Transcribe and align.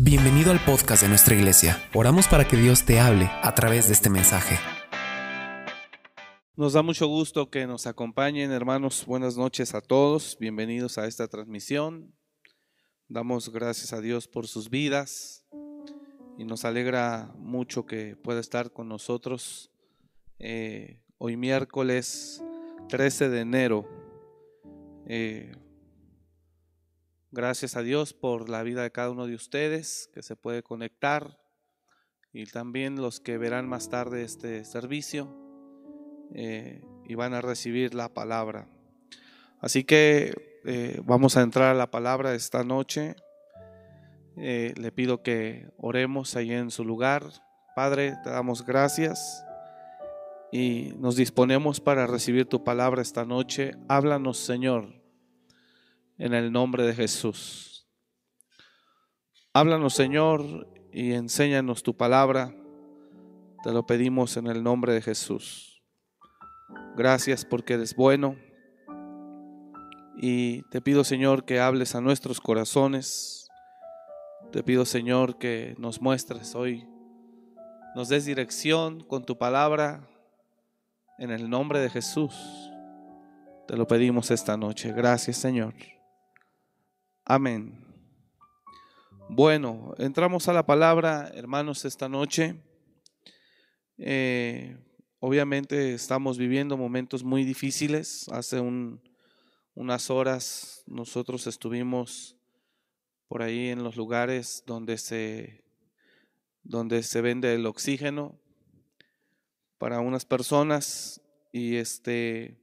Bienvenido 0.00 0.52
al 0.52 0.64
podcast 0.64 1.02
de 1.02 1.08
nuestra 1.08 1.34
iglesia. 1.34 1.76
Oramos 1.92 2.28
para 2.28 2.46
que 2.46 2.56
Dios 2.56 2.86
te 2.86 3.00
hable 3.00 3.28
a 3.42 3.52
través 3.56 3.88
de 3.88 3.94
este 3.94 4.08
mensaje. 4.08 4.54
Nos 6.54 6.74
da 6.74 6.82
mucho 6.82 7.08
gusto 7.08 7.50
que 7.50 7.66
nos 7.66 7.88
acompañen, 7.88 8.52
hermanos. 8.52 9.04
Buenas 9.06 9.36
noches 9.36 9.74
a 9.74 9.80
todos. 9.80 10.36
Bienvenidos 10.38 10.98
a 10.98 11.08
esta 11.08 11.26
transmisión. 11.26 12.14
Damos 13.08 13.52
gracias 13.52 13.92
a 13.92 14.00
Dios 14.00 14.28
por 14.28 14.46
sus 14.46 14.70
vidas 14.70 15.44
y 16.38 16.44
nos 16.44 16.64
alegra 16.64 17.34
mucho 17.36 17.84
que 17.84 18.14
pueda 18.14 18.38
estar 18.38 18.72
con 18.72 18.88
nosotros 18.88 19.72
eh, 20.38 21.02
hoy 21.18 21.36
miércoles 21.36 22.40
13 22.88 23.30
de 23.30 23.40
enero. 23.40 23.88
Eh, 25.06 25.56
Gracias 27.30 27.76
a 27.76 27.82
Dios 27.82 28.14
por 28.14 28.48
la 28.48 28.62
vida 28.62 28.82
de 28.82 28.90
cada 28.90 29.10
uno 29.10 29.26
de 29.26 29.34
ustedes 29.34 30.08
que 30.14 30.22
se 30.22 30.34
puede 30.34 30.62
conectar 30.62 31.38
y 32.32 32.46
también 32.46 33.02
los 33.02 33.20
que 33.20 33.36
verán 33.36 33.68
más 33.68 33.90
tarde 33.90 34.22
este 34.22 34.64
servicio 34.64 35.28
eh, 36.34 36.82
y 37.04 37.16
van 37.16 37.34
a 37.34 37.42
recibir 37.42 37.94
la 37.94 38.08
palabra. 38.14 38.66
Así 39.60 39.84
que 39.84 40.60
eh, 40.64 41.02
vamos 41.04 41.36
a 41.36 41.42
entrar 41.42 41.68
a 41.68 41.78
la 41.78 41.90
palabra 41.90 42.34
esta 42.34 42.64
noche. 42.64 43.14
Eh, 44.38 44.72
le 44.78 44.90
pido 44.90 45.22
que 45.22 45.68
oremos 45.76 46.34
ahí 46.34 46.50
en 46.50 46.70
su 46.70 46.82
lugar. 46.82 47.24
Padre, 47.76 48.16
te 48.24 48.30
damos 48.30 48.64
gracias 48.64 49.44
y 50.50 50.94
nos 50.96 51.16
disponemos 51.16 51.78
para 51.78 52.06
recibir 52.06 52.46
tu 52.46 52.64
palabra 52.64 53.02
esta 53.02 53.26
noche. 53.26 53.72
Háblanos, 53.86 54.38
Señor 54.38 54.97
en 56.18 56.34
el 56.34 56.52
nombre 56.52 56.84
de 56.84 56.94
Jesús. 56.94 57.88
Háblanos, 59.52 59.94
Señor, 59.94 60.68
y 60.92 61.12
enséñanos 61.12 61.82
tu 61.82 61.96
palabra. 61.96 62.54
Te 63.62 63.72
lo 63.72 63.86
pedimos 63.86 64.36
en 64.36 64.46
el 64.46 64.62
nombre 64.62 64.92
de 64.92 65.00
Jesús. 65.00 65.82
Gracias 66.96 67.44
porque 67.44 67.74
eres 67.74 67.94
bueno. 67.94 68.36
Y 70.20 70.62
te 70.70 70.80
pido, 70.80 71.04
Señor, 71.04 71.44
que 71.44 71.60
hables 71.60 71.94
a 71.94 72.00
nuestros 72.00 72.40
corazones. 72.40 73.48
Te 74.52 74.62
pido, 74.62 74.84
Señor, 74.84 75.38
que 75.38 75.74
nos 75.78 76.00
muestres 76.00 76.54
hoy, 76.54 76.88
nos 77.94 78.08
des 78.08 78.24
dirección 78.24 79.00
con 79.00 79.24
tu 79.24 79.36
palabra 79.38 80.08
en 81.18 81.30
el 81.30 81.50
nombre 81.50 81.80
de 81.80 81.90
Jesús. 81.90 82.34
Te 83.66 83.76
lo 83.76 83.86
pedimos 83.86 84.30
esta 84.30 84.56
noche. 84.56 84.92
Gracias, 84.92 85.36
Señor. 85.36 85.74
Amén. 87.30 87.78
Bueno, 89.28 89.94
entramos 89.98 90.48
a 90.48 90.54
la 90.54 90.64
palabra, 90.64 91.30
hermanos, 91.34 91.84
esta 91.84 92.08
noche. 92.08 92.56
Eh, 93.98 94.78
obviamente 95.20 95.92
estamos 95.92 96.38
viviendo 96.38 96.78
momentos 96.78 97.24
muy 97.24 97.44
difíciles. 97.44 98.30
Hace 98.32 98.62
unas 99.74 100.08
horas 100.08 100.82
nosotros 100.86 101.46
estuvimos 101.46 102.34
por 103.28 103.42
ahí 103.42 103.68
en 103.68 103.84
los 103.84 103.96
lugares 103.96 104.64
donde 104.66 104.96
se, 104.96 105.62
donde 106.62 107.02
se 107.02 107.20
vende 107.20 107.54
el 107.54 107.66
oxígeno 107.66 108.40
para 109.76 110.00
unas 110.00 110.24
personas 110.24 111.20
y 111.52 111.76
este 111.76 112.56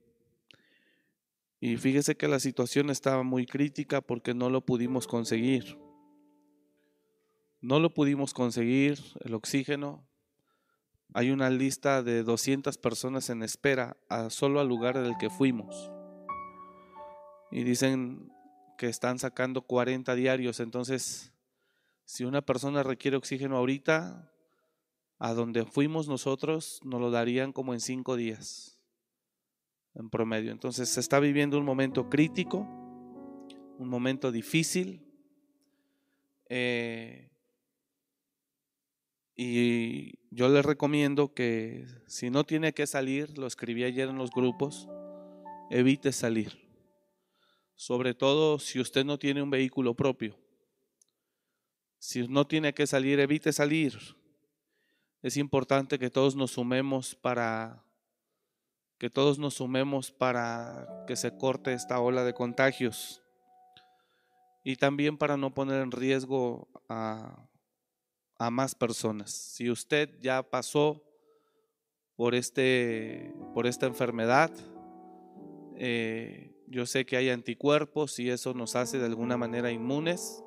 y 1.66 1.78
fíjese 1.78 2.16
que 2.16 2.28
la 2.28 2.40
situación 2.40 2.92
estaba 2.92 3.24
muy 3.24 3.48
crítica 3.48 4.00
porque 4.00 4.36
no 4.36 4.52
lo 4.52 4.64
pudimos 4.64 5.08
conseguir. 5.08 5.80
No 7.60 7.80
lo 7.80 7.92
pudimos 7.92 8.36
conseguir, 8.36 9.00
el 9.22 9.34
oxígeno. 9.34 10.08
Hay 11.16 11.32
una 11.32 11.50
lista 11.50 12.04
de 12.04 12.22
200 12.22 12.78
personas 12.78 13.32
en 13.32 13.42
espera 13.42 13.98
a 14.10 14.30
solo 14.30 14.60
al 14.60 14.68
lugar 14.68 15.02
del 15.02 15.18
que 15.18 15.32
fuimos. 15.32 15.92
Y 17.50 17.64
dicen 17.64 18.32
que 18.78 18.86
están 18.86 19.18
sacando 19.18 19.64
40 19.64 20.14
diarios. 20.14 20.60
Entonces, 20.60 21.34
si 22.04 22.26
una 22.26 22.44
persona 22.44 22.84
requiere 22.84 23.18
oxígeno 23.18 23.58
ahorita, 23.58 24.32
a 25.18 25.34
donde 25.34 25.66
fuimos 25.66 26.08
nosotros 26.08 26.80
nos 26.84 27.02
lo 27.02 27.10
darían 27.10 27.54
como 27.54 27.74
en 27.74 27.80
5 27.80 28.16
días 28.18 28.75
en 29.96 30.10
promedio. 30.10 30.52
Entonces 30.52 30.90
se 30.90 31.00
está 31.00 31.20
viviendo 31.20 31.58
un 31.58 31.66
momento 31.66 32.10
crítico, 32.10 32.60
un 33.78 33.88
momento 33.90 34.32
difícil. 34.32 35.02
Eh, 36.50 37.32
y 39.36 40.20
yo 40.30 40.50
les 40.50 40.66
recomiendo 40.66 41.34
que 41.34 41.86
si 42.08 42.30
no 42.30 42.44
tiene 42.44 42.74
que 42.74 42.88
salir, 42.88 43.38
lo 43.38 43.48
escribí 43.48 43.84
ayer 43.84 44.10
en 44.10 44.18
los 44.18 44.32
grupos, 44.32 44.88
evite 45.70 46.12
salir. 46.12 46.66
Sobre 47.76 48.14
todo 48.14 48.60
si 48.60 48.80
usted 48.80 49.04
no 49.06 49.20
tiene 49.20 49.42
un 49.42 49.50
vehículo 49.50 49.96
propio. 49.96 50.40
Si 52.00 52.28
no 52.28 52.46
tiene 52.48 52.74
que 52.74 52.88
salir, 52.88 53.20
evite 53.20 53.52
salir. 53.52 53.98
Es 55.22 55.38
importante 55.38 55.98
que 55.98 56.10
todos 56.10 56.36
nos 56.36 56.52
sumemos 56.52 57.16
para 57.16 57.85
que 58.98 59.10
todos 59.10 59.40
nos 59.40 59.56
sumemos 59.56 60.12
para 60.12 61.06
que 61.08 61.16
se 61.16 61.38
corte 61.38 61.74
esta 61.74 62.00
ola 62.00 62.24
de 62.24 62.34
contagios 62.34 63.22
y 64.64 64.78
también 64.78 65.18
para 65.18 65.38
no 65.38 65.54
poner 65.54 65.82
en 65.82 65.92
riesgo 65.92 66.68
a, 66.90 67.48
más 68.52 68.76
personas. 68.76 69.32
Si 69.32 69.70
usted 69.70 70.20
ya 70.22 70.44
pasó 70.44 71.04
por, 72.16 72.36
este, 72.36 73.34
por 73.54 73.68
esta 73.68 73.86
enfermedad, 73.86 74.52
eh, 75.78 76.56
yo 76.68 76.86
sé 76.86 77.06
que 77.06 77.18
hay 77.18 77.30
anticuerpos 77.30 78.20
y 78.20 78.30
eso 78.30 78.54
nos 78.54 78.76
hace 78.76 78.98
de 78.98 79.06
alguna 79.06 79.38
manera 79.38 79.72
inmunes, 79.72 80.44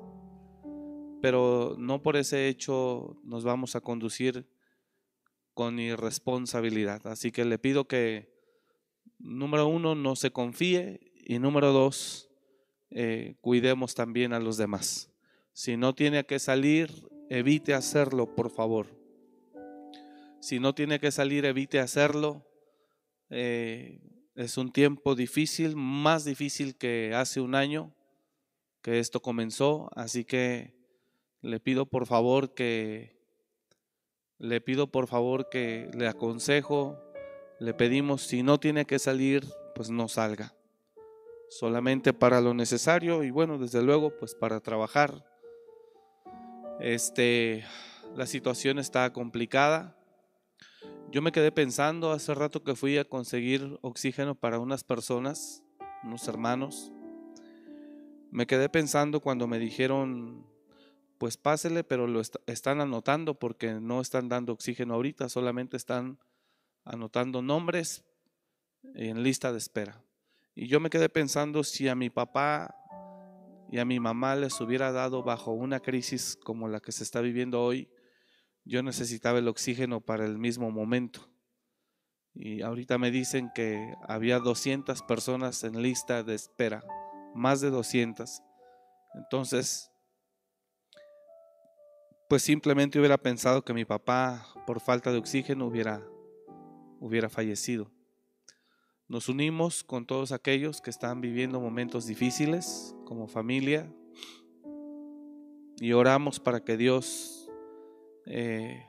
pero 1.21 1.75
no 1.77 2.01
por 2.01 2.17
ese 2.17 2.47
hecho 2.47 3.17
nos 3.23 3.43
vamos 3.43 3.75
a 3.75 3.81
conducir 3.81 4.47
con 5.53 5.79
irresponsabilidad. 5.79 7.07
Así 7.07 7.31
que 7.31 7.45
le 7.45 7.57
pido 7.57 7.87
que 7.87 8.28
número 9.19 9.67
uno, 9.67 9.95
no 9.95 10.15
se 10.15 10.31
confíe 10.31 10.99
y 11.25 11.39
número 11.39 11.71
dos, 11.71 12.29
eh, 12.89 13.35
cuidemos 13.41 13.93
también 13.93 14.33
a 14.33 14.39
los 14.39 14.57
demás. 14.57 15.11
Si 15.53 15.77
no 15.77 15.93
tiene 15.93 16.25
que 16.25 16.39
salir, 16.39 16.89
evite 17.29 17.73
hacerlo, 17.73 18.35
por 18.35 18.49
favor. 18.49 18.87
Si 20.39 20.59
no 20.59 20.73
tiene 20.73 20.99
que 20.99 21.11
salir, 21.11 21.45
evite 21.45 21.79
hacerlo. 21.79 22.45
Eh, 23.29 23.99
es 24.35 24.57
un 24.57 24.71
tiempo 24.71 25.15
difícil, 25.15 25.75
más 25.75 26.23
difícil 26.23 26.77
que 26.77 27.13
hace 27.13 27.41
un 27.41 27.55
año 27.55 27.93
que 28.81 28.99
esto 28.99 29.21
comenzó, 29.21 29.89
así 29.95 30.23
que 30.23 30.73
le 31.41 31.59
pido 31.59 31.85
por 31.85 32.05
favor 32.05 32.53
que 32.53 33.19
le 34.37 34.61
pido 34.61 34.87
por 34.87 35.07
favor 35.07 35.49
que 35.49 35.91
le 35.93 36.07
aconsejo 36.07 36.97
le 37.59 37.73
pedimos, 37.73 38.21
si 38.21 38.41
no 38.41 38.59
tiene 38.59 38.85
que 38.85 38.99
salir, 38.99 39.45
pues 39.75 39.89
no 39.89 40.07
salga. 40.07 40.53
Solamente 41.49 42.13
para 42.13 42.41
lo 42.41 42.53
necesario 42.53 43.23
y 43.23 43.31
bueno, 43.31 43.57
desde 43.57 43.81
luego, 43.81 44.17
pues 44.17 44.33
para 44.33 44.61
trabajar. 44.61 45.25
Este, 46.79 47.65
la 48.15 48.25
situación 48.25 48.79
está 48.79 49.11
complicada. 49.11 49.97
Yo 51.11 51.21
me 51.21 51.31
quedé 51.31 51.51
pensando 51.51 52.11
hace 52.11 52.33
rato 52.33 52.63
que 52.63 52.75
fui 52.75 52.97
a 52.97 53.03
conseguir 53.03 53.77
oxígeno 53.81 54.35
para 54.35 54.59
unas 54.59 54.83
personas, 54.83 55.63
unos 56.03 56.27
hermanos. 56.27 56.93
Me 58.31 58.47
quedé 58.47 58.69
pensando 58.69 59.19
cuando 59.19 59.47
me 59.47 59.59
dijeron, 59.59 60.45
pues 61.17 61.35
pásele, 61.35 61.83
pero 61.83 62.07
lo 62.07 62.21
están 62.21 62.79
anotando 62.79 63.33
porque 63.33 63.73
no 63.73 63.99
están 63.99 64.29
dando 64.29 64.53
oxígeno 64.53 64.93
ahorita, 64.93 65.27
solamente 65.27 65.75
están 65.75 66.19
anotando 66.83 67.41
nombres 67.41 68.05
en 68.95 69.23
lista 69.23 69.51
de 69.51 69.57
espera. 69.57 70.03
Y 70.55 70.67
yo 70.67 70.79
me 70.79 70.89
quedé 70.89 71.09
pensando 71.09 71.63
si 71.63 71.87
a 71.87 71.95
mi 71.95 72.09
papá 72.09 72.75
y 73.71 73.77
a 73.77 73.85
mi 73.85 73.99
mamá 73.99 74.35
les 74.35 74.59
hubiera 74.59 74.91
dado 74.91 75.23
bajo 75.23 75.51
una 75.51 75.79
crisis 75.79 76.37
como 76.43 76.67
la 76.67 76.79
que 76.79 76.91
se 76.91 77.03
está 77.03 77.21
viviendo 77.21 77.61
hoy, 77.61 77.89
yo 78.65 78.83
necesitaba 78.83 79.39
el 79.39 79.47
oxígeno 79.47 80.01
para 80.01 80.25
el 80.25 80.37
mismo 80.37 80.71
momento. 80.71 81.29
Y 82.33 82.61
ahorita 82.61 82.97
me 82.97 83.11
dicen 83.11 83.51
que 83.53 83.93
había 84.07 84.39
200 84.39 85.01
personas 85.03 85.63
en 85.63 85.81
lista 85.81 86.23
de 86.23 86.35
espera, 86.35 86.83
más 87.35 87.61
de 87.61 87.69
200. 87.69 88.41
Entonces, 89.15 89.91
pues 92.27 92.43
simplemente 92.43 92.99
hubiera 92.99 93.17
pensado 93.17 93.63
que 93.63 93.73
mi 93.73 93.85
papá, 93.85 94.47
por 94.67 94.79
falta 94.79 95.11
de 95.11 95.17
oxígeno, 95.17 95.65
hubiera 95.65 96.01
hubiera 96.99 97.29
fallecido. 97.29 97.91
Nos 99.07 99.27
unimos 99.27 99.83
con 99.83 100.05
todos 100.05 100.31
aquellos 100.31 100.81
que 100.81 100.91
están 100.91 101.21
viviendo 101.21 101.59
momentos 101.59 102.05
difíciles 102.05 102.95
como 103.05 103.27
familia 103.27 103.91
y 105.77 105.93
oramos 105.93 106.39
para 106.39 106.63
que 106.63 106.77
Dios 106.77 107.49
eh, 108.25 108.85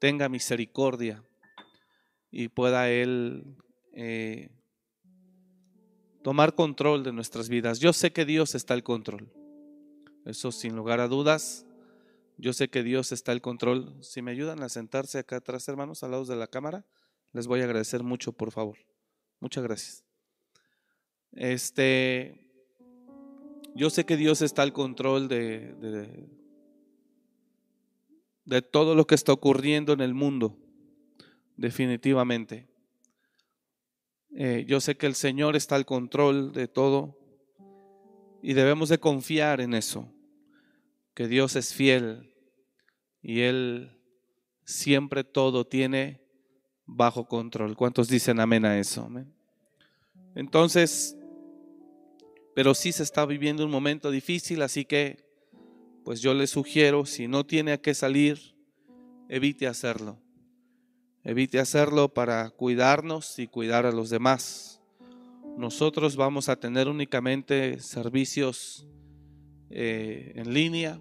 tenga 0.00 0.28
misericordia 0.28 1.22
y 2.32 2.48
pueda 2.48 2.90
Él 2.90 3.56
eh, 3.92 4.50
tomar 6.22 6.54
control 6.54 7.04
de 7.04 7.12
nuestras 7.12 7.48
vidas. 7.48 7.78
Yo 7.78 7.92
sé 7.92 8.12
que 8.12 8.24
Dios 8.24 8.54
está 8.54 8.74
al 8.74 8.82
control. 8.82 9.32
Eso 10.24 10.52
sin 10.52 10.74
lugar 10.74 11.00
a 11.00 11.08
dudas. 11.08 11.66
Yo 12.36 12.52
sé 12.52 12.68
que 12.68 12.82
Dios 12.82 13.12
está 13.12 13.32
al 13.32 13.42
control. 13.42 13.94
Si 14.00 14.22
me 14.22 14.30
ayudan 14.30 14.62
a 14.62 14.68
sentarse 14.68 15.18
acá 15.18 15.36
atrás, 15.36 15.68
hermanos, 15.68 16.02
al 16.02 16.12
lado 16.12 16.24
de 16.24 16.36
la 16.36 16.46
cámara, 16.46 16.84
les 17.32 17.46
voy 17.46 17.60
a 17.60 17.64
agradecer 17.64 18.02
mucho, 18.02 18.32
por 18.32 18.50
favor. 18.50 18.78
Muchas 19.40 19.62
gracias. 19.62 20.04
Este, 21.32 22.40
yo 23.74 23.88
sé 23.90 24.04
que 24.04 24.16
Dios 24.16 24.42
está 24.42 24.62
al 24.62 24.72
control 24.72 25.28
de, 25.28 25.74
de, 28.44 28.62
todo 28.62 28.94
lo 28.94 29.06
que 29.06 29.14
está 29.14 29.32
ocurriendo 29.32 29.92
en 29.92 30.00
el 30.00 30.12
mundo, 30.12 30.58
definitivamente. 31.56 32.68
Eh, 34.34 34.64
yo 34.66 34.80
sé 34.80 34.96
que 34.96 35.06
el 35.06 35.14
Señor 35.14 35.56
está 35.56 35.76
al 35.76 35.86
control 35.86 36.52
de 36.52 36.66
todo 36.68 37.16
y 38.42 38.54
debemos 38.54 38.88
de 38.88 38.98
confiar 38.98 39.60
en 39.60 39.74
eso, 39.74 40.12
que 41.14 41.28
Dios 41.28 41.56
es 41.56 41.74
fiel 41.74 42.34
y 43.22 43.40
Él 43.40 44.00
siempre 44.64 45.24
todo 45.24 45.66
tiene 45.66 46.20
bajo 46.96 47.26
control. 47.26 47.76
¿Cuántos 47.76 48.08
dicen 48.08 48.40
amén 48.40 48.64
a 48.64 48.78
eso? 48.78 49.08
Entonces, 50.34 51.16
pero 52.54 52.74
sí 52.74 52.92
se 52.92 53.02
está 53.02 53.24
viviendo 53.26 53.64
un 53.64 53.70
momento 53.70 54.10
difícil, 54.10 54.62
así 54.62 54.84
que 54.84 55.24
pues 56.04 56.20
yo 56.20 56.34
le 56.34 56.46
sugiero, 56.46 57.06
si 57.06 57.28
no 57.28 57.44
tiene 57.44 57.72
a 57.72 57.80
qué 57.80 57.94
salir, 57.94 58.54
evite 59.28 59.66
hacerlo. 59.66 60.18
Evite 61.22 61.60
hacerlo 61.60 62.08
para 62.08 62.50
cuidarnos 62.50 63.38
y 63.38 63.46
cuidar 63.46 63.86
a 63.86 63.92
los 63.92 64.10
demás. 64.10 64.80
Nosotros 65.56 66.16
vamos 66.16 66.48
a 66.48 66.56
tener 66.56 66.88
únicamente 66.88 67.78
servicios 67.80 68.86
eh, 69.68 70.32
en 70.36 70.54
línea, 70.54 71.00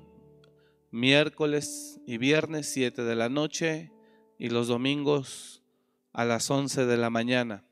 miércoles 0.92 2.00
y 2.06 2.18
viernes 2.18 2.68
7 2.68 3.04
de 3.04 3.16
la 3.16 3.30
noche 3.30 3.92
y 4.38 4.50
los 4.50 4.68
domingos 4.68 5.59
a 6.14 6.26
las 6.26 6.50
11 6.50 6.86
de 6.86 6.98
la 6.98 7.10
mañana. 7.10 7.66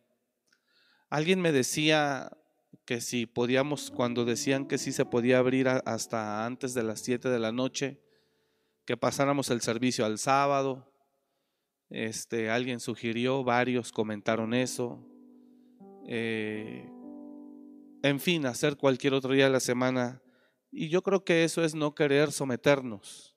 Alguien 1.09 1.41
me 1.41 1.51
decía 1.51 2.31
que 2.85 3.01
si 3.01 3.25
podíamos, 3.25 3.91
cuando 3.91 4.25
decían 4.25 4.67
que 4.67 4.77
sí 4.77 4.91
se 4.91 5.05
podía 5.05 5.39
abrir 5.39 5.67
hasta 5.67 6.45
antes 6.45 6.73
de 6.73 6.83
las 6.83 7.01
7 7.01 7.29
de 7.29 7.39
la 7.39 7.51
noche, 7.51 8.01
que 8.85 8.97
pasáramos 8.97 9.49
el 9.49 9.61
servicio 9.61 10.05
al 10.05 10.17
sábado 10.17 10.87
este, 11.89 12.49
alguien 12.49 12.79
sugirió, 12.79 13.43
varios 13.43 13.91
comentaron 13.91 14.53
eso. 14.53 15.05
Eh, 16.07 16.89
en 18.03 18.19
fin, 18.19 18.45
hacer 18.45 18.77
cualquier 18.77 19.13
otro 19.13 19.33
día 19.33 19.45
de 19.45 19.51
la 19.51 19.59
semana. 19.59 20.21
Y 20.71 20.89
yo 20.89 21.01
creo 21.01 21.23
que 21.23 21.43
eso 21.43 21.63
es 21.63 21.75
no 21.75 21.95
querer 21.95 22.31
someternos. 22.31 23.35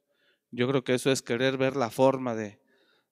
Yo 0.50 0.68
creo 0.68 0.82
que 0.82 0.94
eso 0.94 1.12
es 1.12 1.22
querer 1.22 1.56
ver 1.56 1.76
la 1.76 1.90
forma 1.90 2.34
de, 2.34 2.60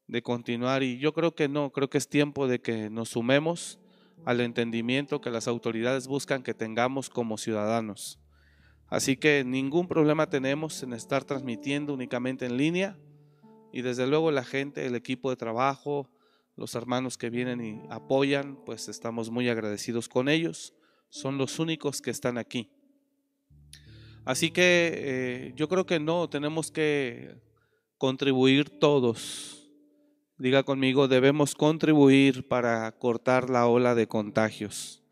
de 0.09 0.23
continuar. 0.23 0.83
Y 0.83 0.99
yo 0.99 1.13
creo 1.13 1.35
que 1.35 1.49
no, 1.49 1.71
creo 1.71 1.89
que 1.89 1.99
es 1.99 2.09
tiempo 2.09 2.49
de 2.49 2.61
que 2.61 2.91
nos 2.91 3.11
sumemos 3.11 3.79
al 4.25 4.41
entendimiento 4.41 5.21
que 5.21 5.31
las 5.31 5.47
autoridades 5.47 6.09
buscan 6.09 6.43
que 6.43 6.55
tengamos 6.55 7.09
como 7.09 7.39
ciudadanos. 7.39 8.19
Así 8.89 9.17
que 9.17 9.45
ningún 9.45 9.87
problema 9.87 10.29
tenemos 10.29 10.83
en 10.83 10.95
estar 10.95 11.25
transmitiendo 11.25 11.93
únicamente 11.93 12.47
en 12.47 12.57
línea 12.57 12.99
y 13.73 13.83
desde 13.83 14.07
luego 14.07 14.31
la 14.31 14.45
gente, 14.45 14.87
el 14.87 14.95
equipo 14.95 15.31
de 15.31 15.37
trabajo, 15.37 16.11
los 16.57 16.75
hermanos 16.75 17.19
que 17.19 17.31
vienen 17.31 17.61
y 17.61 17.83
apoyan, 17.91 18.57
pues 18.65 18.89
estamos 18.89 19.31
muy 19.31 19.49
agradecidos 19.49 20.09
con 20.09 20.29
ellos. 20.29 20.75
Son 21.11 21.39
los 21.39 21.59
únicos 21.59 22.03
que 22.03 22.11
están 22.11 22.39
aquí. 22.39 22.71
Así 24.25 24.51
que 24.51 24.93
eh, 24.95 25.53
yo 25.55 25.69
creo 25.69 25.87
que 25.87 26.01
no, 26.01 26.29
tenemos 26.29 26.71
que 26.71 27.37
contribuir 27.99 28.71
todos. 28.71 29.58
Diga 30.39 30.63
conmigo, 30.63 31.09
debemos 31.09 31.57
contribuir 31.57 32.47
para 32.47 32.93
cortar 32.93 33.51
la 33.51 33.67
ola 33.67 33.97
de 33.97 34.07
contagios. 34.07 35.03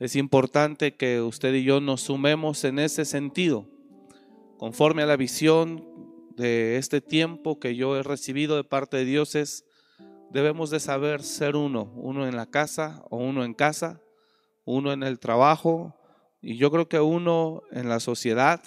Es 0.00 0.16
importante 0.16 0.96
que 0.96 1.20
usted 1.20 1.54
y 1.54 1.62
yo 1.62 1.80
nos 1.80 2.00
sumemos 2.00 2.64
en 2.64 2.80
ese 2.80 3.04
sentido, 3.04 3.68
conforme 4.58 5.02
a 5.02 5.06
la 5.06 5.16
visión 5.16 5.86
de 6.36 6.76
este 6.76 7.00
tiempo 7.00 7.60
que 7.60 7.76
yo 7.76 7.96
he 7.96 8.02
recibido 8.02 8.56
de 8.56 8.64
parte 8.64 8.96
de 8.96 9.04
Dios 9.04 9.36
es, 9.36 9.64
debemos 10.32 10.70
de 10.70 10.80
saber 10.80 11.22
ser 11.22 11.54
uno, 11.54 11.92
uno 11.94 12.26
en 12.26 12.34
la 12.34 12.46
casa 12.46 13.04
o 13.10 13.18
uno 13.18 13.44
en 13.44 13.54
casa, 13.54 14.02
uno 14.64 14.92
en 14.92 15.04
el 15.04 15.20
trabajo 15.20 15.94
y 16.42 16.56
yo 16.56 16.72
creo 16.72 16.88
que 16.88 16.98
uno 16.98 17.62
en 17.70 17.88
la 17.88 18.00
sociedad 18.00 18.60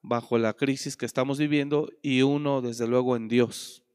bajo 0.00 0.38
la 0.38 0.54
crisis 0.54 0.96
que 0.96 1.04
estamos 1.04 1.36
viviendo 1.36 1.90
y 2.00 2.22
uno 2.22 2.62
desde 2.62 2.86
luego 2.86 3.16
en 3.16 3.28
Dios. 3.28 3.85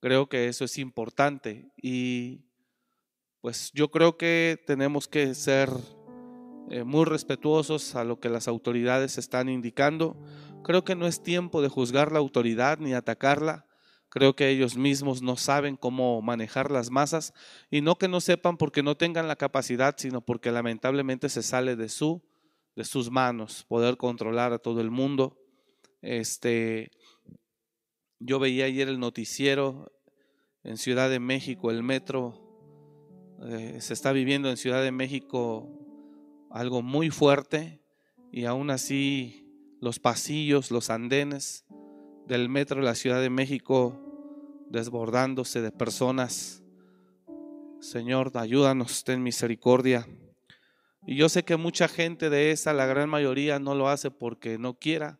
Creo 0.00 0.28
que 0.28 0.48
eso 0.48 0.64
es 0.64 0.78
importante 0.78 1.70
y 1.76 2.46
pues 3.40 3.70
yo 3.74 3.90
creo 3.90 4.16
que 4.16 4.62
tenemos 4.66 5.08
que 5.08 5.34
ser 5.34 5.70
eh, 6.70 6.84
muy 6.84 7.04
respetuosos 7.04 7.94
a 7.96 8.04
lo 8.04 8.20
que 8.20 8.28
las 8.28 8.48
autoridades 8.48 9.18
están 9.18 9.48
indicando. 9.48 10.16
Creo 10.62 10.84
que 10.84 10.94
no 10.94 11.06
es 11.06 11.22
tiempo 11.22 11.62
de 11.62 11.68
juzgar 11.68 12.12
la 12.12 12.18
autoridad 12.18 12.78
ni 12.78 12.94
atacarla. 12.94 13.66
Creo 14.08 14.34
que 14.34 14.48
ellos 14.48 14.76
mismos 14.76 15.22
no 15.22 15.36
saben 15.36 15.76
cómo 15.76 16.20
manejar 16.22 16.70
las 16.70 16.90
masas 16.90 17.32
y 17.70 17.80
no 17.80 17.96
que 17.96 18.08
no 18.08 18.20
sepan 18.20 18.56
porque 18.56 18.82
no 18.82 18.96
tengan 18.96 19.28
la 19.28 19.36
capacidad, 19.36 19.94
sino 19.98 20.20
porque 20.20 20.50
lamentablemente 20.50 21.28
se 21.28 21.42
sale 21.42 21.76
de 21.76 21.88
su 21.88 22.22
de 22.76 22.84
sus 22.84 23.10
manos 23.10 23.64
poder 23.68 23.96
controlar 23.96 24.52
a 24.52 24.58
todo 24.58 24.80
el 24.80 24.90
mundo. 24.90 25.36
Este 26.02 26.90
yo 28.20 28.38
veía 28.38 28.66
ayer 28.66 28.88
el 28.88 29.00
noticiero 29.00 29.90
en 30.62 30.76
Ciudad 30.76 31.08
de 31.08 31.18
México, 31.18 31.70
el 31.70 31.82
metro 31.82 32.34
eh, 33.42 33.78
se 33.80 33.94
está 33.94 34.12
viviendo 34.12 34.50
en 34.50 34.58
Ciudad 34.58 34.82
de 34.82 34.92
México 34.92 35.68
algo 36.50 36.82
muy 36.82 37.08
fuerte 37.08 37.80
y 38.30 38.44
aún 38.44 38.70
así 38.70 39.46
los 39.80 39.98
pasillos, 39.98 40.70
los 40.70 40.90
andenes 40.90 41.64
del 42.26 42.50
metro 42.50 42.80
de 42.80 42.86
la 42.86 42.94
Ciudad 42.94 43.22
de 43.22 43.30
México 43.30 43.98
desbordándose 44.68 45.62
de 45.62 45.72
personas. 45.72 46.62
Señor, 47.80 48.32
ayúdanos, 48.34 49.02
ten 49.04 49.22
misericordia. 49.22 50.06
Y 51.06 51.16
yo 51.16 51.30
sé 51.30 51.44
que 51.44 51.56
mucha 51.56 51.88
gente 51.88 52.28
de 52.28 52.50
esa, 52.50 52.74
la 52.74 52.84
gran 52.84 53.08
mayoría, 53.08 53.58
no 53.58 53.74
lo 53.74 53.88
hace 53.88 54.10
porque 54.10 54.58
no 54.58 54.74
quiera 54.74 55.19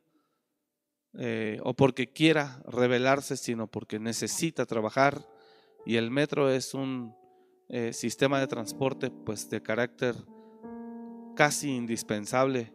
eh, 1.19 1.59
o 1.63 1.75
porque 1.75 2.13
quiera 2.13 2.63
rebelarse, 2.67 3.37
sino 3.37 3.67
porque 3.67 3.99
necesita 3.99 4.67
trabajar. 4.67 5.27
Y 5.85 5.97
el 5.97 6.11
metro 6.11 6.51
es 6.51 6.75
un 6.75 7.15
eh, 7.69 7.93
sistema 7.93 8.39
de 8.41 8.47
transporte 8.47 9.11
pues 9.11 9.49
de 9.51 9.63
carácter 9.63 10.15
casi 11.35 11.71
indispensable 11.71 12.73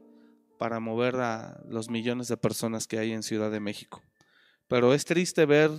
para 0.58 0.80
mover 0.80 1.16
a 1.18 1.62
los 1.68 1.90
millones 1.90 2.28
de 2.28 2.38
personas 2.38 2.88
que 2.88 3.00
hay 3.00 3.12
en 3.12 3.24
Ciudad 3.24 3.52
de 3.52 3.60
México. 3.60 4.02
Pero 4.68 4.94
es 4.94 5.06
triste 5.06 5.46
ver 5.46 5.72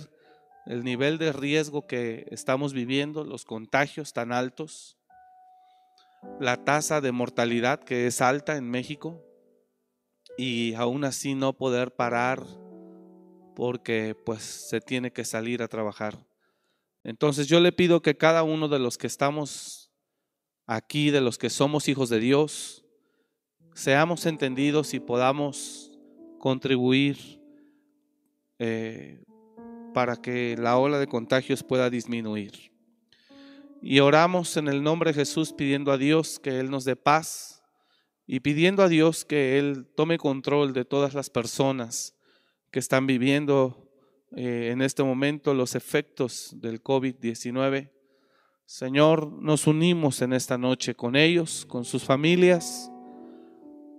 el 0.65 0.83
nivel 0.83 1.17
de 1.17 1.33
riesgo 1.33 1.87
que 1.87 2.27
estamos 2.31 2.73
viviendo, 2.73 3.23
los 3.23 3.45
contagios 3.45 4.13
tan 4.13 4.31
altos, 4.31 4.97
la 6.39 6.63
tasa 6.63 7.01
de 7.01 7.11
mortalidad 7.11 7.79
que 7.79 8.07
es 8.07 8.21
alta 8.21 8.57
en 8.57 8.69
México 8.69 9.26
y 10.37 10.75
aún 10.75 11.03
así 11.03 11.33
no 11.33 11.53
poder 11.53 11.95
parar 11.95 12.45
porque 13.55 14.15
pues 14.25 14.43
se 14.43 14.79
tiene 14.79 15.11
que 15.11 15.25
salir 15.25 15.63
a 15.63 15.67
trabajar. 15.67 16.15
Entonces 17.03 17.47
yo 17.47 17.59
le 17.59 17.71
pido 17.71 18.01
que 18.01 18.15
cada 18.15 18.43
uno 18.43 18.67
de 18.67 18.79
los 18.79 18.97
que 18.97 19.07
estamos 19.07 19.91
aquí, 20.67 21.09
de 21.09 21.21
los 21.21 21.37
que 21.37 21.49
somos 21.49 21.87
hijos 21.87 22.09
de 22.09 22.19
Dios, 22.19 22.85
seamos 23.73 24.25
entendidos 24.25 24.93
y 24.93 24.99
podamos 24.99 25.91
contribuir 26.39 27.41
eh, 28.59 29.23
para 29.93 30.17
que 30.17 30.55
la 30.57 30.77
ola 30.77 30.99
de 30.99 31.07
contagios 31.07 31.63
pueda 31.63 31.89
disminuir. 31.89 32.71
Y 33.81 33.99
oramos 33.99 34.57
en 34.57 34.67
el 34.67 34.83
nombre 34.83 35.11
de 35.11 35.19
Jesús 35.19 35.53
pidiendo 35.53 35.91
a 35.91 35.97
Dios 35.97 36.39
que 36.39 36.59
Él 36.59 36.69
nos 36.69 36.83
dé 36.85 36.95
paz 36.95 37.56
y 38.27 38.41
pidiendo 38.41 38.83
a 38.83 38.89
Dios 38.89 39.25
que 39.25 39.57
Él 39.57 39.87
tome 39.95 40.17
control 40.19 40.73
de 40.73 40.85
todas 40.85 41.15
las 41.15 41.29
personas 41.29 42.15
que 42.69 42.79
están 42.79 43.07
viviendo 43.07 43.89
eh, 44.35 44.69
en 44.71 44.81
este 44.81 45.01
momento 45.01 45.53
los 45.53 45.73
efectos 45.73 46.51
del 46.59 46.83
COVID-19 46.83 47.89
Señor, 48.67 49.31
nos 49.31 49.65
unimos 49.65 50.21
en 50.21 50.33
esta 50.33 50.57
noche 50.57 50.93
con 50.93 51.15
ellos, 51.15 51.65
con 51.65 51.85
sus 51.85 52.03
familias, 52.03 52.91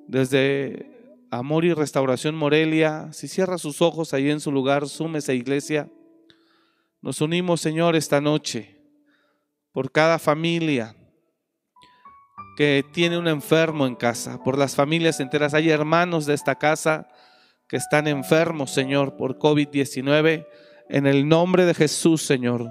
desde 0.06 1.24
Amor 1.30 1.64
y 1.64 1.72
Restauración 1.72 2.34
Morelia, 2.34 3.10
si 3.14 3.28
cierra 3.28 3.56
sus 3.56 3.80
ojos 3.80 4.12
ahí 4.12 4.28
en 4.28 4.40
su 4.40 4.52
lugar, 4.52 4.86
súmese 4.86 5.34
iglesia. 5.34 5.90
Nos 7.00 7.22
unimos, 7.22 7.62
Señor, 7.62 7.96
esta 7.96 8.20
noche 8.20 8.78
por 9.72 9.90
cada 9.90 10.18
familia 10.18 10.94
que 12.58 12.84
tiene 12.90 13.16
un 13.16 13.28
enfermo 13.28 13.86
en 13.86 13.94
casa, 13.94 14.42
por 14.42 14.58
las 14.58 14.74
familias 14.74 15.20
enteras. 15.20 15.54
Hay 15.54 15.70
hermanos 15.70 16.26
de 16.26 16.34
esta 16.34 16.56
casa 16.56 17.06
que 17.68 17.76
están 17.76 18.08
enfermos, 18.08 18.72
Señor, 18.72 19.14
por 19.16 19.38
COVID-19. 19.38 20.44
En 20.88 21.06
el 21.06 21.28
nombre 21.28 21.66
de 21.66 21.72
Jesús, 21.72 22.26
Señor, 22.26 22.68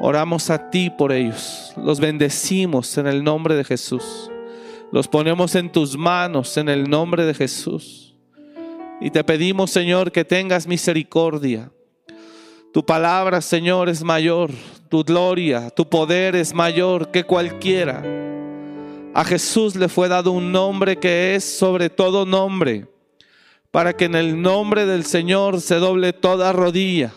oramos 0.00 0.50
a 0.50 0.68
ti 0.68 0.90
por 0.90 1.12
ellos. 1.12 1.72
Los 1.76 2.00
bendecimos 2.00 2.98
en 2.98 3.06
el 3.06 3.22
nombre 3.22 3.54
de 3.54 3.62
Jesús. 3.62 4.02
Los 4.90 5.06
ponemos 5.06 5.54
en 5.54 5.70
tus 5.70 5.96
manos 5.96 6.56
en 6.56 6.68
el 6.68 6.90
nombre 6.90 7.24
de 7.24 7.34
Jesús. 7.34 8.16
Y 9.00 9.12
te 9.12 9.22
pedimos, 9.22 9.70
Señor, 9.70 10.10
que 10.10 10.24
tengas 10.24 10.66
misericordia. 10.66 11.70
Tu 12.72 12.84
palabra, 12.84 13.40
Señor, 13.40 13.88
es 13.88 14.02
mayor. 14.02 14.50
Tu 14.88 15.04
gloria, 15.04 15.70
tu 15.70 15.88
poder 15.88 16.34
es 16.34 16.52
mayor 16.52 17.12
que 17.12 17.22
cualquiera. 17.22 18.33
A 19.14 19.24
Jesús 19.24 19.76
le 19.76 19.88
fue 19.88 20.08
dado 20.08 20.32
un 20.32 20.52
nombre 20.52 20.98
que 20.98 21.34
es 21.34 21.44
sobre 21.44 21.88
todo 21.88 22.26
nombre, 22.26 22.86
para 23.70 23.96
que 23.96 24.04
en 24.04 24.16
el 24.16 24.42
nombre 24.42 24.84
del 24.84 25.06
Señor 25.06 25.60
se 25.60 25.76
doble 25.76 26.12
toda 26.12 26.52
rodilla. 26.52 27.12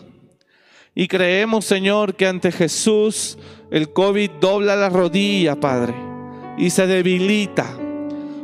Y 0.94 1.08
creemos, 1.08 1.64
Señor, 1.64 2.14
que 2.14 2.26
ante 2.26 2.52
Jesús 2.52 3.36
el 3.70 3.92
COVID 3.92 4.30
dobla 4.40 4.76
la 4.76 4.88
rodilla, 4.88 5.58
Padre 5.58 6.08
y 6.58 6.70
se 6.70 6.86
debilita. 6.86 7.66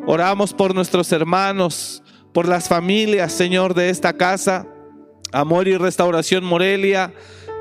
Oramos 0.07 0.55
por 0.55 0.75
nuestros 0.75 1.11
hermanos, 1.13 2.03
por 2.33 2.49
las 2.49 2.69
familias, 2.69 3.33
Señor, 3.33 3.75
de 3.75 3.91
esta 3.91 4.15
casa. 4.15 4.67
Amor 5.33 5.67
y 5.67 5.77
Restauración 5.77 6.45
Morelia, 6.45 7.13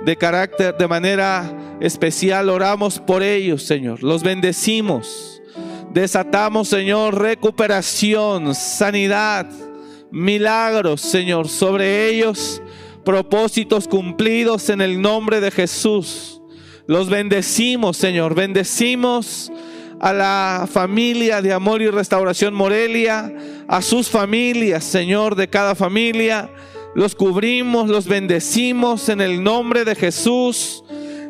de 0.06 0.16
carácter, 0.16 0.78
de 0.78 0.88
manera 0.88 1.78
especial, 1.80 2.50
oramos 2.50 3.00
por 3.00 3.24
ellos, 3.24 3.64
Señor. 3.64 4.04
Los 4.04 4.22
bendecimos. 4.22 5.42
Desatamos, 5.94 6.70
Señor, 6.70 7.22
recuperación, 7.22 8.56
sanidad, 8.56 9.48
milagros, 10.10 11.02
Señor, 11.02 11.48
sobre 11.48 12.10
ellos. 12.10 12.64
Propósitos 13.06 13.88
cumplidos 13.88 14.70
en 14.70 14.82
el 14.82 15.00
nombre 15.00 15.40
de 15.40 15.52
Jesús. 15.52 16.42
Los 16.88 17.10
bendecimos, 17.10 17.96
Señor. 17.98 18.34
Bendecimos 18.34 19.52
a 20.00 20.14
la 20.14 20.68
familia 20.72 21.44
de 21.44 21.54
Amor 21.54 21.84
y 21.84 21.90
Restauración 21.90 22.56
Morelia, 22.56 23.32
a 23.68 23.82
sus 23.84 24.10
familias, 24.10 24.84
Señor, 24.84 25.36
de 25.36 25.48
cada 25.48 25.76
familia. 25.76 26.50
Los 26.96 27.14
cubrimos, 27.14 27.88
los 27.88 28.08
bendecimos 28.08 29.10
en 29.10 29.22
el 29.22 29.44
nombre 29.44 29.86
de 29.86 29.94
Jesús. 29.94 30.84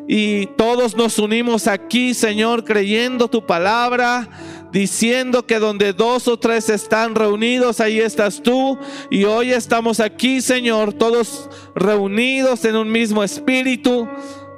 Y 0.08 0.48
todos 0.58 0.98
nos 0.98 1.18
unimos 1.18 1.68
aquí, 1.68 2.14
Señor, 2.14 2.66
creyendo 2.66 3.30
tu 3.30 3.46
palabra, 3.46 4.28
diciendo 4.74 5.46
que 5.46 5.60
donde 5.60 5.94
dos 5.94 6.28
o 6.28 6.38
tres 6.38 6.68
están 6.68 7.14
reunidos, 7.14 7.80
ahí 7.80 8.00
estás 8.00 8.42
tú. 8.42 8.78
Y 9.12 9.24
hoy 9.24 9.52
estamos 9.52 10.00
aquí, 10.00 10.42
Señor, 10.42 10.94
todos 10.94 11.48
reunidos 11.76 12.66
en 12.66 12.76
un 12.76 12.92
mismo 12.92 13.24
espíritu 13.24 14.10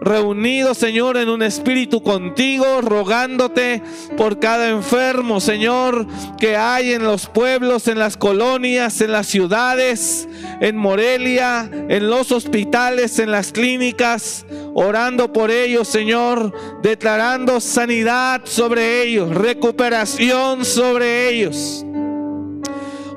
reunidos, 0.02 0.78
Señor, 0.78 1.18
en 1.18 1.30
un 1.30 1.42
espíritu 1.42 2.04
contigo, 2.04 2.82
rogándote 2.82 3.82
por 4.18 4.40
cada 4.40 4.70
enfermo, 4.70 5.40
Señor, 5.40 6.06
que 6.40 6.56
hay 6.58 6.94
en 6.94 7.04
los 7.04 7.28
pueblos, 7.28 7.88
en 7.88 8.00
las 8.00 8.18
colonias, 8.18 9.02
en 9.02 9.12
las 9.12 9.28
ciudades, 9.28 10.28
en 10.62 10.78
Morelia, 10.78 11.70
en 11.72 12.10
los 12.10 12.32
hospitales, 12.32 13.20
en 13.20 13.32
las 13.32 13.52
clínicas, 13.52 14.46
orando 14.74 15.32
por 15.32 15.52
ellos, 15.52 15.88
Señor, 15.88 16.54
declarando 16.82 17.60
sanidad 17.60 18.42
sobre 18.46 19.04
ellos, 19.04 19.34
recuperación 19.34 20.66
sobre 20.66 21.30
ellos. 21.30 21.86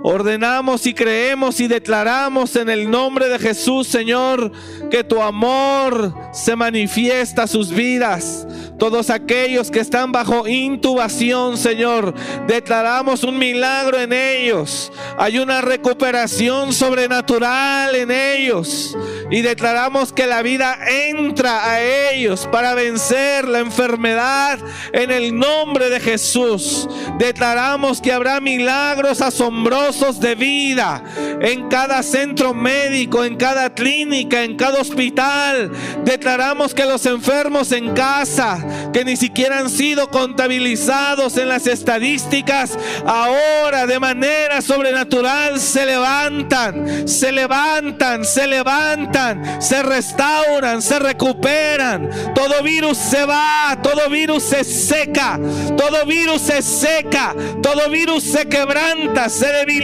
Ordenamos 0.02 0.86
y 0.86 0.94
creemos 0.94 1.58
y 1.58 1.66
declaramos 1.66 2.54
en 2.54 2.68
el 2.68 2.88
nombre 2.88 3.28
de 3.28 3.38
Jesús, 3.38 3.88
Señor, 3.88 4.52
que 4.90 5.02
tu 5.02 5.20
amor 5.20 6.14
se 6.32 6.54
manifiesta 6.54 7.42
a 7.42 7.46
sus 7.48 7.70
vidas. 7.70 8.46
Todos 8.78 9.10
aquellos 9.10 9.72
que 9.72 9.80
están 9.80 10.12
bajo 10.12 10.46
intubación, 10.46 11.58
Señor, 11.58 12.14
declaramos 12.46 13.24
un 13.24 13.38
milagro 13.38 14.00
en 14.00 14.12
ellos. 14.12 14.92
Hay 15.18 15.40
una 15.40 15.62
recuperación 15.62 16.72
sobrenatural 16.72 17.96
en 17.96 18.12
ellos. 18.12 18.96
Y 19.32 19.42
declaramos 19.42 20.12
que 20.12 20.26
la 20.26 20.42
vida 20.42 20.78
entra 20.88 21.68
a 21.70 21.82
ellos 21.82 22.48
para 22.52 22.74
vencer 22.74 23.48
la 23.48 23.58
enfermedad 23.58 24.60
en 24.92 25.10
el 25.10 25.36
nombre 25.36 25.90
de 25.90 25.98
Jesús. 25.98 26.88
Declaramos 27.18 28.00
que 28.00 28.12
habrá 28.12 28.40
milagros 28.40 29.20
asombrosos 29.20 29.87
de 29.88 30.34
vida 30.34 31.02
en 31.40 31.70
cada 31.70 32.02
centro 32.02 32.52
médico, 32.52 33.24
en 33.24 33.36
cada 33.36 33.72
clínica, 33.72 34.44
en 34.44 34.54
cada 34.54 34.82
hospital. 34.82 35.72
Declaramos 36.04 36.74
que 36.74 36.84
los 36.84 37.06
enfermos 37.06 37.72
en 37.72 37.94
casa, 37.94 38.90
que 38.92 39.02
ni 39.02 39.16
siquiera 39.16 39.60
han 39.60 39.70
sido 39.70 40.10
contabilizados 40.10 41.38
en 41.38 41.48
las 41.48 41.66
estadísticas, 41.66 42.78
ahora 43.06 43.86
de 43.86 43.98
manera 43.98 44.60
sobrenatural 44.60 45.58
se 45.58 45.86
levantan, 45.86 47.08
se 47.08 47.32
levantan, 47.32 48.26
se 48.26 48.46
levantan, 48.46 49.62
se 49.62 49.82
restauran, 49.82 50.82
se 50.82 50.98
recuperan. 50.98 52.10
Todo 52.34 52.62
virus 52.62 52.98
se 52.98 53.24
va, 53.24 53.74
todo 53.82 54.10
virus 54.10 54.42
se 54.42 54.64
seca, 54.64 55.40
todo 55.78 56.04
virus 56.04 56.42
se 56.42 56.60
seca, 56.60 57.34
todo 57.62 57.88
virus 57.88 58.22
se 58.22 58.46
quebranta, 58.46 59.30
se 59.30 59.46
debilita, 59.46 59.77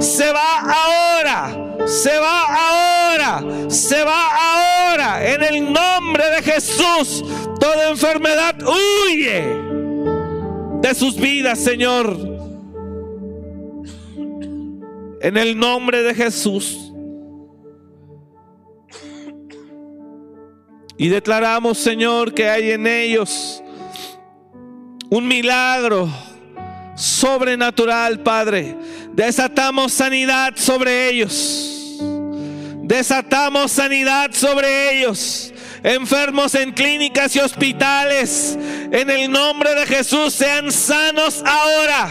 se 0.00 0.32
va 0.32 0.60
ahora 0.60 1.64
se 1.86 2.18
va 2.18 2.42
ahora, 2.42 3.70
se 3.70 4.02
va 4.04 4.28
ahora. 4.30 5.32
En 5.32 5.42
el 5.42 5.72
nombre 5.72 6.24
de 6.30 6.42
Jesús, 6.42 7.24
toda 7.60 7.90
enfermedad 7.90 8.56
huye 8.62 9.44
de 10.80 10.94
sus 10.94 11.16
vidas, 11.16 11.58
Señor. 11.58 12.16
En 15.20 15.36
el 15.36 15.58
nombre 15.58 16.02
de 16.02 16.14
Jesús. 16.14 16.92
Y 20.96 21.08
declaramos, 21.08 21.78
Señor, 21.78 22.32
que 22.34 22.48
hay 22.48 22.70
en 22.70 22.86
ellos 22.86 23.62
un 25.10 25.26
milagro 25.26 26.08
sobrenatural, 26.94 28.20
Padre. 28.20 28.76
Desatamos 29.14 29.92
sanidad 29.92 30.54
sobre 30.56 31.08
ellos. 31.08 32.00
Desatamos 32.82 33.70
sanidad 33.70 34.32
sobre 34.32 34.98
ellos. 34.98 35.52
Enfermos 35.84 36.56
en 36.56 36.72
clínicas 36.72 37.36
y 37.36 37.38
hospitales. 37.38 38.58
En 38.90 39.08
el 39.10 39.30
nombre 39.30 39.72
de 39.76 39.86
Jesús 39.86 40.34
sean 40.34 40.72
sanos 40.72 41.44
ahora. 41.46 42.10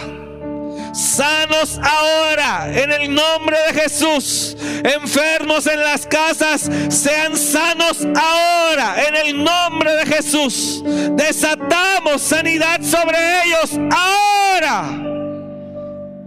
Sanos 0.93 1.77
ahora, 1.83 2.71
en 2.71 2.93
el 2.93 3.13
nombre 3.13 3.57
de 3.67 3.81
Jesús. 3.81 4.55
Enfermos 4.83 5.67
en 5.67 5.81
las 5.81 6.05
casas, 6.05 6.69
sean 6.87 7.35
sanos 7.35 8.07
ahora, 8.15 8.95
en 9.07 9.15
el 9.27 9.43
nombre 9.43 9.91
de 9.93 10.05
Jesús. 10.05 10.83
Desatamos 10.85 12.21
sanidad 12.21 12.81
sobre 12.81 13.17
ellos 13.43 13.71
ahora 13.91 15.02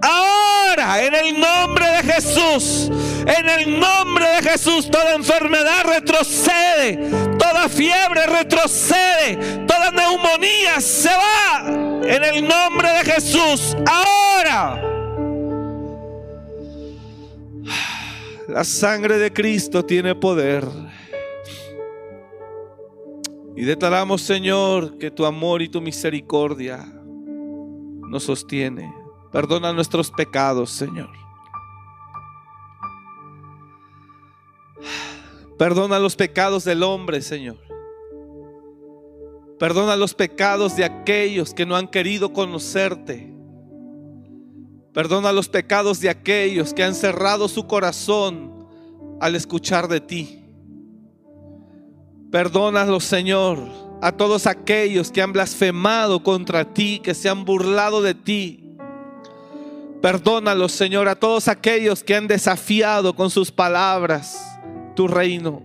ahora 0.06 1.04
en 1.04 1.14
el 1.14 1.40
nombre 1.40 1.86
de 1.86 2.12
Jesús. 2.12 2.90
En 3.26 3.48
el 3.48 3.80
nombre 3.80 4.24
de 4.24 4.50
Jesús 4.50 4.88
toda 4.90 5.14
enfermedad 5.14 5.84
retrocede, 5.84 7.10
toda 7.38 7.68
fiebre 7.68 8.26
retrocede, 8.26 9.66
toda 9.66 9.90
neumonía 9.90 10.80
se 10.80 11.08
va. 11.08 11.66
En 11.66 12.22
el 12.22 12.46
nombre 12.46 12.88
de 12.88 13.04
Jesús, 13.12 13.76
ahora. 13.86 14.80
La 18.48 18.62
sangre 18.62 19.18
de 19.18 19.32
Cristo 19.32 19.84
tiene 19.84 20.14
poder. 20.14 20.64
Y 23.56 23.64
declaramos, 23.64 24.22
Señor, 24.22 24.98
que 24.98 25.10
tu 25.10 25.24
amor 25.24 25.62
y 25.62 25.68
tu 25.68 25.80
misericordia 25.80 26.86
nos 28.08 28.22
sostiene. 28.22 28.92
Perdona 29.36 29.70
nuestros 29.74 30.10
pecados, 30.10 30.70
Señor. 30.70 31.10
Perdona 35.58 35.98
los 35.98 36.16
pecados 36.16 36.64
del 36.64 36.82
hombre, 36.82 37.20
Señor. 37.20 37.58
Perdona 39.58 39.94
los 39.94 40.14
pecados 40.14 40.74
de 40.74 40.86
aquellos 40.86 41.52
que 41.52 41.66
no 41.66 41.76
han 41.76 41.86
querido 41.86 42.32
conocerte. 42.32 43.30
Perdona 44.94 45.32
los 45.32 45.50
pecados 45.50 46.00
de 46.00 46.08
aquellos 46.08 46.72
que 46.72 46.82
han 46.82 46.94
cerrado 46.94 47.46
su 47.46 47.66
corazón 47.66 48.66
al 49.20 49.34
escuchar 49.34 49.86
de 49.86 50.00
ti. 50.00 50.46
Perdónalos, 52.30 53.04
Señor, 53.04 53.58
a 54.00 54.12
todos 54.12 54.46
aquellos 54.46 55.10
que 55.10 55.20
han 55.20 55.34
blasfemado 55.34 56.22
contra 56.22 56.72
ti, 56.72 57.00
que 57.00 57.12
se 57.12 57.28
han 57.28 57.44
burlado 57.44 58.00
de 58.00 58.14
ti. 58.14 58.65
Perdónalos, 60.06 60.70
Señor, 60.70 61.08
a 61.08 61.16
todos 61.16 61.48
aquellos 61.48 62.04
que 62.04 62.14
han 62.14 62.28
desafiado 62.28 63.16
con 63.16 63.28
sus 63.28 63.50
palabras 63.50 64.56
tu 64.94 65.08
reino. 65.08 65.64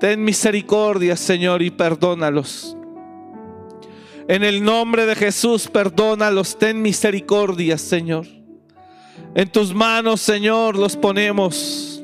Ten 0.00 0.24
misericordia, 0.24 1.14
Señor, 1.14 1.60
y 1.60 1.70
perdónalos. 1.70 2.74
En 4.28 4.44
el 4.44 4.64
nombre 4.64 5.04
de 5.04 5.14
Jesús, 5.14 5.68
perdónalos, 5.68 6.58
ten 6.58 6.80
misericordia, 6.80 7.76
Señor. 7.76 8.26
En 9.34 9.52
tus 9.52 9.74
manos, 9.74 10.22
Señor, 10.22 10.74
los 10.74 10.96
ponemos. 10.96 12.02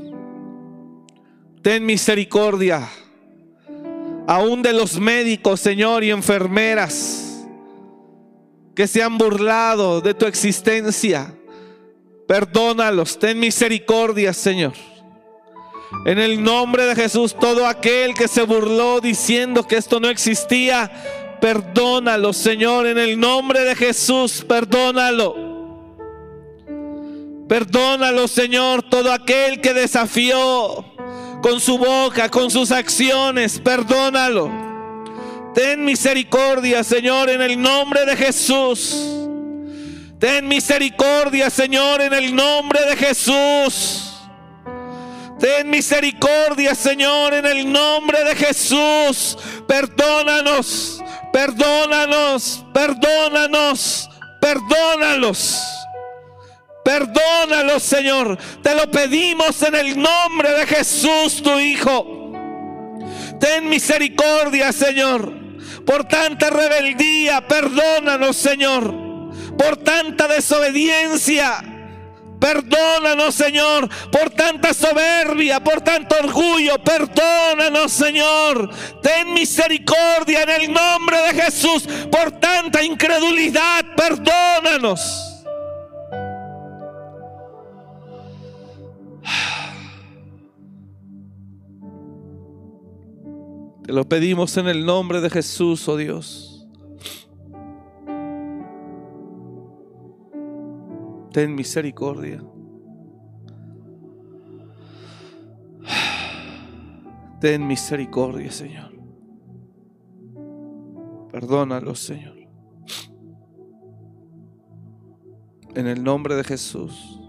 Ten 1.62 1.86
misericordia. 1.86 2.86
Aún 4.26 4.60
de 4.60 4.74
los 4.74 5.00
médicos, 5.00 5.58
Señor, 5.58 6.04
y 6.04 6.10
enfermeras 6.10 7.25
que 8.76 8.86
se 8.86 9.02
han 9.02 9.18
burlado 9.18 10.00
de 10.00 10.14
tu 10.14 10.26
existencia. 10.26 11.34
Perdónalos, 12.28 13.18
ten 13.18 13.40
misericordia, 13.40 14.32
Señor. 14.32 14.74
En 16.04 16.18
el 16.18 16.42
nombre 16.42 16.84
de 16.84 16.94
Jesús, 16.94 17.34
todo 17.34 17.66
aquel 17.66 18.14
que 18.14 18.28
se 18.28 18.42
burló 18.42 19.00
diciendo 19.00 19.66
que 19.66 19.76
esto 19.76 19.98
no 19.98 20.08
existía, 20.08 20.92
Perdónalo, 21.40 22.32
Señor, 22.32 22.86
en 22.86 22.98
el 22.98 23.20
nombre 23.20 23.60
de 23.60 23.76
Jesús, 23.76 24.44
perdónalo. 24.48 25.36
Perdónalo, 27.48 28.26
Señor, 28.26 28.82
todo 28.82 29.12
aquel 29.12 29.60
que 29.60 29.74
desafió 29.74 30.84
con 31.42 31.60
su 31.60 31.78
boca, 31.78 32.28
con 32.30 32.50
sus 32.50 32.72
acciones, 32.72 33.60
perdónalo. 33.60 34.65
Ten 35.56 35.86
misericordia, 35.86 36.84
Señor, 36.84 37.30
en 37.30 37.40
el 37.40 37.58
nombre 37.58 38.04
de 38.04 38.14
Jesús. 38.14 38.94
Ten 40.20 40.46
misericordia, 40.46 41.48
Señor, 41.48 42.02
en 42.02 42.12
el 42.12 42.36
nombre 42.36 42.84
de 42.84 42.94
Jesús. 42.94 44.12
Ten 45.40 45.70
misericordia, 45.70 46.74
Señor, 46.74 47.32
en 47.32 47.46
el 47.46 47.72
nombre 47.72 48.22
de 48.22 48.36
Jesús. 48.36 49.38
Perdónanos. 49.66 51.02
Perdónanos, 51.32 52.62
perdónanos, 52.74 54.10
perdónalos. 54.42 55.58
Perdónalos, 56.84 57.82
Señor. 57.82 58.36
Te 58.62 58.74
lo 58.74 58.90
pedimos 58.90 59.62
en 59.62 59.74
el 59.74 59.98
nombre 59.98 60.52
de 60.52 60.66
Jesús, 60.66 61.42
tu 61.42 61.58
Hijo. 61.58 62.12
Ten 63.40 63.70
misericordia, 63.70 64.70
Señor, 64.70 65.45
por 65.86 66.04
tanta 66.04 66.50
rebeldía. 66.50 67.46
Perdónanos, 67.46 68.36
Señor, 68.36 68.92
por 69.56 69.76
tanta 69.78 70.28
desobediencia. 70.28 71.62
Perdónanos, 72.38 73.34
Señor, 73.34 73.88
por 74.10 74.30
tanta 74.30 74.74
soberbia, 74.74 75.60
por 75.60 75.80
tanto 75.80 76.16
orgullo. 76.16 76.78
Perdónanos, 76.82 77.92
Señor. 77.92 78.70
Ten 79.02 79.32
misericordia 79.32 80.42
en 80.42 80.50
el 80.50 80.72
nombre 80.72 81.18
de 81.22 81.42
Jesús 81.42 81.88
por 82.10 82.32
tanta 82.32 82.82
incredulidad. 82.82 83.84
Perdónanos. 83.96 85.35
Te 93.86 93.92
lo 93.92 94.08
pedimos 94.08 94.56
en 94.56 94.66
el 94.66 94.84
nombre 94.84 95.20
de 95.20 95.30
Jesús, 95.30 95.88
oh 95.88 95.96
Dios. 95.96 96.52
ten 101.36 101.54
misericordia. 101.54 102.42
Ten 107.42 107.66
misericordia, 107.66 108.50
Señor. 108.50 108.90
Perdónalos, 111.30 111.98
Señor. 111.98 112.36
En 115.74 115.86
el 115.86 116.02
nombre 116.02 116.36
de 116.36 116.42
Jesús. 116.42 117.20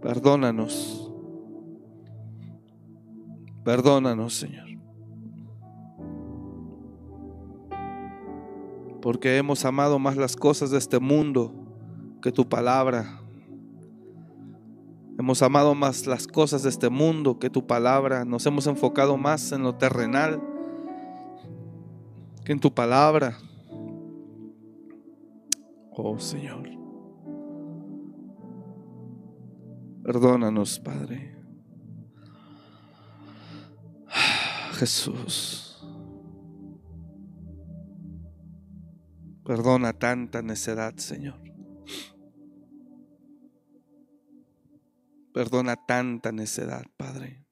Perdónanos. 0.00 0.99
Perdónanos, 3.64 4.34
Señor. 4.34 4.70
porque 9.00 9.38
hemos 9.38 9.64
amado 9.64 9.98
más 9.98 10.16
las 10.16 10.36
cosas 10.36 10.70
de 10.70 10.78
este 10.78 10.98
mundo 11.00 11.52
que 12.22 12.32
tu 12.32 12.48
palabra. 12.48 13.20
Hemos 15.18 15.42
amado 15.42 15.74
más 15.74 16.06
las 16.06 16.26
cosas 16.26 16.62
de 16.62 16.70
este 16.70 16.88
mundo 16.88 17.38
que 17.38 17.50
tu 17.50 17.66
palabra. 17.66 18.24
Nos 18.24 18.46
hemos 18.46 18.66
enfocado 18.66 19.16
más 19.16 19.52
en 19.52 19.62
lo 19.62 19.74
terrenal 19.74 20.40
que 22.44 22.52
en 22.52 22.60
tu 22.60 22.72
palabra. 22.72 23.36
Oh 25.92 26.18
Señor. 26.18 26.68
Perdónanos, 30.02 30.80
Padre. 30.80 31.29
Jesús. 34.80 35.78
Perdona 39.44 39.92
tanta 39.92 40.40
necedad, 40.40 40.96
Señor. 40.96 41.38
Perdona 45.34 45.76
tanta 45.76 46.32
necedad, 46.32 46.86
Padre. 46.96 47.44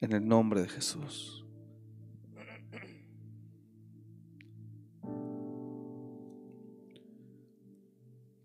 En 0.00 0.10
el 0.10 0.26
nombre 0.26 0.62
de 0.62 0.68
Jesús. 0.68 1.46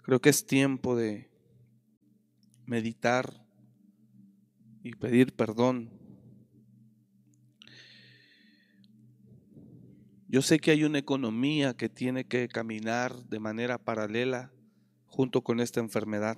Creo 0.04 0.22
que 0.22 0.30
es 0.30 0.46
tiempo 0.46 0.96
de 0.96 1.28
meditar 2.68 3.49
y 4.90 4.96
pedir 4.96 5.34
perdón 5.34 6.00
Yo 10.32 10.44
sé 10.44 10.60
que 10.60 10.70
hay 10.70 10.84
una 10.84 11.00
economía 11.00 11.76
que 11.76 11.90
tiene 11.90 12.24
que 12.24 12.48
caminar 12.50 13.16
de 13.26 13.40
manera 13.40 13.80
paralela 13.80 14.54
junto 15.08 15.42
con 15.42 15.60
esta 15.60 15.80
enfermedad. 15.80 16.38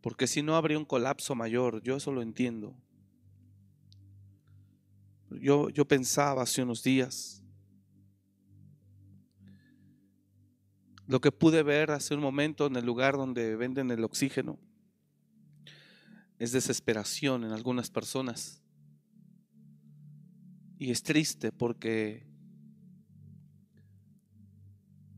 Porque 0.00 0.26
si 0.26 0.42
no 0.42 0.56
habría 0.56 0.76
un 0.76 0.84
colapso 0.84 1.36
mayor, 1.36 1.80
yo 1.84 1.94
eso 1.94 2.10
lo 2.10 2.20
entiendo. 2.20 2.74
Yo, 5.30 5.70
yo 5.70 5.86
pensaba 5.86 6.42
hace 6.42 6.64
unos 6.64 6.82
días, 6.82 7.44
lo 11.06 11.20
que 11.20 11.30
pude 11.30 11.62
ver 11.62 11.92
hace 11.92 12.12
un 12.12 12.20
momento 12.20 12.66
en 12.66 12.74
el 12.74 12.84
lugar 12.84 13.16
donde 13.16 13.54
venden 13.54 13.92
el 13.92 14.02
oxígeno, 14.02 14.58
es 16.42 16.50
desesperación 16.50 17.44
en 17.44 17.52
algunas 17.52 17.88
personas. 17.88 18.60
Y 20.76 20.90
es 20.90 21.04
triste 21.04 21.52
porque 21.52 22.26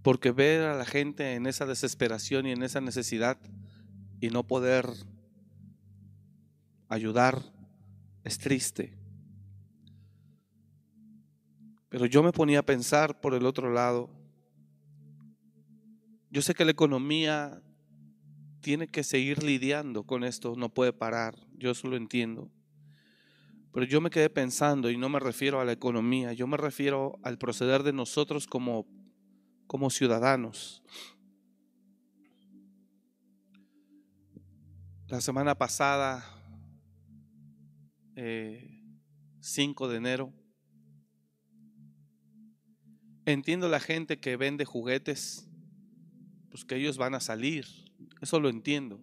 porque 0.03 0.33
ver 0.33 0.65
a 0.65 0.77
la 0.77 0.85
gente 0.85 1.33
en 1.33 1.47
esa 1.47 1.65
desesperación 1.65 2.45
y 2.45 2.51
en 2.51 2.63
esa 2.63 2.83
necesidad 2.83 3.39
y 4.21 4.29
no 4.29 4.47
poder 4.47 4.87
ayudar 6.91 7.41
es 8.23 8.37
triste. 8.37 8.93
Pero 11.89 12.05
yo 12.05 12.23
me 12.23 12.33
ponía 12.33 12.59
a 12.59 12.67
pensar 12.67 13.23
por 13.23 13.33
el 13.33 13.47
otro 13.47 13.73
lado. 13.73 14.11
Yo 16.31 16.43
sé 16.43 16.53
que 16.53 16.67
la 16.67 16.73
economía 16.73 17.63
tiene 18.64 18.88
que 18.88 19.05
seguir 19.05 19.42
lidiando 19.42 20.05
con 20.05 20.24
esto, 20.24 20.55
no 20.57 20.72
puede 20.72 20.94
parar, 20.94 21.37
yo 21.53 21.70
eso 21.70 21.87
lo 21.87 21.96
entiendo. 21.96 22.50
Pero 23.74 23.85
yo 23.85 24.00
me 24.00 24.09
quedé 24.09 24.31
pensando 24.31 24.90
y 24.90 24.96
no 24.96 25.11
me 25.11 25.20
refiero 25.20 25.61
a 25.61 25.66
la 25.66 25.72
economía, 25.72 26.33
yo 26.33 26.46
me 26.46 26.57
refiero 26.57 27.18
al 27.22 27.37
proceder 27.37 27.83
de 27.83 27.92
nosotros 27.92 28.46
como 28.46 28.87
como 29.66 29.90
ciudadanos. 29.90 30.83
La 35.09 35.20
semana 35.20 35.55
pasada, 35.55 36.24
5 38.14 38.16
eh, 38.16 39.90
de 39.90 39.96
enero, 39.96 40.33
Entiendo 43.27 43.68
la 43.68 43.81
gente 43.81 44.20
que 44.20 44.37
vende 44.37 44.66
juguetes, 44.66 45.48
pues 46.50 46.66
que 46.66 46.77
ellos 46.77 46.98
van 46.98 47.14
a 47.14 47.20
salir, 47.20 47.64
eso 48.25 48.41
lo 48.41 48.49
entiendo. 48.49 49.01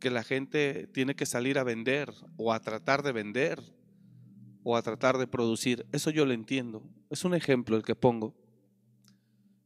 Que 0.00 0.10
la 0.10 0.22
gente 0.22 0.88
tiene 0.88 1.14
que 1.14 1.26
salir 1.26 1.58
a 1.58 1.64
vender 1.64 2.10
o 2.36 2.52
a 2.52 2.60
tratar 2.60 3.02
de 3.02 3.12
vender 3.12 3.60
o 4.62 4.76
a 4.76 4.82
tratar 4.82 5.18
de 5.18 5.26
producir, 5.26 5.86
eso 5.92 6.10
yo 6.10 6.24
lo 6.24 6.32
entiendo. 6.32 6.82
Es 7.10 7.24
un 7.24 7.34
ejemplo 7.34 7.76
el 7.76 7.82
que 7.82 7.94
pongo. 7.94 8.34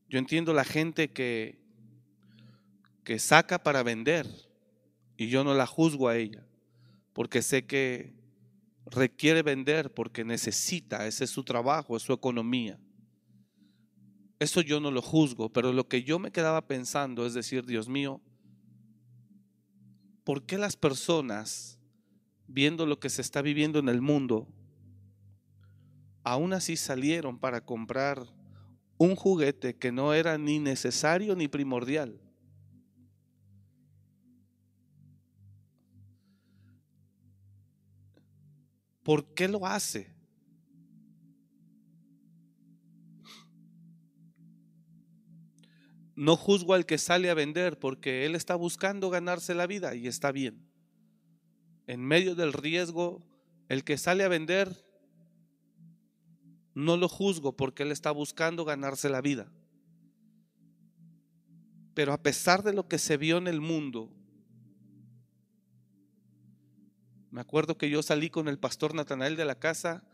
Yo 0.08 0.18
entiendo 0.18 0.52
la 0.52 0.64
gente 0.64 1.10
que 1.12 1.64
que 3.04 3.18
saca 3.18 3.62
para 3.62 3.82
vender 3.82 4.26
y 5.16 5.28
yo 5.28 5.44
no 5.44 5.54
la 5.54 5.66
juzgo 5.66 6.08
a 6.08 6.16
ella, 6.16 6.44
porque 7.12 7.42
sé 7.42 7.66
que 7.66 8.14
requiere 8.86 9.42
vender 9.42 9.92
porque 9.92 10.24
necesita, 10.24 11.06
ese 11.06 11.24
es 11.24 11.30
su 11.30 11.44
trabajo, 11.44 11.96
es 11.96 12.02
su 12.02 12.12
economía. 12.12 12.80
Eso 14.44 14.60
yo 14.60 14.78
no 14.78 14.90
lo 14.90 15.00
juzgo, 15.00 15.50
pero 15.50 15.72
lo 15.72 15.88
que 15.88 16.02
yo 16.02 16.18
me 16.18 16.30
quedaba 16.30 16.66
pensando 16.66 17.24
es 17.24 17.32
decir, 17.32 17.64
Dios 17.64 17.88
mío, 17.88 18.20
¿por 20.22 20.44
qué 20.44 20.58
las 20.58 20.76
personas, 20.76 21.80
viendo 22.46 22.84
lo 22.84 23.00
que 23.00 23.08
se 23.08 23.22
está 23.22 23.40
viviendo 23.40 23.78
en 23.78 23.88
el 23.88 24.02
mundo, 24.02 24.46
aún 26.24 26.52
así 26.52 26.76
salieron 26.76 27.38
para 27.38 27.64
comprar 27.64 28.22
un 28.98 29.16
juguete 29.16 29.78
que 29.78 29.90
no 29.90 30.12
era 30.12 30.36
ni 30.36 30.58
necesario 30.58 31.34
ni 31.34 31.48
primordial? 31.48 32.20
¿Por 39.02 39.32
qué 39.32 39.48
lo 39.48 39.66
hace? 39.66 40.13
No 46.24 46.36
juzgo 46.36 46.72
al 46.72 46.86
que 46.86 46.96
sale 46.96 47.28
a 47.28 47.34
vender 47.34 47.78
porque 47.78 48.24
él 48.24 48.34
está 48.34 48.54
buscando 48.54 49.10
ganarse 49.10 49.54
la 49.54 49.66
vida 49.66 49.94
y 49.94 50.06
está 50.06 50.32
bien. 50.32 50.66
En 51.86 52.00
medio 52.00 52.34
del 52.34 52.54
riesgo, 52.54 53.22
el 53.68 53.84
que 53.84 53.98
sale 53.98 54.24
a 54.24 54.28
vender, 54.28 54.86
no 56.74 56.96
lo 56.96 57.10
juzgo 57.10 57.54
porque 57.54 57.82
él 57.82 57.92
está 57.92 58.10
buscando 58.10 58.64
ganarse 58.64 59.10
la 59.10 59.20
vida. 59.20 59.52
Pero 61.92 62.14
a 62.14 62.22
pesar 62.22 62.62
de 62.62 62.72
lo 62.72 62.88
que 62.88 62.98
se 62.98 63.18
vio 63.18 63.36
en 63.36 63.46
el 63.46 63.60
mundo, 63.60 64.10
Me 67.34 67.40
acuerdo 67.40 67.76
que 67.76 67.90
yo 67.90 68.00
salí 68.00 68.30
con 68.30 68.46
el 68.46 68.60
pastor 68.60 68.94
Natanael 68.94 69.34
de 69.34 69.44
la 69.44 69.56
casa 69.56 70.04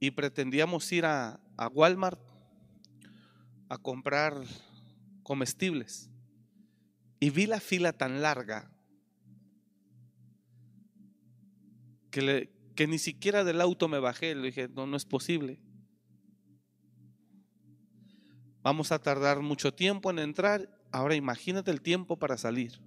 y 0.00 0.10
pretendíamos 0.10 0.90
ir 0.90 1.06
a, 1.06 1.38
Walmart 1.72 2.20
a 3.68 3.78
comprar 3.78 4.34
comestibles. 5.30 6.10
Y 7.20 7.30
vi 7.30 7.46
la 7.46 7.60
fila 7.60 7.92
tan 7.92 8.20
larga 8.20 8.68
que, 12.10 12.50
ni 12.88 12.98
siquiera 12.98 13.44
del 13.44 13.60
auto 13.60 13.86
me 13.86 14.00
bajé. 14.00 14.34
Le 14.34 14.48
dije, 14.48 14.66
no, 14.66 14.88
no 14.88 14.96
es 14.96 15.04
posible. 15.04 15.62
Vamos 18.64 18.90
a 18.90 18.98
tardar 18.98 19.38
mucho 19.38 19.72
tiempo 19.72 20.10
en 20.10 20.18
entrar. 20.18 20.68
Ahora 20.90 21.14
imagínate 21.14 21.70
el 21.70 21.80
tiempo 21.80 22.18
para 22.18 22.36
salir. 22.36 22.80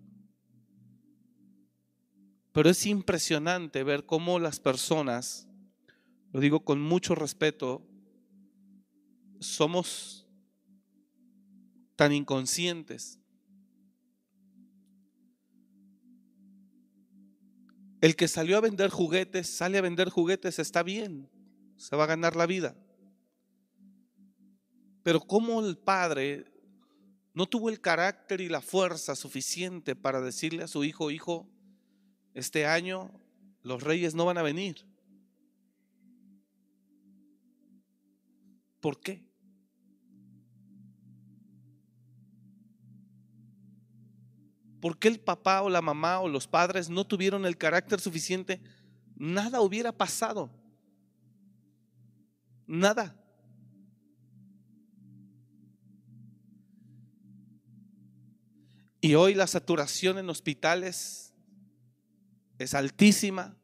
Pero 2.51 2.69
es 2.69 2.86
impresionante 2.86 3.86
ver 3.86 4.06
cómo 4.06 4.38
las 4.38 4.60
personas, 4.60 5.47
lo 6.34 6.41
digo 6.41 6.65
con 6.65 6.82
mucho 6.82 7.15
respeto, 7.15 7.88
somos 9.39 10.22
tan 11.95 12.12
inconscientes. 12.12 13.19
El 18.01 18.15
que 18.15 18.27
salió 18.27 18.58
a 18.58 18.62
vender 18.62 18.89
juguetes, 18.89 19.47
sale 19.47 19.77
a 19.77 19.82
vender 19.82 20.10
juguetes, 20.10 20.60
está 20.60 20.84
bien, 20.84 21.29
se 21.77 21.95
va 21.95 22.03
a 22.03 22.08
ganar 22.08 22.36
la 22.36 22.45
vida. 22.45 22.75
Pero 25.03 25.21
cómo 25.21 25.65
el 25.65 25.77
padre 25.77 26.51
no 27.34 27.47
tuvo 27.47 27.69
el 27.69 27.82
carácter 27.82 28.41
y 28.41 28.49
la 28.49 28.62
fuerza 28.62 29.15
suficiente 29.15 29.95
para 29.95 30.21
decirle 30.21 30.63
a 30.63 30.67
su 30.67 30.84
hijo, 30.84 31.12
hijo, 31.12 31.49
este 32.34 32.65
año 32.65 33.12
los 33.62 33.82
reyes 33.82 34.15
no 34.15 34.25
van 34.25 34.38
a 34.38 34.43
venir. 34.43 34.86
¿Por 38.82 38.99
qué? 38.99 39.25
¿Por 44.83 44.99
qué 44.99 45.07
el 45.07 45.21
papá 45.21 45.61
o 45.61 45.69
la 45.69 45.81
mamá 45.81 46.19
o 46.19 46.27
los 46.27 46.45
padres 46.45 46.89
no 46.89 47.07
tuvieron 47.07 47.45
el 47.45 47.57
carácter 47.57 48.01
suficiente? 48.01 48.61
Nada 49.15 49.61
hubiera 49.61 49.93
pasado. 49.93 50.51
Nada. 52.67 53.17
Y 58.99 59.15
hoy 59.15 59.35
la 59.35 59.47
saturación 59.47 60.17
en 60.17 60.29
hospitales 60.29 61.33
es 62.57 62.73
altísima, 62.73 63.55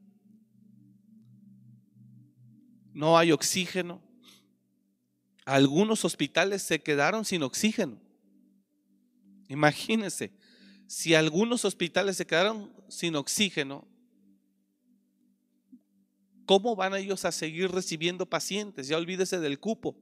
no 2.94 3.18
hay 3.18 3.34
oxígeno. 3.34 4.02
Algunos 5.44 6.06
hospitales 6.06 6.62
se 6.62 6.82
quedaron 6.82 7.26
sin 7.26 7.44
oxígeno. 7.44 8.00
Imagínense, 9.50 10.32
si 10.90 11.14
algunos 11.14 11.66
hospitales 11.66 12.18
se 12.18 12.26
quedaron 12.26 12.74
sin 12.88 13.16
oxígeno, 13.16 13.88
¿cómo 16.48 16.76
van 16.76 16.96
ellos 16.96 17.26
a 17.26 17.32
seguir 17.32 17.70
recibiendo 17.72 18.26
pacientes? 18.26 18.88
Ya 18.88 18.98
olvídese 18.98 19.40
del 19.40 19.60
cupo. 19.60 19.96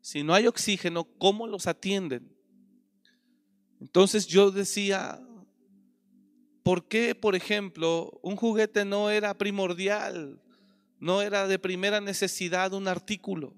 Si 0.00 0.22
no 0.22 0.32
hay 0.32 0.46
oxígeno, 0.46 1.04
¿cómo 1.18 1.46
los 1.46 1.66
atienden? 1.66 2.34
Entonces 3.78 4.26
yo 4.26 4.50
decía, 4.50 5.20
¿Por 6.62 6.88
qué, 6.88 7.14
por 7.14 7.36
ejemplo, 7.36 8.18
un 8.22 8.36
juguete 8.36 8.86
no 8.86 9.10
era 9.10 9.38
primordial, 9.38 10.40
no 10.98 11.20
era 11.20 11.46
de 11.46 11.58
primera 11.58 12.00
necesidad 12.00 12.72
un 12.72 12.88
artículo? 12.88 13.54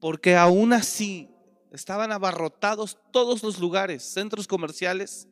Porque 0.00 0.34
aún 0.34 0.72
así 0.72 1.30
estaban 1.72 2.12
abarrotados 2.12 2.98
todos 3.12 3.42
los 3.42 3.58
lugares, 3.58 4.02
centros 4.02 4.46
comerciales, 4.46 5.28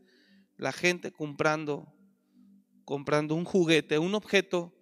la 0.57 0.72
gente 0.72 1.12
comprando, 1.12 1.92
comprando 2.85 3.35
un 3.35 3.44
juguete, 3.44 3.98
un 3.98 4.14
objeto 4.14 4.74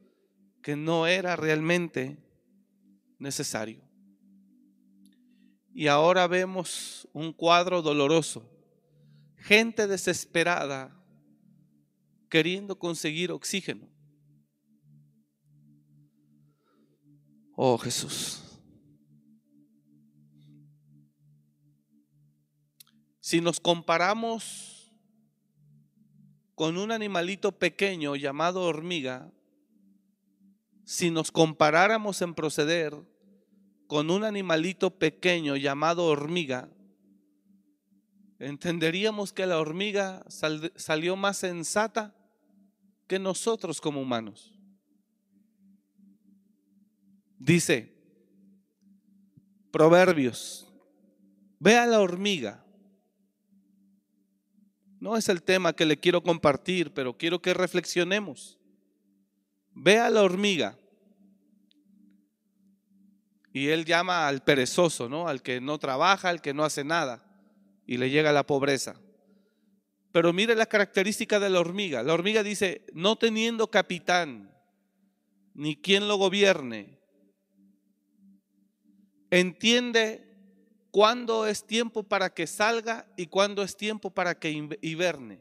que 0.62 0.76
no 0.76 1.06
era 1.06 1.36
realmente 1.36 2.18
necesario. 3.18 3.82
Y 5.74 5.88
ahora 5.88 6.26
vemos 6.26 7.08
un 7.12 7.32
cuadro 7.32 7.82
doloroso, 7.82 8.48
gente 9.36 9.86
desesperada 9.86 10.94
queriendo 12.28 12.78
conseguir 12.78 13.32
oxígeno. 13.32 13.88
Oh 17.54 17.76
Jesús. 17.78 18.47
Si 23.28 23.42
nos 23.42 23.60
comparamos 23.60 24.90
con 26.54 26.78
un 26.78 26.90
animalito 26.90 27.52
pequeño 27.52 28.16
llamado 28.16 28.62
hormiga, 28.62 29.30
si 30.86 31.10
nos 31.10 31.30
comparáramos 31.30 32.22
en 32.22 32.32
proceder 32.32 32.96
con 33.86 34.10
un 34.10 34.24
animalito 34.24 34.98
pequeño 34.98 35.56
llamado 35.56 36.06
hormiga, 36.06 36.70
entenderíamos 38.38 39.34
que 39.34 39.44
la 39.44 39.58
hormiga 39.58 40.24
salió 40.76 41.14
más 41.14 41.36
sensata 41.36 42.16
que 43.06 43.18
nosotros 43.18 43.82
como 43.82 44.00
humanos. 44.00 44.58
Dice, 47.38 47.94
Proverbios, 49.70 50.72
ve 51.58 51.76
a 51.76 51.84
la 51.84 52.00
hormiga. 52.00 52.64
No 55.00 55.16
es 55.16 55.28
el 55.28 55.42
tema 55.42 55.72
que 55.72 55.86
le 55.86 55.98
quiero 55.98 56.22
compartir, 56.22 56.92
pero 56.92 57.16
quiero 57.16 57.40
que 57.40 57.54
reflexionemos. 57.54 58.58
Ve 59.74 59.98
a 59.98 60.10
la 60.10 60.22
hormiga. 60.22 60.76
Y 63.52 63.68
él 63.68 63.84
llama 63.84 64.28
al 64.28 64.42
perezoso, 64.42 65.08
¿no? 65.08 65.28
Al 65.28 65.42
que 65.42 65.60
no 65.60 65.78
trabaja, 65.78 66.28
al 66.28 66.40
que 66.42 66.54
no 66.54 66.64
hace 66.64 66.84
nada 66.84 67.24
y 67.88 67.96
le 67.96 68.10
llega 68.10 68.32
la 68.32 68.46
pobreza. 68.46 69.00
Pero 70.12 70.32
mire 70.34 70.54
la 70.54 70.66
característica 70.66 71.40
de 71.40 71.48
la 71.48 71.58
hormiga. 71.58 72.02
La 72.02 72.12
hormiga 72.12 72.42
dice, 72.42 72.84
no 72.92 73.16
teniendo 73.16 73.70
capitán, 73.70 74.54
ni 75.54 75.74
quien 75.74 76.06
lo 76.06 76.16
gobierne, 76.16 77.00
entiende 79.30 80.27
cuándo 80.90 81.46
es 81.46 81.64
tiempo 81.64 82.02
para 82.02 82.30
que 82.30 82.46
salga 82.46 83.06
y 83.16 83.26
cuándo 83.26 83.62
es 83.62 83.76
tiempo 83.76 84.10
para 84.10 84.38
que 84.38 84.50
hiberne. 84.80 85.40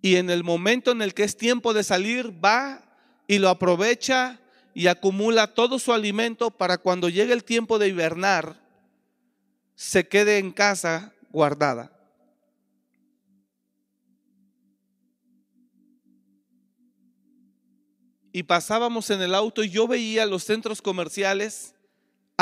Y 0.00 0.16
en 0.16 0.30
el 0.30 0.42
momento 0.42 0.90
en 0.90 1.00
el 1.00 1.14
que 1.14 1.22
es 1.22 1.36
tiempo 1.36 1.72
de 1.72 1.84
salir, 1.84 2.32
va 2.44 2.84
y 3.28 3.38
lo 3.38 3.48
aprovecha 3.48 4.40
y 4.74 4.88
acumula 4.88 5.54
todo 5.54 5.78
su 5.78 5.92
alimento 5.92 6.50
para 6.50 6.78
cuando 6.78 7.08
llegue 7.08 7.32
el 7.32 7.44
tiempo 7.44 7.78
de 7.78 7.88
hibernar, 7.88 8.60
se 9.74 10.08
quede 10.08 10.38
en 10.38 10.50
casa 10.50 11.12
guardada. 11.30 11.92
Y 18.32 18.44
pasábamos 18.44 19.10
en 19.10 19.20
el 19.20 19.34
auto 19.34 19.62
y 19.62 19.70
yo 19.70 19.86
veía 19.86 20.24
los 20.24 20.44
centros 20.44 20.80
comerciales 20.80 21.74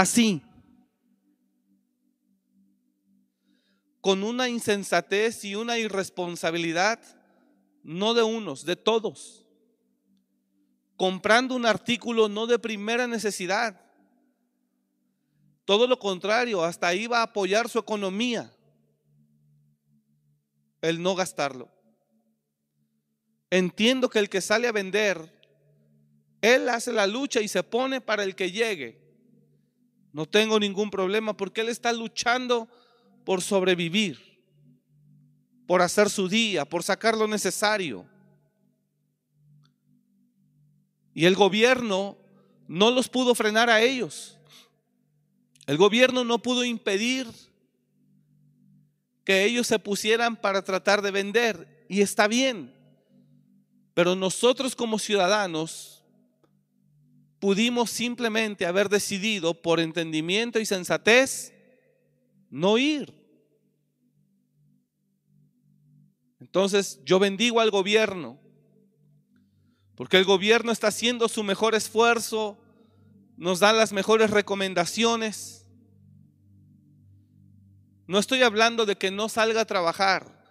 así, 0.00 0.42
con 4.00 4.24
una 4.24 4.48
insensatez 4.48 5.44
y 5.44 5.54
una 5.54 5.78
irresponsabilidad, 5.78 6.98
no 7.82 8.14
de 8.14 8.22
unos, 8.22 8.64
de 8.64 8.76
todos, 8.76 9.46
comprando 10.96 11.54
un 11.54 11.66
artículo 11.66 12.30
no 12.30 12.46
de 12.46 12.58
primera 12.58 13.06
necesidad. 13.06 13.78
Todo 15.66 15.86
lo 15.86 15.98
contrario, 15.98 16.64
hasta 16.64 16.94
iba 16.94 17.18
a 17.18 17.24
apoyar 17.24 17.68
su 17.68 17.78
economía, 17.78 18.50
el 20.80 21.02
no 21.02 21.14
gastarlo. 21.14 21.70
Entiendo 23.50 24.08
que 24.08 24.18
el 24.18 24.30
que 24.30 24.40
sale 24.40 24.66
a 24.66 24.72
vender, 24.72 25.38
él 26.40 26.70
hace 26.70 26.90
la 26.90 27.06
lucha 27.06 27.42
y 27.42 27.48
se 27.48 27.62
pone 27.62 28.00
para 28.00 28.24
el 28.24 28.34
que 28.34 28.50
llegue. 28.50 29.09
No 30.12 30.26
tengo 30.26 30.58
ningún 30.58 30.90
problema 30.90 31.36
porque 31.36 31.60
Él 31.60 31.68
está 31.68 31.92
luchando 31.92 32.68
por 33.24 33.42
sobrevivir, 33.42 34.18
por 35.66 35.82
hacer 35.82 36.10
su 36.10 36.28
día, 36.28 36.64
por 36.64 36.82
sacar 36.82 37.16
lo 37.16 37.26
necesario. 37.26 38.06
Y 41.14 41.26
el 41.26 41.34
gobierno 41.34 42.16
no 42.66 42.90
los 42.90 43.08
pudo 43.08 43.34
frenar 43.34 43.68
a 43.68 43.80
ellos. 43.80 44.38
El 45.66 45.76
gobierno 45.76 46.24
no 46.24 46.40
pudo 46.40 46.64
impedir 46.64 47.26
que 49.24 49.44
ellos 49.44 49.66
se 49.66 49.78
pusieran 49.78 50.36
para 50.36 50.62
tratar 50.62 51.02
de 51.02 51.10
vender. 51.10 51.86
Y 51.88 52.00
está 52.00 52.26
bien. 52.26 52.74
Pero 53.94 54.14
nosotros 54.14 54.74
como 54.74 54.98
ciudadanos 54.98 55.89
pudimos 57.40 57.90
simplemente 57.90 58.66
haber 58.66 58.88
decidido 58.88 59.60
por 59.60 59.80
entendimiento 59.80 60.60
y 60.60 60.66
sensatez 60.66 61.52
no 62.50 62.78
ir. 62.78 63.14
Entonces 66.38 67.00
yo 67.04 67.18
bendigo 67.18 67.60
al 67.60 67.70
gobierno, 67.70 68.38
porque 69.94 70.18
el 70.18 70.24
gobierno 70.24 70.70
está 70.70 70.88
haciendo 70.88 71.28
su 71.28 71.42
mejor 71.42 71.74
esfuerzo, 71.74 72.58
nos 73.36 73.60
da 73.60 73.72
las 73.72 73.92
mejores 73.92 74.30
recomendaciones. 74.30 75.66
No 78.06 78.18
estoy 78.18 78.42
hablando 78.42 78.84
de 78.84 78.96
que 78.96 79.10
no 79.10 79.28
salga 79.28 79.62
a 79.62 79.66
trabajar, 79.66 80.44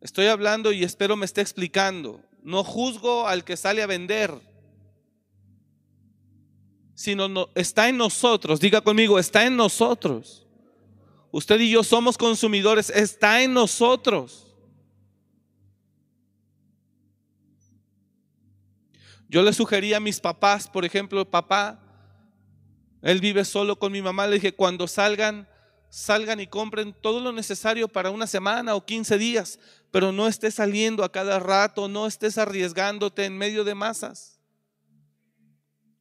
estoy 0.00 0.26
hablando 0.26 0.72
y 0.72 0.84
espero 0.84 1.16
me 1.16 1.24
esté 1.24 1.40
explicando. 1.40 2.20
No 2.42 2.62
juzgo 2.62 3.26
al 3.26 3.44
que 3.44 3.56
sale 3.56 3.82
a 3.82 3.86
vender 3.86 4.53
sino 6.94 7.28
no, 7.28 7.48
está 7.54 7.88
en 7.88 7.96
nosotros. 7.96 8.60
Diga 8.60 8.80
conmigo, 8.80 9.18
está 9.18 9.44
en 9.46 9.56
nosotros. 9.56 10.46
Usted 11.30 11.60
y 11.60 11.70
yo 11.70 11.82
somos 11.82 12.16
consumidores, 12.16 12.90
está 12.90 13.42
en 13.42 13.52
nosotros. 13.52 14.54
Yo 19.28 19.42
le 19.42 19.52
sugerí 19.52 19.94
a 19.94 20.00
mis 20.00 20.20
papás, 20.20 20.68
por 20.68 20.84
ejemplo, 20.84 21.28
papá, 21.28 21.80
él 23.02 23.20
vive 23.20 23.44
solo 23.44 23.76
con 23.78 23.90
mi 23.90 24.00
mamá, 24.00 24.26
le 24.28 24.36
dije, 24.36 24.54
cuando 24.54 24.86
salgan, 24.86 25.48
salgan 25.90 26.38
y 26.38 26.46
compren 26.46 26.94
todo 27.02 27.18
lo 27.18 27.32
necesario 27.32 27.88
para 27.88 28.10
una 28.10 28.28
semana 28.28 28.76
o 28.76 28.86
15 28.86 29.18
días, 29.18 29.58
pero 29.90 30.12
no 30.12 30.28
estés 30.28 30.54
saliendo 30.54 31.02
a 31.02 31.10
cada 31.10 31.40
rato, 31.40 31.88
no 31.88 32.06
estés 32.06 32.38
arriesgándote 32.38 33.24
en 33.24 33.36
medio 33.36 33.64
de 33.64 33.74
masas. 33.74 34.33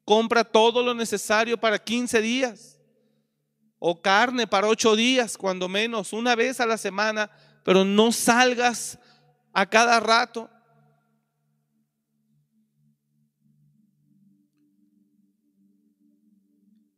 Compra 0.06 0.44
todo 0.44 0.84
lo 0.84 0.94
necesario 0.94 1.58
para 1.58 1.80
15 1.80 2.22
días. 2.22 2.80
O 3.80 4.02
carne 4.02 4.48
para 4.48 4.68
8 4.68 4.96
días, 4.96 5.38
cuando 5.38 5.68
menos, 5.68 6.14
una 6.14 6.36
vez 6.36 6.60
a 6.60 6.66
la 6.66 6.78
semana, 6.78 7.30
pero 7.64 7.84
no 7.84 8.12
salgas 8.12 8.98
a 9.52 9.66
cada 9.66 10.00
rato. 10.00 10.50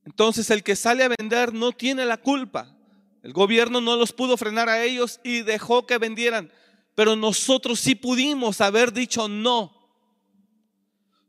Entonces 0.05 0.49
el 0.49 0.63
que 0.63 0.75
sale 0.75 1.03
a 1.03 1.09
vender 1.19 1.53
no 1.53 1.71
tiene 1.71 2.05
la 2.05 2.17
culpa. 2.17 2.73
El 3.21 3.33
gobierno 3.33 3.81
no 3.81 3.97
los 3.97 4.13
pudo 4.13 4.37
frenar 4.37 4.69
a 4.69 4.83
ellos 4.83 5.19
y 5.23 5.41
dejó 5.41 5.85
que 5.85 5.97
vendieran. 5.97 6.51
Pero 6.93 7.15
nosotros 7.15 7.79
sí 7.79 7.95
pudimos 7.95 8.61
haber 8.61 8.93
dicho 8.93 9.27
no. 9.27 9.74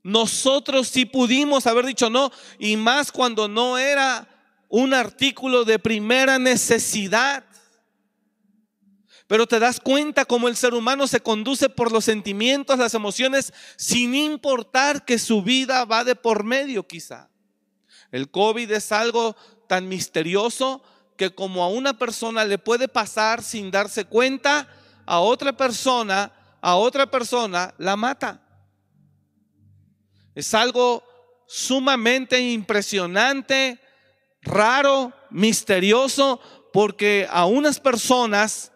Nosotros 0.07 0.87
sí 0.87 1.05
pudimos 1.05 1.67
haber 1.67 1.85
dicho 1.85 2.09
no, 2.09 2.31
y 2.61 2.77
más 2.77 3.11
cuando 3.11 3.49
no 3.49 3.77
era 3.77 4.29
un 4.69 4.95
artículo 4.95 5.65
de 5.65 5.81
primera 5.81 6.39
necesidad. 6.39 7.43
Pero 9.27 9.49
te 9.49 9.59
das 9.59 9.81
cuenta 9.81 10.25
cómo 10.25 10.47
el 10.47 10.55
ser 10.55 10.75
humano 10.75 11.09
se 11.09 11.19
conduce 11.19 11.69
por 11.69 11.91
los 11.91 12.05
sentimientos, 12.05 12.79
las 12.79 12.95
emociones, 12.95 13.53
sin 13.75 14.15
importar 14.15 15.05
que 15.05 15.19
su 15.19 15.43
vida 15.43 15.85
va 15.85 16.05
de 16.05 16.15
por 16.15 16.45
medio 16.45 16.87
quizá. 16.87 17.29
El 18.13 18.31
COVID 18.31 18.71
es 18.71 18.93
algo 18.93 19.35
tan 19.67 19.89
misterioso 19.89 20.85
que 21.17 21.35
como 21.35 21.65
a 21.65 21.69
una 21.69 21.99
persona 21.99 22.45
le 22.45 22.59
puede 22.59 22.87
pasar 22.87 23.43
sin 23.43 23.73
darse 23.73 24.05
cuenta, 24.05 24.69
a 25.05 25.19
otra 25.19 25.57
persona, 25.57 26.31
a 26.61 26.77
otra 26.77 27.11
persona 27.11 27.75
la 27.79 27.97
mata. 27.97 28.46
Es 30.37 30.53
algo 30.53 31.03
sumamente 31.49 32.39
impresionante, 32.39 33.81
raro, 34.43 35.15
misterioso, 35.31 36.41
porque 36.75 37.27
a 37.31 37.47
unas 37.47 37.81
personas 37.81 38.71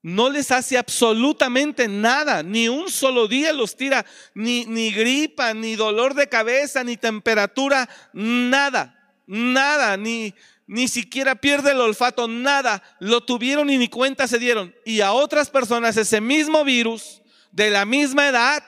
no 0.00 0.30
les 0.30 0.50
hace 0.50 0.78
absolutamente 0.78 1.86
nada, 1.86 2.42
ni 2.42 2.66
un 2.66 2.90
solo 2.90 3.28
día 3.28 3.52
los 3.52 3.76
tira, 3.76 4.06
ni, 4.32 4.90
gripa, 4.90 5.52
ni 5.52 5.76
dolor 5.76 6.14
de 6.14 6.30
cabeza, 6.30 6.82
ni 6.82 6.96
temperatura, 6.96 7.86
nada, 8.14 9.18
nada, 9.26 9.98
ni, 9.98 10.34
ni 10.66 10.88
siquiera 10.88 11.34
pierde 11.34 11.72
el 11.72 11.80
olfato, 11.82 12.26
nada, 12.26 12.82
lo 13.00 13.20
tuvieron 13.22 13.68
y 13.68 13.76
ni 13.76 13.88
cuenta 13.88 14.26
se 14.26 14.38
dieron. 14.38 14.74
Y 14.86 15.02
a 15.02 15.12
otras 15.12 15.50
personas 15.50 15.98
ese 15.98 16.22
mismo 16.22 16.64
virus, 16.64 17.20
de 17.52 17.68
la 17.68 17.84
misma 17.84 18.28
edad, 18.28 18.62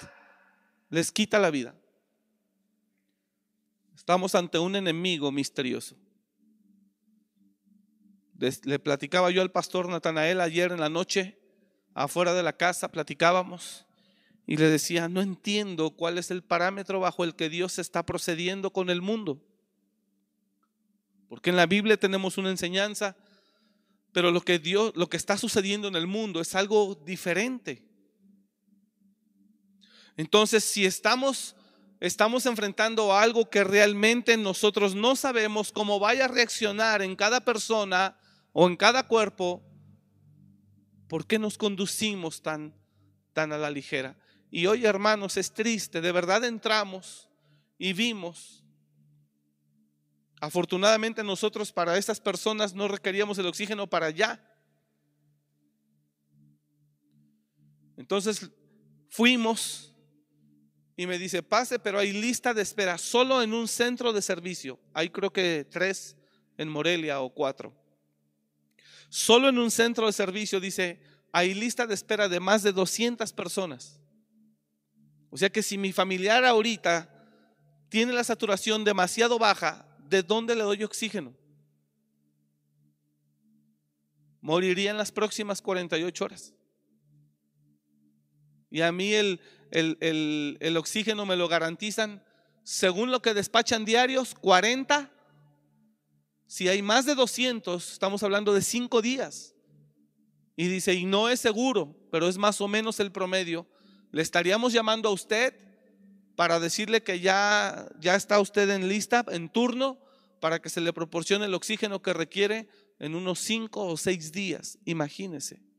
les 0.91 1.13
quita 1.13 1.39
la 1.39 1.51
vida. 1.51 1.75
Estamos 3.95 4.35
ante 4.35 4.59
un 4.59 4.77
enemigo 4.77 5.31
misterioso. 5.31 5.97
Le 8.65 8.79
platicaba 8.79 9.31
yo 9.31 9.43
al 9.43 9.53
pastor 9.53 9.89
Natanael 9.89 10.41
ayer 10.41 10.73
en 10.73 10.81
la 10.81 10.89
noche, 10.89 11.39
afuera 11.95 12.33
de 12.33 12.43
la 12.43 12.57
casa, 12.57 12.91
platicábamos 12.91 13.87
y 14.47 14.57
le 14.57 14.69
decía, 14.69 15.09
no 15.09 15.21
entiendo 15.21 15.91
cuál 15.91 16.19
es 16.19 16.31
el 16.31 16.43
parámetro 16.43 16.99
bajo 16.99 17.23
el 17.23 17.37
que 17.37 17.49
Dios 17.49 17.79
está 17.79 18.05
procediendo 18.05 18.73
con 18.73 18.91
el 18.91 19.03
mundo. 19.03 19.41
Porque 21.29 21.51
en 21.51 21.57
la 21.57 21.67
Biblia 21.67 21.97
tenemos 21.97 22.39
una 22.39 22.51
enseñanza, 22.51 23.17
pero 24.13 24.33
lo 24.33 24.41
que 24.41 24.59
Dios, 24.59 24.93
lo 24.97 25.09
que 25.09 25.19
está 25.19 25.37
sucediendo 25.37 25.87
en 25.87 25.95
el 25.95 26.07
mundo 26.07 26.41
es 26.41 26.55
algo 26.55 26.97
diferente. 26.97 27.90
Entonces, 30.21 30.65
si 30.65 30.85
estamos 30.85 31.57
estamos 31.99 32.45
enfrentando 32.45 33.17
algo 33.17 33.49
que 33.49 33.65
realmente 33.65 34.37
nosotros 34.37 34.95
no 34.95 35.17
sabemos 35.17 35.73
cómo 35.73 35.99
vaya 35.99 36.27
a 36.27 36.29
reaccionar 36.29 37.01
en 37.01 37.17
cada 37.17 37.43
persona 37.43 38.19
o 38.53 38.69
en 38.69 38.77
cada 38.77 39.09
cuerpo, 39.09 39.63
¿por 41.09 41.27
qué 41.27 41.39
nos 41.39 41.57
conducimos 41.57 42.43
tan, 42.43 42.75
tan 43.33 43.51
a 43.55 43.57
la 43.57 43.71
ligera? 43.71 44.19
Y 44.51 44.67
hoy, 44.67 44.85
hermanos, 44.85 45.39
es 45.39 45.55
triste, 45.55 46.03
de 46.03 46.13
verdad 46.13 46.45
entramos 46.45 47.31
y 47.79 47.95
vimos. 47.95 48.63
Afortunadamente 50.43 51.25
nosotros 51.25 51.73
para 51.73 51.97
estas 51.97 52.21
personas 52.21 52.75
no 52.75 52.89
requeríamos 52.89 53.39
el 53.39 53.47
oxígeno 53.47 53.87
para 53.87 54.07
allá. 54.07 54.39
Entonces 57.97 58.51
fuimos 59.09 59.90
y 61.01 61.07
me 61.07 61.19
dice, 61.19 61.43
pase, 61.43 61.79
pero 61.79 61.99
hay 61.99 62.13
lista 62.13 62.53
de 62.53 62.61
espera 62.61 62.99
solo 62.99 63.41
en 63.41 63.55
un 63.55 63.69
centro 63.69 64.13
de 64.13 64.21
servicio. 64.21 64.79
Hay 64.93 65.09
creo 65.09 65.33
que 65.33 65.67
tres 65.71 66.15
en 66.59 66.69
Morelia 66.69 67.23
o 67.23 67.33
cuatro. 67.33 67.75
Solo 69.09 69.49
en 69.49 69.59
un 69.59 69.71
centro 69.71 70.05
de 70.05 70.13
servicio 70.13 70.61
dice, 70.61 71.01
hay 71.33 71.55
lista 71.55 71.87
de 71.87 71.95
espera 71.95 72.29
de 72.29 72.39
más 72.39 72.63
de 72.63 72.73
200 72.73 73.33
personas. 73.33 73.99
O 75.31 75.39
sea 75.39 75.49
que 75.49 75.63
si 75.63 75.79
mi 75.79 75.91
familiar 75.91 76.45
ahorita 76.45 77.09
tiene 77.89 78.13
la 78.13 78.23
saturación 78.23 78.85
demasiado 78.85 79.39
baja, 79.39 79.89
¿de 80.07 80.23
dónde 80.23 80.55
le 80.55 80.65
doy 80.65 80.85
oxígeno? 80.85 81.35
Moriría 84.43 84.91
en 84.91 84.99
las 84.99 85.13
próximas 85.13 85.63
48 85.63 86.25
horas. 86.27 86.53
Y 88.71 88.83
a 88.83 88.93
mí 88.93 89.15
el, 89.15 89.41
el, 89.71 90.77
oxígeno 90.77 91.27
me 91.27 91.37
lo 91.37 91.49
garantizan, 91.49 92.23
según 92.63 93.11
lo 93.11 93.23
que 93.23 93.35
despachan 93.35 93.85
diarios, 93.85 94.35
40. 94.35 95.11
Si 96.47 96.69
hay 96.69 96.83
más 96.83 97.07
de 97.07 97.15
200, 97.15 97.93
estamos 97.93 98.23
hablando 98.23 98.53
de 98.53 98.63
5 98.63 99.03
días. 99.03 99.55
Y 100.57 100.69
dice, 100.69 100.95
y 100.95 101.07
no 101.07 101.29
es 101.29 101.41
seguro, 101.41 101.97
pero 102.11 102.29
es 102.29 102.37
más 102.37 102.61
o 102.61 102.69
menos 102.69 103.01
el 103.01 103.13
promedio. 103.13 103.67
Le 104.11 104.23
estaríamos 104.23 104.73
llamando 104.73 105.09
a 105.09 105.13
usted 105.13 105.55
para 106.37 106.59
decirle 106.59 107.03
que 107.03 107.21
ya, 107.21 107.89
ya 108.01 108.15
está 108.15 108.41
usted 108.41 108.69
en 108.71 108.89
lista, 108.89 109.25
en 109.31 109.49
turno, 109.49 109.99
para 110.41 110.61
que 110.61 110.71
se 110.71 110.81
le 110.81 110.93
proporcione 110.93 111.45
el 111.45 111.55
oxígeno 111.55 112.03
que 112.03 112.13
requiere 112.13 112.69
en 112.99 113.15
unos 113.15 113.39
5 113.41 113.87
o 113.87 113.97
6 113.97 114.33
días. 114.33 114.79
Imagínese. 114.85 115.70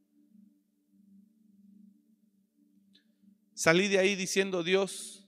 Salí 3.62 3.88
de 3.88 4.00
ahí 4.00 4.16
diciendo, 4.16 4.64
Dios, 4.64 5.24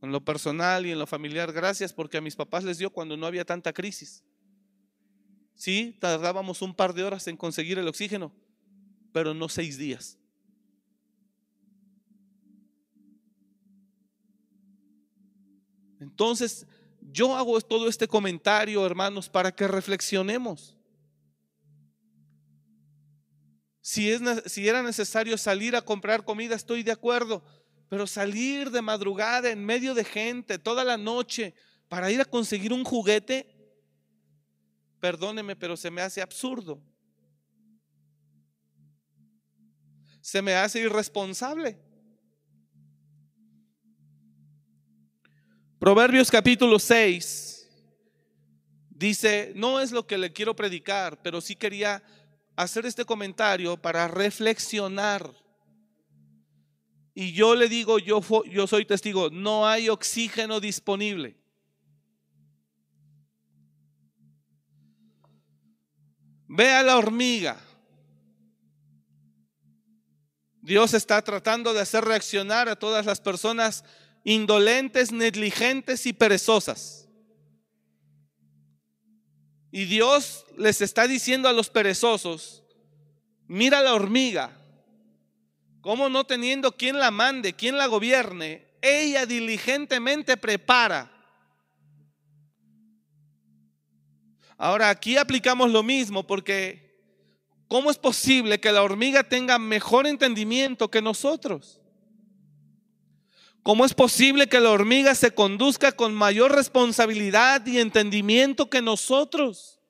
en 0.00 0.10
lo 0.10 0.24
personal 0.24 0.86
y 0.86 0.90
en 0.90 0.98
lo 0.98 1.06
familiar, 1.06 1.52
gracias 1.52 1.92
porque 1.92 2.16
a 2.16 2.22
mis 2.22 2.34
papás 2.34 2.64
les 2.64 2.78
dio 2.78 2.88
cuando 2.88 3.14
no 3.14 3.26
había 3.26 3.44
tanta 3.44 3.74
crisis. 3.74 4.24
Sí, 5.54 5.98
tardábamos 6.00 6.62
un 6.62 6.74
par 6.74 6.94
de 6.94 7.04
horas 7.04 7.26
en 7.26 7.36
conseguir 7.36 7.78
el 7.78 7.86
oxígeno, 7.86 8.32
pero 9.12 9.34
no 9.34 9.50
seis 9.50 9.76
días. 9.76 10.16
Entonces, 16.00 16.66
yo 17.02 17.36
hago 17.36 17.60
todo 17.60 17.86
este 17.86 18.08
comentario, 18.08 18.86
hermanos, 18.86 19.28
para 19.28 19.54
que 19.54 19.68
reflexionemos. 19.68 20.79
Si, 23.90 24.08
es, 24.08 24.22
si 24.46 24.68
era 24.68 24.84
necesario 24.84 25.36
salir 25.36 25.74
a 25.74 25.82
comprar 25.82 26.24
comida, 26.24 26.54
estoy 26.54 26.84
de 26.84 26.92
acuerdo. 26.92 27.42
Pero 27.88 28.06
salir 28.06 28.70
de 28.70 28.80
madrugada 28.82 29.50
en 29.50 29.64
medio 29.64 29.94
de 29.94 30.04
gente 30.04 30.60
toda 30.60 30.84
la 30.84 30.96
noche 30.96 31.54
para 31.88 32.08
ir 32.08 32.20
a 32.20 32.24
conseguir 32.24 32.72
un 32.72 32.84
juguete, 32.84 33.52
perdóneme, 35.00 35.56
pero 35.56 35.76
se 35.76 35.90
me 35.90 36.02
hace 36.02 36.22
absurdo. 36.22 36.80
Se 40.20 40.40
me 40.40 40.54
hace 40.54 40.78
irresponsable. 40.78 41.76
Proverbios 45.80 46.30
capítulo 46.30 46.78
6 46.78 47.68
dice, 48.88 49.52
no 49.56 49.80
es 49.80 49.90
lo 49.90 50.06
que 50.06 50.16
le 50.16 50.32
quiero 50.32 50.54
predicar, 50.54 51.20
pero 51.22 51.40
sí 51.40 51.56
quería 51.56 52.04
hacer 52.62 52.86
este 52.86 53.04
comentario 53.04 53.76
para 53.76 54.08
reflexionar. 54.08 55.32
Y 57.14 57.32
yo 57.32 57.54
le 57.54 57.68
digo, 57.68 57.98
yo, 57.98 58.22
yo 58.44 58.66
soy 58.66 58.84
testigo, 58.84 59.30
no 59.30 59.66
hay 59.66 59.88
oxígeno 59.88 60.60
disponible. 60.60 61.36
Ve 66.48 66.70
a 66.70 66.82
la 66.82 66.96
hormiga. 66.96 67.60
Dios 70.62 70.94
está 70.94 71.22
tratando 71.22 71.72
de 71.72 71.80
hacer 71.80 72.04
reaccionar 72.04 72.68
a 72.68 72.76
todas 72.76 73.06
las 73.06 73.20
personas 73.20 73.84
indolentes, 74.24 75.12
negligentes 75.12 76.06
y 76.06 76.12
perezosas. 76.12 76.99
Y 79.72 79.84
Dios 79.84 80.44
les 80.56 80.80
está 80.80 81.06
diciendo 81.06 81.48
a 81.48 81.52
los 81.52 81.70
perezosos, 81.70 82.64
mira 83.46 83.80
la 83.82 83.94
hormiga, 83.94 84.56
como 85.80 86.08
no 86.08 86.24
teniendo 86.24 86.72
quien 86.72 86.98
la 86.98 87.10
mande, 87.10 87.54
quien 87.54 87.78
la 87.78 87.86
gobierne, 87.86 88.66
ella 88.82 89.26
diligentemente 89.26 90.36
prepara. 90.36 91.10
Ahora 94.58 94.90
aquí 94.90 95.16
aplicamos 95.16 95.70
lo 95.70 95.82
mismo 95.82 96.26
porque 96.26 96.90
¿cómo 97.68 97.90
es 97.90 97.96
posible 97.96 98.60
que 98.60 98.72
la 98.72 98.82
hormiga 98.82 99.22
tenga 99.22 99.58
mejor 99.58 100.06
entendimiento 100.06 100.90
que 100.90 101.00
nosotros? 101.00 101.79
¿Cómo 103.62 103.84
es 103.84 103.92
posible 103.92 104.48
que 104.48 104.60
la 104.60 104.70
hormiga 104.70 105.14
se 105.14 105.32
conduzca 105.32 105.92
con 105.92 106.14
mayor 106.14 106.54
responsabilidad 106.54 107.64
y 107.66 107.78
entendimiento 107.78 108.70
que 108.70 108.80
nosotros? 108.80 109.80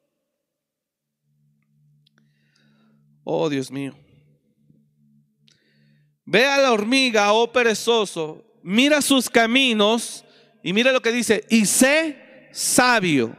Oh 3.23 3.49
Dios 3.49 3.71
mío. 3.71 3.97
Ve 6.25 6.47
a 6.47 6.59
la 6.59 6.73
hormiga, 6.73 7.33
oh 7.33 7.51
perezoso, 7.51 8.45
mira 8.63 9.01
sus 9.03 9.29
caminos 9.29 10.25
y 10.63 10.73
mira 10.73 10.93
lo 10.93 11.01
que 11.01 11.13
dice, 11.13 11.45
y 11.49 11.67
sé 11.67 12.49
sabio. 12.53 13.37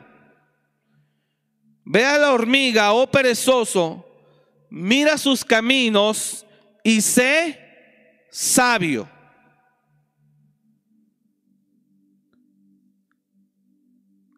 Ve 1.84 2.06
a 2.06 2.18
la 2.18 2.32
hormiga, 2.32 2.94
oh 2.94 3.10
perezoso, 3.10 4.06
mira 4.70 5.18
sus 5.18 5.44
caminos 5.44 6.46
y 6.84 7.02
sé 7.02 7.60
sabio. 8.30 9.10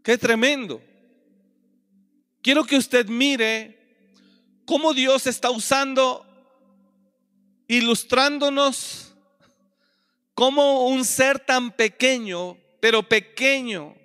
Qué 0.04 0.18
tremendo. 0.18 0.82
Quiero 2.42 2.66
que 2.66 2.76
usted 2.76 3.08
mire 3.08 3.80
cómo 4.66 4.94
Dios 4.94 5.28
está 5.28 5.50
usando, 5.50 6.26
ilustrándonos 7.68 9.16
como 10.34 10.88
un 10.88 11.06
ser 11.06 11.40
tan 11.40 11.72
pequeño, 11.72 12.58
pero 12.82 13.02
pequeño, 13.02 13.96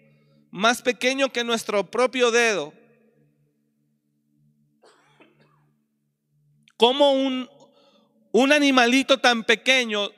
más 0.53 0.83
pequeño 0.83 1.33
que 1.33 1.43
nuestro 1.43 1.91
propio 1.91 2.31
dedo, 2.31 2.73
como 6.77 7.13
un, 7.13 7.51
un 8.31 8.53
animalito 8.53 9.19
tan 9.19 9.43
pequeño, 9.43 10.13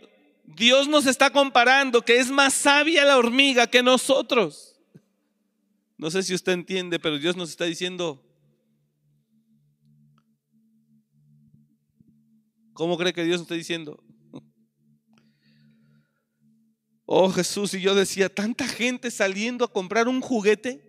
Dios 0.45 0.89
nos 0.89 1.07
está 1.07 1.31
comparando 1.31 2.03
que 2.03 2.19
es 2.19 2.31
más 2.31 2.53
sabia 2.53 3.07
la 3.07 3.17
hormiga 3.17 3.67
que 3.67 3.83
nosotros. 3.83 4.70
No 6.01 6.11
sé 6.11 6.23
si 6.23 6.35
usted 6.35 6.53
entiende, 6.53 6.99
pero 6.99 7.19
Dios 7.19 7.37
nos 7.37 7.51
está 7.51 7.67
diciendo, 7.67 8.25
¿cómo 12.73 12.97
cree 12.97 13.13
que 13.13 13.23
Dios 13.23 13.37
nos 13.37 13.43
está 13.43 13.55
diciendo? 13.55 14.03
Oh 17.13 17.29
Jesús, 17.29 17.75
y 17.75 17.81
yo 17.81 17.95
decía, 17.95 18.33
tanta 18.33 18.67
gente 18.67 19.11
saliendo 19.11 19.65
a 19.65 19.73
comprar 19.73 20.07
un 20.07 20.21
juguete. 20.21 20.81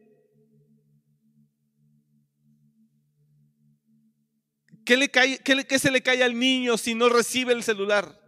¿Qué, 4.85 4.95
le 4.97 5.09
cae, 5.09 5.39
qué 5.39 5.79
se 5.79 5.89
le 5.89 6.03
cae 6.03 6.23
al 6.23 6.37
niño 6.37 6.77
si 6.77 6.93
no 6.93 7.09
recibe 7.09 7.53
el 7.53 7.63
celular? 7.63 8.20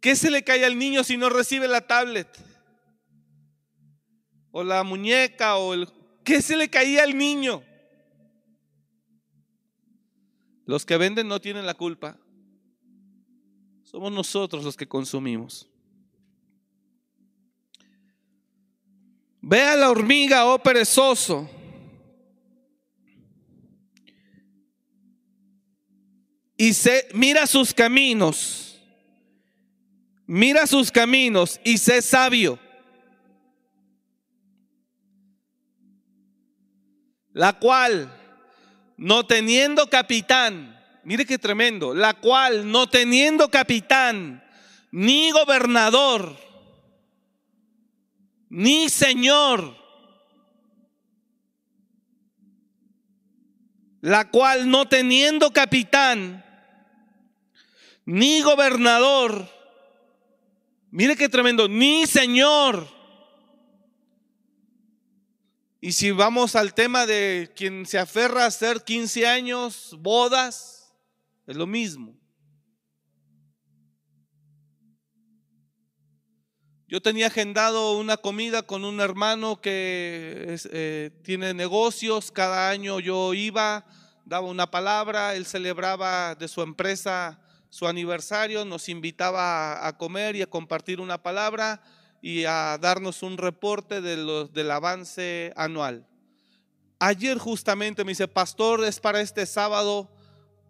¿Qué 0.00 0.16
se 0.16 0.30
le 0.30 0.42
cae 0.42 0.64
al 0.64 0.78
niño 0.78 1.04
si 1.04 1.16
no 1.16 1.28
recibe 1.28 1.68
la 1.68 1.86
tablet? 1.86 2.26
O 4.50 4.64
la 4.64 4.82
muñeca 4.82 5.56
o 5.56 5.74
el... 5.74 5.88
¿Qué 6.24 6.40
se 6.40 6.56
le 6.56 6.70
caía 6.70 7.02
al 7.02 7.16
niño? 7.16 7.62
Los 10.64 10.86
que 10.86 10.96
venden 10.96 11.28
no 11.28 11.40
tienen 11.40 11.66
la 11.66 11.74
culpa. 11.74 12.18
Somos 13.84 14.10
nosotros 14.10 14.64
los 14.64 14.76
que 14.76 14.88
consumimos. 14.88 15.68
Ve 19.42 19.62
a 19.62 19.76
la 19.76 19.90
hormiga, 19.90 20.46
oh 20.46 20.58
perezoso. 20.62 21.48
Y 26.56 26.72
se, 26.72 27.08
mira 27.14 27.46
sus 27.46 27.74
caminos 27.74 28.69
mira 30.30 30.64
sus 30.68 30.92
caminos 30.92 31.60
y 31.64 31.76
sé 31.78 32.00
sabio. 32.00 32.56
La 37.32 37.54
cual, 37.54 38.16
no 38.96 39.26
teniendo 39.26 39.90
capitán, 39.90 40.80
mire 41.02 41.26
qué 41.26 41.36
tremendo, 41.36 41.94
la 41.94 42.14
cual 42.14 42.70
no 42.70 42.88
teniendo 42.88 43.50
capitán, 43.50 44.44
ni 44.92 45.32
gobernador, 45.32 46.36
ni 48.48 48.88
señor, 48.88 49.76
la 54.00 54.30
cual 54.30 54.70
no 54.70 54.86
teniendo 54.86 55.52
capitán, 55.52 56.44
ni 58.04 58.42
gobernador, 58.42 59.59
mire 60.90 61.16
qué 61.16 61.28
tremendo, 61.28 61.68
ni 61.68 62.06
señor. 62.06 62.86
Y 65.80 65.92
si 65.92 66.10
vamos 66.10 66.56
al 66.56 66.74
tema 66.74 67.06
de 67.06 67.50
quien 67.56 67.86
se 67.86 67.98
aferra 67.98 68.44
a 68.44 68.48
hacer 68.48 68.84
15 68.84 69.26
años, 69.26 69.96
bodas, 69.98 70.92
es 71.46 71.56
lo 71.56 71.66
mismo. 71.66 72.20
Yo 76.86 77.00
tenía 77.00 77.28
agendado 77.28 77.96
una 77.96 78.16
comida 78.16 78.62
con 78.62 78.84
un 78.84 79.00
hermano 79.00 79.60
que 79.60 80.58
eh, 80.72 81.10
tiene 81.22 81.54
negocios. 81.54 82.32
Cada 82.32 82.68
año 82.68 82.98
yo 82.98 83.32
iba, 83.32 83.86
daba 84.24 84.48
una 84.48 84.70
palabra, 84.70 85.36
él 85.36 85.46
celebraba 85.46 86.34
de 86.34 86.48
su 86.48 86.62
empresa 86.62 87.40
su 87.70 87.86
aniversario, 87.86 88.64
nos 88.64 88.88
invitaba 88.88 89.86
a 89.86 89.96
comer 89.96 90.36
y 90.36 90.42
a 90.42 90.50
compartir 90.50 91.00
una 91.00 91.22
palabra 91.22 91.82
y 92.20 92.44
a 92.44 92.76
darnos 92.78 93.22
un 93.22 93.38
reporte 93.38 94.00
de 94.00 94.48
del 94.52 94.70
avance 94.70 95.52
anual. 95.56 96.06
Ayer 96.98 97.38
justamente 97.38 98.04
me 98.04 98.10
dice, 98.10 98.28
pastor, 98.28 98.84
es 98.84 99.00
para 99.00 99.22
este 99.22 99.46
sábado, 99.46 100.12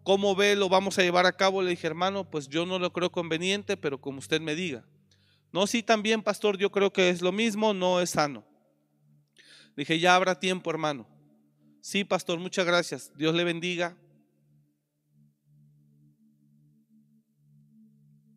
¿cómo 0.03 0.35
ve? 0.35 0.55
¿Lo 0.55 0.69
vamos 0.69 0.97
a 0.97 1.01
llevar 1.01 1.25
a 1.25 1.35
cabo? 1.35 1.61
Le 1.61 1.71
dije, 1.71 1.87
hermano, 1.87 2.29
pues 2.29 2.47
yo 2.47 2.65
no 2.65 2.79
lo 2.79 2.93
creo 2.93 3.11
conveniente, 3.11 3.75
pero 3.75 3.99
como 3.99 4.19
usted 4.19 4.39
me 4.39 4.55
diga. 4.55 4.85
No, 5.51 5.67
sí, 5.67 5.83
también, 5.83 6.21
pastor, 6.21 6.57
yo 6.57 6.71
creo 6.71 6.93
que 6.93 7.09
es 7.09 7.21
lo 7.21 7.33
mismo, 7.33 7.73
no 7.73 7.99
es 7.99 8.11
sano. 8.11 8.45
dije, 9.75 9.99
ya 9.99 10.15
habrá 10.15 10.39
tiempo, 10.39 10.69
hermano. 10.69 11.05
Sí, 11.81 12.03
pastor, 12.05 12.39
muchas 12.39 12.65
gracias. 12.65 13.11
Dios 13.17 13.35
le 13.35 13.43
bendiga. 13.43 13.97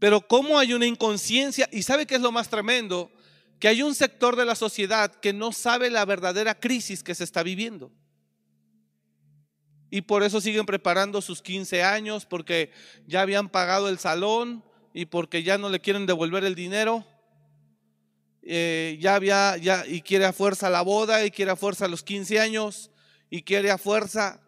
Pero 0.05 0.21
cómo 0.21 0.59
hay 0.59 0.75
una 0.75 0.85
inconsciencia, 0.85 1.67
y 1.73 1.83
sabe 1.83 2.05
qué 2.05 2.17
es 2.17 2.21
lo 2.21 2.31
más 2.31 2.51
tremendo, 2.51 3.11
que 3.59 3.69
hay 3.69 3.81
un 3.81 3.95
sector 3.95 4.37
de 4.37 4.45
la 4.45 4.55
sociedad 4.55 5.11
que 5.11 5.33
no 5.33 5.51
sabe 5.51 5.89
la 5.89 6.05
verdadera 6.05 6.61
crisis 6.61 7.03
que 7.03 7.15
se 7.15 7.25
está 7.25 7.43
viviendo. 7.43 7.91
Y 9.89 10.03
por 10.03 10.23
eso 10.23 10.43
siguen 10.43 10.67
preparando 10.67 11.23
sus 11.23 11.41
15 11.41 11.83
años, 11.83 12.27
porque 12.27 12.71
ya 13.07 13.23
habían 13.23 13.49
pagado 13.49 13.89
el 13.89 13.99
salón 13.99 14.63
y 14.93 15.07
porque 15.07 15.43
ya 15.43 15.57
no 15.57 15.71
le 15.71 15.81
quieren 15.81 16.05
devolver 16.05 16.45
el 16.45 16.55
dinero. 16.55 17.07
Eh, 18.43 18.99
ya 19.01 19.15
había, 19.15 19.57
ya, 19.57 19.87
y 19.87 20.03
quiere 20.03 20.27
a 20.27 20.35
fuerza 20.35 20.69
la 20.69 20.83
boda, 20.83 21.25
y 21.25 21.31
quiere 21.31 21.53
a 21.53 21.57
fuerza 21.57 21.89
los 21.89 22.03
15 22.03 22.41
años, 22.41 22.91
y 23.31 23.41
quiere 23.41 23.71
a 23.71 23.79
fuerza 23.79 24.44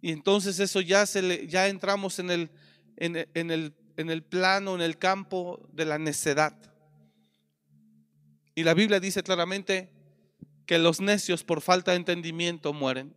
Y 0.00 0.12
entonces 0.12 0.58
eso 0.60 0.80
ya, 0.80 1.04
se 1.06 1.22
le, 1.22 1.46
ya 1.46 1.68
entramos 1.68 2.18
en 2.18 2.30
el, 2.30 2.50
en, 2.96 3.16
el, 3.16 3.74
en 3.96 4.10
el 4.10 4.22
plano, 4.22 4.74
en 4.74 4.80
el 4.80 4.98
campo 4.98 5.68
de 5.72 5.84
la 5.84 5.98
necedad. 5.98 6.56
Y 8.54 8.64
la 8.64 8.74
Biblia 8.74 9.00
dice 9.00 9.22
claramente 9.22 9.90
que 10.66 10.78
los 10.78 11.00
necios 11.00 11.44
por 11.44 11.60
falta 11.60 11.90
de 11.90 11.98
entendimiento 11.98 12.72
mueren. 12.72 13.14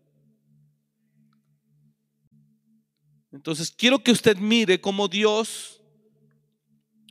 Entonces 3.31 3.71
quiero 3.71 4.03
que 4.03 4.11
usted 4.11 4.37
mire 4.37 4.79
cómo 4.79 5.07
Dios 5.07 5.81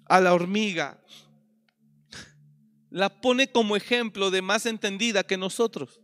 a 0.07 0.21
la 0.21 0.35
hormiga 0.35 1.03
la 2.91 3.21
pone 3.23 3.51
como 3.51 3.75
ejemplo 3.75 4.31
de 4.31 4.43
más 4.43 4.67
entendida 4.67 5.25
que 5.25 5.39
nosotros 5.39 6.02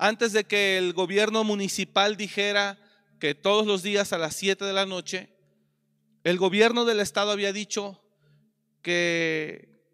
antes 0.00 0.32
de 0.32 0.44
que 0.44 0.78
el 0.78 0.94
gobierno 0.94 1.44
municipal 1.44 2.16
dijera 2.16 2.78
que 3.18 3.34
todos 3.34 3.66
los 3.66 3.82
días 3.82 4.14
a 4.14 4.18
las 4.18 4.34
7 4.34 4.64
de 4.64 4.72
la 4.72 4.86
noche, 4.86 5.28
el 6.24 6.38
gobierno 6.38 6.86
del 6.86 7.00
estado 7.00 7.32
había 7.32 7.52
dicho 7.52 8.02
que 8.80 9.84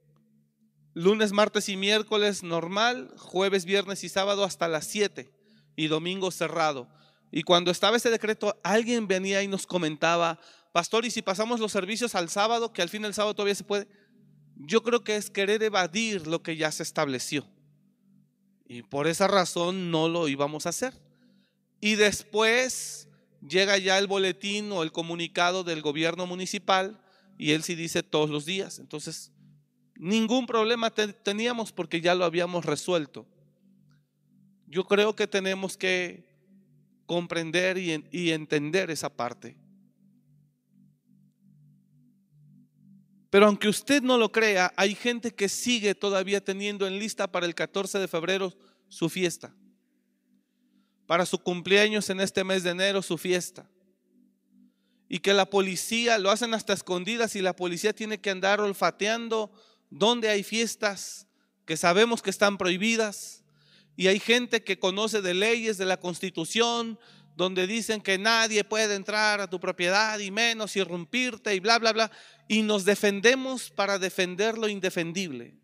lunes, 0.95 1.33
martes 1.33 1.69
y 1.69 1.77
miércoles 1.77 2.45
normal, 2.45 3.13
jueves, 3.19 3.65
viernes 3.65 4.05
y 4.05 4.09
sábado 4.09 4.45
hasta 4.45 4.69
las 4.69 4.87
7 4.87 5.29
y 5.75 5.89
domingo 5.89 6.31
cerrado. 6.31 6.89
Y 7.33 7.43
cuando 7.43 7.73
estaba 7.73 7.97
ese 7.97 8.11
decreto, 8.11 8.61
alguien 8.63 9.09
venía 9.09 9.43
y 9.43 9.49
nos 9.49 9.67
comentaba, 9.67 10.39
pastor, 10.73 11.05
¿y 11.05 11.11
si 11.11 11.21
pasamos 11.21 11.59
los 11.59 11.73
servicios 11.73 12.15
al 12.15 12.29
sábado, 12.29 12.73
que 12.73 12.81
al 12.81 12.91
fin 12.91 13.05
el 13.05 13.13
sábado 13.13 13.35
todavía 13.35 13.57
se 13.57 13.65
puede? 13.65 13.89
Yo 14.55 14.85
creo 14.85 15.03
que 15.03 15.17
es 15.17 15.31
querer 15.31 15.65
evadir 15.65 16.29
lo 16.29 16.45
que 16.45 16.57
ya 16.57 16.71
se 16.71 16.85
estableció. 16.85 17.45
Y 18.69 18.83
por 18.83 19.07
esa 19.07 19.29
razón 19.29 19.91
no 19.91 20.09
lo 20.09 20.29
íbamos 20.29 20.67
a 20.67 20.71
hacer. 20.71 20.95
Y 21.81 21.95
después 21.95 23.09
llega 23.47 23.79
ya 23.79 23.99
el 23.99 24.07
boletín 24.07 24.73
o 24.73 24.83
el 24.83 24.93
comunicado 24.93 25.63
del 25.65 25.83
gobierno 25.83 26.27
municipal 26.27 27.01
y 27.39 27.53
él 27.53 27.63
sí 27.63 27.75
dice 27.75 28.03
todos 28.03 28.31
los 28.31 28.45
días. 28.45 28.79
Entonces, 28.79 29.33
ningún 29.95 30.47
problema 30.47 30.91
teníamos 30.91 31.73
porque 31.73 32.01
ya 32.01 32.15
lo 32.15 32.25
habíamos 32.25 32.65
resuelto. 32.65 33.27
Yo 34.67 34.85
creo 34.85 35.15
que 35.15 35.27
tenemos 35.27 35.77
que 35.77 36.27
comprender 37.07 37.79
y, 37.79 38.05
y 38.11 38.31
entender 38.33 38.91
esa 38.91 39.11
parte. 39.11 39.57
Pero 43.37 43.49
aunque 43.49 43.69
usted 43.69 44.03
no 44.03 44.17
lo 44.17 44.33
crea, 44.33 44.73
hay 44.79 44.95
gente 44.95 45.35
que 45.35 45.51
sigue 45.51 45.95
todavía 45.95 46.43
teniendo 46.43 46.87
en 46.87 46.99
lista 46.99 47.31
para 47.31 47.45
el 47.45 47.55
14 47.55 47.99
de 47.99 48.09
febrero 48.09 48.57
su 48.89 49.11
fiesta. 49.11 49.55
Para 51.07 51.27
su 51.27 51.41
cumpleaños 51.41 52.09
en 52.09 52.21
este 52.21 52.45
mes 52.45 52.63
de 52.63 52.71
enero 52.71 53.03
su 53.03 53.19
fiesta. 53.19 53.69
Y 55.07 55.19
que 55.19 55.35
la 55.35 55.51
policía 55.51 56.17
lo 56.17 56.31
hacen 56.31 56.55
hasta 56.55 56.73
escondidas 56.73 57.37
y 57.37 57.43
la 57.43 57.55
policía 57.55 57.93
tiene 57.93 58.23
que 58.23 58.31
andar 58.31 58.59
olfateando 58.59 59.53
donde 59.91 60.31
hay 60.31 60.43
fiestas 60.43 61.27
que 61.67 61.77
sabemos 61.77 62.23
que 62.23 62.31
están 62.31 62.57
prohibidas. 62.57 63.45
Y 63.99 64.07
hay 64.07 64.19
gente 64.19 64.65
que 64.65 64.79
conoce 64.79 65.21
de 65.21 65.35
leyes, 65.35 65.77
de 65.77 65.85
la 65.85 66.01
constitución, 66.01 66.99
donde 67.37 67.67
dicen 67.67 68.01
que 68.01 68.17
nadie 68.17 68.65
puede 68.65 68.95
entrar 68.95 69.43
a 69.43 69.51
tu 69.51 69.61
propiedad 69.61 70.19
y 70.21 70.31
menos 70.31 70.75
irrumpirte 70.75 71.55
y 71.55 71.61
bla, 71.61 71.79
bla, 71.79 71.93
bla. 71.93 72.11
Y 72.49 72.63
nos 72.63 72.85
defendemos 72.85 73.71
para 73.71 73.99
defender 73.99 74.57
lo 74.57 74.69
indefendible. 74.69 75.59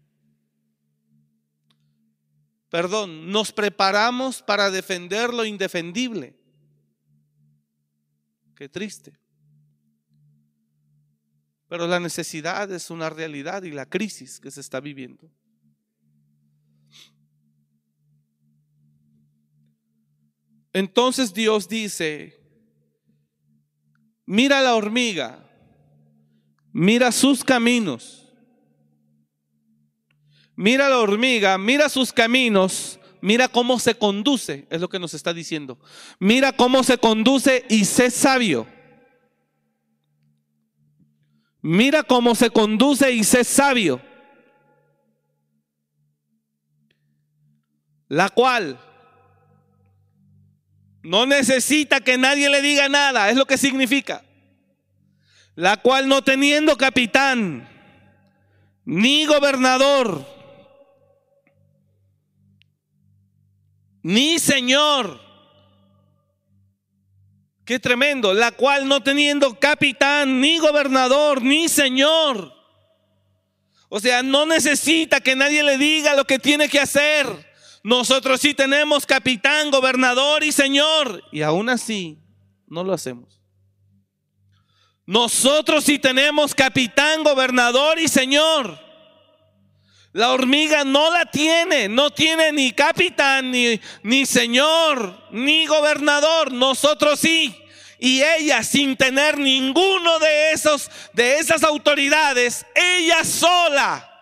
Perdón, 2.69 3.31
nos 3.31 3.53
preparamos 3.53 4.43
para 4.43 4.71
defender 4.71 5.33
lo 5.33 5.45
indefendible. 5.45 6.35
Qué 8.57 8.69
triste. 8.69 9.13
Pero 11.69 11.87
la 11.87 12.01
necesidad 12.01 12.71
es 12.73 12.91
una 12.91 13.11
realidad 13.11 13.63
y 13.63 13.71
la 13.71 13.87
crisis 13.87 14.41
que 14.41 14.51
se 14.51 14.61
está 14.61 14.81
viviendo. 14.81 15.31
Entonces 20.73 21.35
Dios 21.35 21.69
dice, 21.69 22.41
mira 24.25 24.63
la 24.63 24.75
hormiga, 24.75 25.47
mira 26.73 27.13
sus 27.13 27.45
caminos, 27.45 28.29
mira 30.57 30.89
la 30.89 30.99
hormiga, 30.99 31.59
mira 31.59 31.89
sus 31.89 32.13
caminos, 32.13 32.99
mira 33.21 33.49
cómo 33.49 33.79
se 33.79 33.95
conduce, 33.95 34.67
es 34.71 34.81
lo 34.81 34.89
que 34.89 34.99
nos 34.99 35.15
está 35.15 35.33
diciendo. 35.33 35.79
Mira 36.19 36.53
cómo 36.53 36.83
se 36.83 36.99
conduce 36.99 37.65
y 37.69 37.85
sé 37.85 38.11
sabio. 38.11 38.67
Mira 41.61 42.03
cómo 42.03 42.35
se 42.35 42.51
conduce 42.51 43.13
y 43.13 43.23
sé 43.23 43.45
sabio. 43.45 44.03
La 48.09 48.29
cual 48.29 48.79
no 51.03 51.25
necesita 51.27 52.01
que 52.01 52.19
nadie 52.19 52.51
le 52.51 52.61
diga 52.61 52.89
nada, 52.89 53.31
es 53.31 53.37
lo 53.37 53.47
que 53.47 53.57
significa. 53.57 54.25
La 55.55 55.77
cual 55.77 56.09
no 56.09 56.23
teniendo 56.23 56.77
capitán, 56.77 57.69
ni 58.85 59.27
gobernador, 59.27 60.27
ni 64.03 64.39
señor. 64.39 65.21
Qué 67.65 67.79
tremendo. 67.79 68.35
La 68.35 68.53
cual 68.53 68.89
no 68.89 69.03
teniendo 69.03 69.59
capitán, 69.59 70.41
ni 70.41 70.59
gobernador, 70.59 71.43
ni 71.43 71.69
señor. 71.69 72.53
O 73.89 74.01
sea, 74.01 74.23
no 74.23 74.47
necesita 74.47 75.21
que 75.21 75.37
nadie 75.37 75.63
le 75.63 75.77
diga 75.77 76.15
lo 76.15 76.25
que 76.25 76.39
tiene 76.39 76.67
que 76.71 76.81
hacer 76.81 77.27
Nosotros 77.85 78.41
sí 78.41 78.55
tenemos 78.55 79.05
capitán, 79.05 79.71
gobernador 79.71 80.45
y 80.45 80.53
señor. 80.53 81.23
Y 81.31 81.43
aún 81.43 81.69
así 81.69 82.19
no 82.67 82.85
lo 82.85 82.93
hacemos. 82.93 83.42
Nosotros 85.07 85.85
sí 85.85 85.99
tenemos 85.99 86.55
capitán, 86.55 87.25
gobernador 87.25 87.99
y 87.99 88.09
señor. 88.09 88.79
La 90.13 90.31
hormiga 90.33 90.85
no 90.85 91.11
la 91.11 91.25
tiene, 91.27 91.89
no 91.89 92.11
tiene 92.11 92.53
ni 92.53 92.73
capitán, 92.73 93.51
ni, 93.51 93.81
ni 94.03 94.27
señor, 94.27 95.29
ni 95.31 95.67
gobernador. 95.67 96.53
Nosotros 96.53 97.19
sí. 97.19 97.57
Y 97.99 98.23
ella 98.23 98.63
sin 98.63 98.97
tener 98.97 99.39
ninguno 99.39 100.19
de 100.19 100.53
esos 100.53 100.91
de 101.13 101.39
esas 101.39 101.63
autoridades, 101.63 102.67
ella 102.75 103.25
sola 103.25 104.13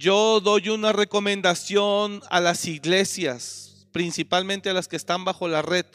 Yo 0.00 0.40
doy 0.40 0.70
una 0.70 0.94
recomendación 0.94 2.22
a 2.30 2.40
las 2.40 2.64
iglesias, 2.64 3.69
principalmente 3.92 4.70
a 4.70 4.74
las 4.74 4.88
que 4.88 4.96
están 4.96 5.24
bajo 5.24 5.48
la 5.48 5.62
red. 5.62 5.86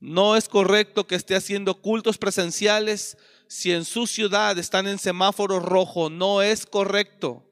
No 0.00 0.36
es 0.36 0.48
correcto 0.48 1.06
que 1.06 1.14
esté 1.14 1.36
haciendo 1.36 1.74
cultos 1.74 2.16
presenciales 2.16 3.18
si 3.48 3.72
en 3.72 3.84
su 3.84 4.06
ciudad 4.06 4.58
están 4.58 4.86
en 4.86 4.98
semáforo 4.98 5.60
rojo. 5.60 6.08
No 6.08 6.40
es 6.40 6.64
correcto, 6.64 7.44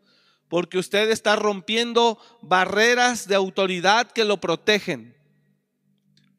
porque 0.48 0.78
usted 0.78 1.10
está 1.10 1.36
rompiendo 1.36 2.18
barreras 2.40 3.28
de 3.28 3.34
autoridad 3.34 4.10
que 4.10 4.24
lo 4.24 4.38
protegen. 4.38 5.16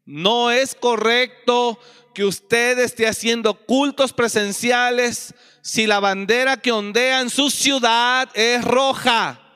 No 0.05 0.49
es 0.49 0.73
correcto 0.73 1.79
que 2.15 2.25
usted 2.25 2.79
esté 2.79 3.07
haciendo 3.07 3.53
cultos 3.53 4.11
presenciales 4.11 5.35
si 5.61 5.85
la 5.85 5.99
bandera 5.99 6.57
que 6.57 6.71
ondea 6.71 7.21
en 7.21 7.29
su 7.29 7.51
ciudad 7.51 8.29
es 8.33 8.65
roja. 8.65 9.48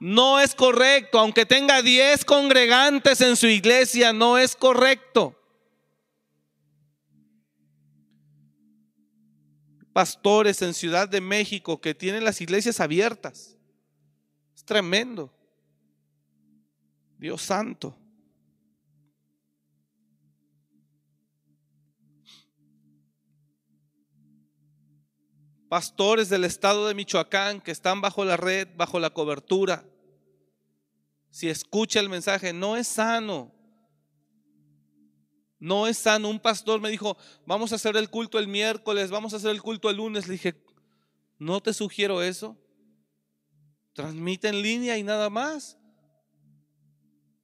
No 0.00 0.40
es 0.40 0.54
correcto, 0.54 1.18
aunque 1.18 1.44
tenga 1.44 1.82
10 1.82 2.24
congregantes 2.24 3.20
en 3.20 3.36
su 3.36 3.46
iglesia, 3.46 4.14
no 4.14 4.38
es 4.38 4.56
correcto. 4.56 5.36
Pastores 9.92 10.62
en 10.62 10.72
Ciudad 10.72 11.06
de 11.06 11.20
México 11.20 11.82
que 11.82 11.94
tienen 11.94 12.24
las 12.24 12.40
iglesias 12.40 12.80
abiertas. 12.80 13.58
Es 14.54 14.64
tremendo. 14.64 15.30
Dios 17.18 17.42
santo. 17.42 17.99
Pastores 25.70 26.28
del 26.28 26.42
estado 26.42 26.88
de 26.88 26.94
Michoacán 26.94 27.60
que 27.60 27.70
están 27.70 28.00
bajo 28.00 28.24
la 28.24 28.36
red, 28.36 28.66
bajo 28.76 28.98
la 28.98 29.10
cobertura. 29.10 29.84
Si 31.30 31.48
escucha 31.48 32.00
el 32.00 32.08
mensaje, 32.08 32.52
no 32.52 32.76
es 32.76 32.88
sano. 32.88 33.54
No 35.60 35.86
es 35.86 35.96
sano. 35.96 36.28
Un 36.28 36.40
pastor 36.40 36.80
me 36.80 36.90
dijo, 36.90 37.16
vamos 37.46 37.70
a 37.70 37.76
hacer 37.76 37.96
el 37.96 38.10
culto 38.10 38.40
el 38.40 38.48
miércoles, 38.48 39.12
vamos 39.12 39.32
a 39.32 39.36
hacer 39.36 39.52
el 39.52 39.62
culto 39.62 39.88
el 39.88 39.98
lunes. 39.98 40.26
Le 40.26 40.32
dije, 40.32 40.60
no 41.38 41.62
te 41.62 41.72
sugiero 41.72 42.20
eso. 42.20 42.58
Transmite 43.92 44.48
en 44.48 44.62
línea 44.62 44.98
y 44.98 45.04
nada 45.04 45.30
más. 45.30 45.78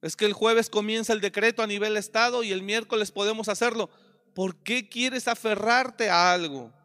Es 0.01 0.17
que 0.17 0.25
el 0.25 0.33
jueves 0.33 0.69
comienza 0.69 1.13
el 1.13 1.21
decreto 1.21 1.63
a 1.63 1.67
nivel 1.67 1.95
estado 1.95 2.43
y 2.43 2.51
el 2.51 2.61
miércoles 2.61 3.09
podemos 3.09 3.47
hacerlo. 3.47 3.89
¿Por 4.35 4.57
qué 4.63 4.89
quieres 4.89 5.29
aferrarte 5.29 6.09
a 6.09 6.33
algo? 6.33 6.76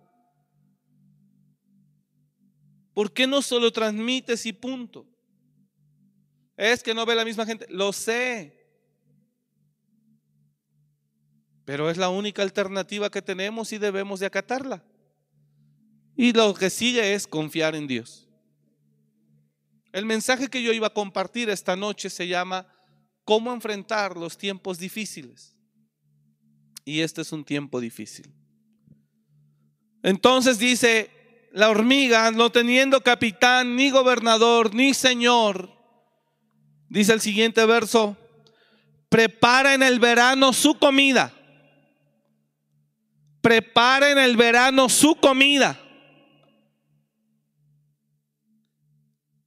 ¿Por 2.95 3.13
qué 3.13 3.27
no 3.27 3.43
solo 3.43 3.73
transmites 3.73 4.45
y 4.47 4.53
punto? 4.53 5.07
Es 6.57 6.83
que 6.83 6.95
no 6.95 7.07
ve 7.07 7.15
la 7.15 7.25
misma 7.25 7.47
gente. 7.47 7.67
Lo 7.71 7.93
sé. 7.93 8.63
Pero 11.65 11.91
es 11.91 11.97
la 11.97 12.11
única 12.11 12.43
alternativa 12.43 13.11
que 13.11 13.23
tenemos 13.23 13.73
y 13.73 13.79
debemos 13.79 14.21
de 14.21 14.27
acatarla. 14.27 14.85
Y 16.17 16.33
lo 16.33 16.53
que 16.55 16.71
sigue 16.71 17.15
es 17.15 17.27
confiar 17.27 17.75
en 17.75 17.87
Dios. 17.87 18.29
El 19.93 20.07
mensaje 20.07 20.49
que 20.49 20.63
yo 20.63 20.73
iba 20.73 20.89
a 20.89 20.95
compartir 20.95 21.51
esta 21.51 21.77
noche 21.77 22.11
se 22.11 22.27
llama 22.27 22.67
¿Cómo 23.25 23.53
enfrentar 23.53 24.17
los 24.17 24.37
tiempos 24.37 24.79
difíciles? 24.79 25.57
Y 26.85 27.01
este 27.01 27.21
es 27.23 27.33
un 27.33 27.45
tiempo 27.45 27.81
difícil. 27.81 28.33
Entonces 30.03 30.59
dice, 30.59 31.11
la 31.53 31.69
hormiga, 31.69 32.31
no 32.31 32.51
teniendo 32.51 33.03
capitán, 33.03 33.77
ni 33.77 33.91
gobernador, 33.91 34.75
ni 34.75 34.95
señor, 34.95 35.71
dice 36.89 37.13
el 37.13 37.21
siguiente 37.21 37.65
verso, 37.67 38.17
prepara 39.09 39.75
en 39.75 39.83
el 39.83 40.01
verano 40.01 40.53
su 40.53 40.79
comida. 40.79 41.33
Prepara 43.43 44.11
en 44.11 44.19
el 44.19 44.37
verano 44.37 44.89
su 44.89 45.17
comida. 45.17 45.79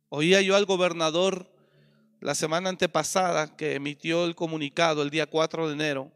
Oía 0.10 0.42
yo 0.42 0.56
al 0.56 0.66
gobernador 0.66 1.52
la 2.20 2.36
semana 2.36 2.70
antepasada 2.70 3.56
que 3.56 3.76
emitió 3.76 4.26
el 4.26 4.36
comunicado 4.36 5.02
el 5.02 5.10
día 5.10 5.26
4 5.26 5.68
de 5.68 5.74
enero, 5.74 6.12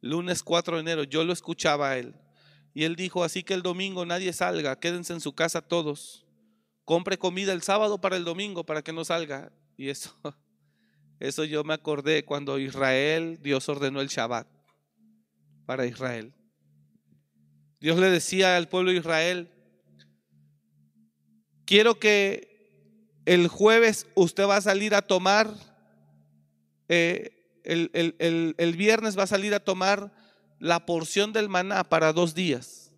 lunes 0.00 0.42
4 0.42 0.76
de 0.76 0.80
enero, 0.80 1.04
yo 1.04 1.24
lo 1.24 1.32
escuchaba 1.32 1.90
a 1.90 1.98
él. 1.98 2.14
Y 2.72 2.84
él 2.84 2.96
dijo, 2.96 3.24
así 3.24 3.42
que 3.42 3.54
el 3.54 3.62
domingo 3.62 4.06
nadie 4.06 4.32
salga, 4.32 4.78
quédense 4.78 5.12
en 5.12 5.20
su 5.20 5.34
casa 5.34 5.60
todos. 5.60 6.24
Compre 6.84 7.18
comida 7.18 7.52
el 7.52 7.62
sábado 7.62 8.00
para 8.00 8.16
el 8.16 8.24
domingo 8.24 8.64
para 8.64 8.82
que 8.82 8.92
no 8.92 9.04
salga. 9.04 9.52
Y 9.76 9.88
eso, 9.88 10.14
eso 11.20 11.44
yo 11.44 11.64
me 11.64 11.74
acordé 11.74 12.24
cuando 12.24 12.58
Israel, 12.58 13.38
Dios 13.42 13.68
ordenó 13.68 14.00
el 14.00 14.08
Shabbat 14.08 14.46
para 15.66 15.86
Israel. 15.86 16.32
Dios 17.80 17.98
le 17.98 18.10
decía 18.10 18.56
al 18.56 18.68
pueblo 18.68 18.90
de 18.90 18.98
Israel, 18.98 19.50
quiero 21.64 21.98
que 21.98 23.22
el 23.24 23.48
jueves 23.48 24.06
usted 24.14 24.44
va 24.44 24.56
a 24.56 24.60
salir 24.60 24.94
a 24.94 25.02
tomar, 25.02 25.54
eh, 26.88 27.30
el, 27.64 27.90
el 28.58 28.76
viernes 28.76 29.18
va 29.18 29.22
a 29.22 29.28
salir 29.28 29.54
a 29.54 29.60
tomar 29.60 30.12
la 30.60 30.84
porción 30.84 31.32
del 31.32 31.48
maná 31.48 31.82
para 31.82 32.12
dos 32.12 32.34
días. 32.34 32.92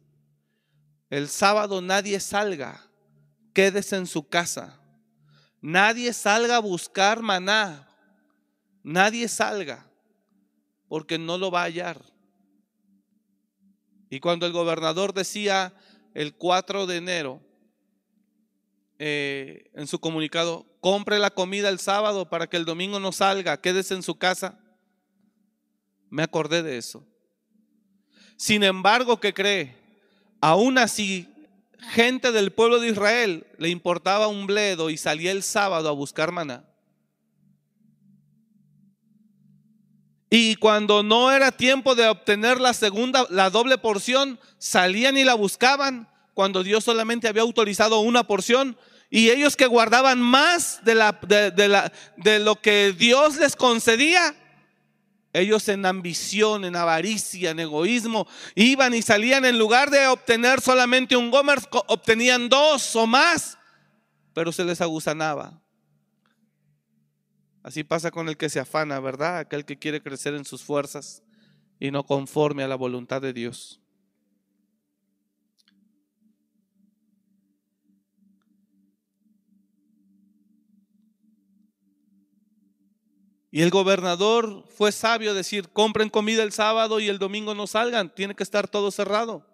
El 1.08 1.28
sábado 1.28 1.80
nadie 1.80 2.18
salga, 2.20 2.90
quédese 3.54 3.96
en 3.96 4.06
su 4.06 4.28
casa. 4.28 4.80
Nadie 5.60 6.12
salga 6.12 6.56
a 6.56 6.60
buscar 6.60 7.22
maná. 7.22 7.88
Nadie 8.82 9.28
salga, 9.28 9.86
porque 10.88 11.18
no 11.18 11.38
lo 11.38 11.52
va 11.52 11.62
a 11.62 11.66
hallar. 11.66 12.02
Y 14.10 14.18
cuando 14.18 14.44
el 14.44 14.52
gobernador 14.52 15.14
decía 15.14 15.72
el 16.14 16.34
4 16.34 16.86
de 16.86 16.96
enero, 16.96 17.40
eh, 18.98 19.70
en 19.74 19.86
su 19.86 20.00
comunicado, 20.00 20.66
compre 20.80 21.20
la 21.20 21.30
comida 21.30 21.68
el 21.68 21.78
sábado 21.78 22.28
para 22.28 22.48
que 22.48 22.56
el 22.56 22.64
domingo 22.64 22.98
no 22.98 23.12
salga, 23.12 23.60
quédese 23.60 23.94
en 23.94 24.02
su 24.02 24.16
casa, 24.16 24.58
me 26.10 26.24
acordé 26.24 26.64
de 26.64 26.76
eso. 26.76 27.06
Sin 28.42 28.64
embargo, 28.64 29.20
¿qué 29.20 29.32
cree? 29.32 29.76
Aún 30.40 30.76
así, 30.76 31.28
gente 31.92 32.32
del 32.32 32.50
pueblo 32.50 32.80
de 32.80 32.88
Israel 32.88 33.46
le 33.56 33.68
importaba 33.68 34.26
un 34.26 34.48
bledo 34.48 34.90
y 34.90 34.96
salía 34.96 35.30
el 35.30 35.44
sábado 35.44 35.88
a 35.88 35.92
buscar 35.92 36.32
maná. 36.32 36.64
Y 40.28 40.56
cuando 40.56 41.04
no 41.04 41.30
era 41.30 41.52
tiempo 41.52 41.94
de 41.94 42.08
obtener 42.08 42.60
la 42.60 42.74
segunda, 42.74 43.28
la 43.30 43.48
doble 43.48 43.78
porción, 43.78 44.40
salían 44.58 45.16
y 45.16 45.22
la 45.22 45.34
buscaban 45.34 46.08
cuando 46.34 46.64
Dios 46.64 46.82
solamente 46.82 47.28
había 47.28 47.42
autorizado 47.42 48.00
una 48.00 48.24
porción. 48.24 48.76
Y 49.08 49.30
ellos 49.30 49.54
que 49.54 49.66
guardaban 49.66 50.20
más 50.20 50.80
de, 50.82 50.96
la, 50.96 51.12
de, 51.12 51.68
la, 51.68 51.92
de 52.16 52.40
lo 52.40 52.60
que 52.60 52.92
Dios 52.92 53.36
les 53.36 53.54
concedía, 53.54 54.34
ellos 55.32 55.68
en 55.68 55.86
ambición, 55.86 56.64
en 56.64 56.76
avaricia, 56.76 57.50
en 57.50 57.60
egoísmo, 57.60 58.26
iban 58.54 58.94
y 58.94 59.02
salían 59.02 59.44
en 59.44 59.58
lugar 59.58 59.90
de 59.90 60.06
obtener 60.06 60.60
solamente 60.60 61.16
un 61.16 61.30
gomer, 61.30 61.58
obtenían 61.88 62.48
dos 62.48 62.94
o 62.96 63.06
más, 63.06 63.58
pero 64.34 64.52
se 64.52 64.64
les 64.64 64.80
agusanaba. 64.80 65.60
Así 67.62 67.84
pasa 67.84 68.10
con 68.10 68.28
el 68.28 68.36
que 68.36 68.48
se 68.48 68.60
afana, 68.60 68.98
¿verdad? 69.00 69.38
Aquel 69.38 69.64
que 69.64 69.78
quiere 69.78 70.02
crecer 70.02 70.34
en 70.34 70.44
sus 70.44 70.62
fuerzas 70.62 71.22
y 71.78 71.90
no 71.90 72.04
conforme 72.04 72.62
a 72.62 72.68
la 72.68 72.76
voluntad 72.76 73.20
de 73.20 73.32
Dios. 73.32 73.81
Y 83.54 83.60
el 83.60 83.68
gobernador 83.68 84.64
fue 84.66 84.92
sabio 84.92 85.34
decir, 85.34 85.68
compren 85.68 86.08
comida 86.08 86.42
el 86.42 86.52
sábado 86.52 87.00
y 87.00 87.08
el 87.10 87.18
domingo 87.18 87.54
no 87.54 87.66
salgan, 87.66 88.12
tiene 88.14 88.34
que 88.34 88.42
estar 88.42 88.66
todo 88.66 88.90
cerrado. 88.90 89.46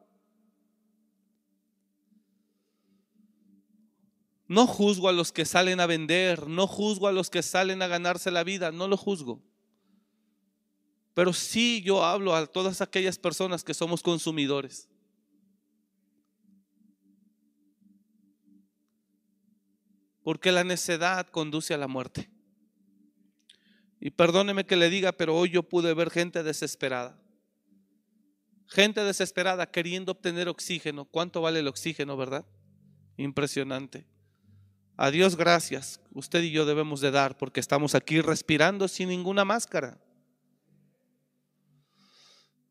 No 4.47 4.69
juzgo 4.69 5.09
a 5.09 5.13
los 5.13 5.33
que 5.33 5.45
salen 5.45 5.81
a 5.81 5.87
vender, 5.87 6.47
no 6.47 6.69
juzgo 6.69 7.09
a 7.09 7.13
los 7.13 7.29
que 7.29 7.43
salen 7.43 7.83
a 7.83 7.89
ganarse 7.89 8.31
la 8.31 8.45
vida, 8.45 8.71
no 8.71 8.87
lo 8.87 8.97
juzgo. 8.97 9.43
Pero 11.13 11.33
sí 11.33 11.83
yo 11.83 12.05
hablo 12.05 12.37
a 12.37 12.47
todas 12.47 12.81
aquellas 12.81 13.19
personas 13.19 13.65
que 13.65 13.75
somos 13.75 14.05
consumidores. 14.05 14.89
Porque 20.23 20.53
la 20.53 20.63
necedad 20.63 21.27
conduce 21.27 21.75
a 21.75 21.79
la 21.79 21.89
muerte. 21.89 22.38
Y 24.01 24.11
perdóneme 24.11 24.65
que 24.65 24.77
le 24.77 24.91
diga, 24.91 25.13
pero 25.13 25.37
hoy 25.37 25.51
yo 25.51 25.63
pude 25.63 25.95
ver 25.95 26.11
gente 26.11 26.43
desesperada. 26.43 27.21
Gente 28.67 29.03
desesperada 29.03 29.71
queriendo 29.71 30.13
obtener 30.13 30.49
oxígeno. 30.49 31.05
¿Cuánto 31.07 31.41
vale 31.41 31.61
el 31.61 31.69
oxígeno, 31.69 32.17
verdad? 32.17 32.45
Impresionante. 33.17 34.07
A 34.97 35.11
Dios 35.11 35.37
gracias. 35.37 36.01
Usted 36.13 36.43
y 36.43 36.51
yo 36.51 36.67
debemos 36.67 37.01
de 37.01 37.11
dar 37.11 37.39
porque 37.39 37.61
estamos 37.61 37.95
aquí 37.95 38.21
respirando 38.21 38.89
sin 38.89 39.09
ninguna 39.09 39.45
máscara. 39.45 39.99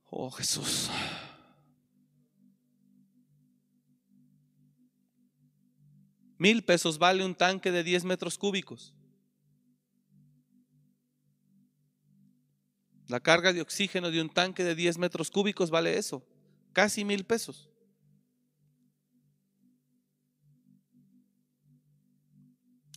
Oh 0.09 0.29
Jesús. 0.31 0.89
Mil 6.37 6.63
pesos 6.63 6.97
vale 6.97 7.25
un 7.25 7.33
tanque 7.33 7.71
de 7.71 7.83
10 7.83 8.03
metros 8.03 8.37
cúbicos. 8.37 8.93
La 13.07 13.21
carga 13.21 13.53
de 13.53 13.61
oxígeno 13.61 14.11
de 14.11 14.21
un 14.21 14.29
tanque 14.29 14.63
de 14.63 14.75
10 14.75 14.97
metros 14.97 15.31
cúbicos 15.31 15.69
vale 15.69 15.97
eso, 15.97 16.25
casi 16.73 17.05
mil 17.05 17.23
pesos. 17.25 17.69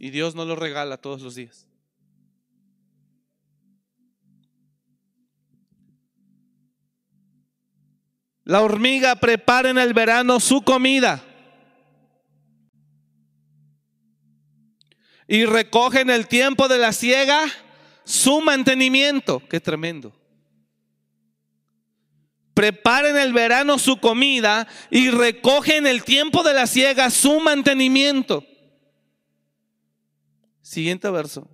Y 0.01 0.11
Dios 0.11 0.35
no 0.35 0.45
lo 0.45 0.57
regala 0.57 0.97
todos 0.97 1.21
los 1.21 1.35
días. 1.35 1.67
La 8.45 8.63
hormiga 8.63 9.15
prepara 9.15 9.71
en 9.71 9.79
el 9.79 9.95
verano 9.95 10.41
su 10.41 10.63
comida. 10.63 11.23
Y 15.29 15.45
recoge 15.45 16.01
en 16.01 16.11
el 16.11 16.27
tiempo 16.27 16.67
de 16.67 16.79
la 16.79 16.93
siega 16.93 17.45
su 18.05 18.41
mantenimiento. 18.41 19.43
Qué 19.49 19.61
tremendo. 19.61 20.13
Prepara 22.55 23.11
en 23.11 23.17
el 23.17 23.33
verano 23.33 23.79
su 23.79 23.99
comida 23.99 24.69
y 24.91 25.11
recoge 25.11 25.77
en 25.77 25.87
el 25.87 26.05
tiempo 26.05 26.43
de 26.43 26.53
la 26.55 26.67
siega 26.67 27.11
su 27.11 27.41
mantenimiento. 27.41 28.45
Siguiente 30.61 31.09
verso. 31.11 31.49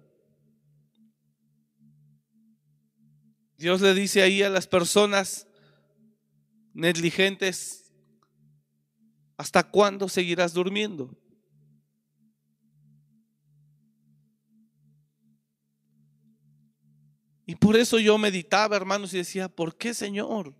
Dios 3.57 3.80
le 3.80 3.94
dice 3.94 4.22
ahí 4.22 4.42
a 4.42 4.51
las 4.51 4.66
personas 4.66 5.47
negligentes, 6.74 7.90
¿hasta 9.38 9.62
cuándo 9.62 10.09
seguirás 10.09 10.53
durmiendo? 10.53 11.16
Y 17.47 17.55
por 17.55 17.76
eso 17.76 18.01
yo 18.01 18.18
meditaba, 18.18 18.74
hermanos, 18.76 19.14
y 19.14 19.18
decía, 19.18 19.49
¿por 19.49 19.76
qué, 19.76 19.94
Señor? 19.94 20.53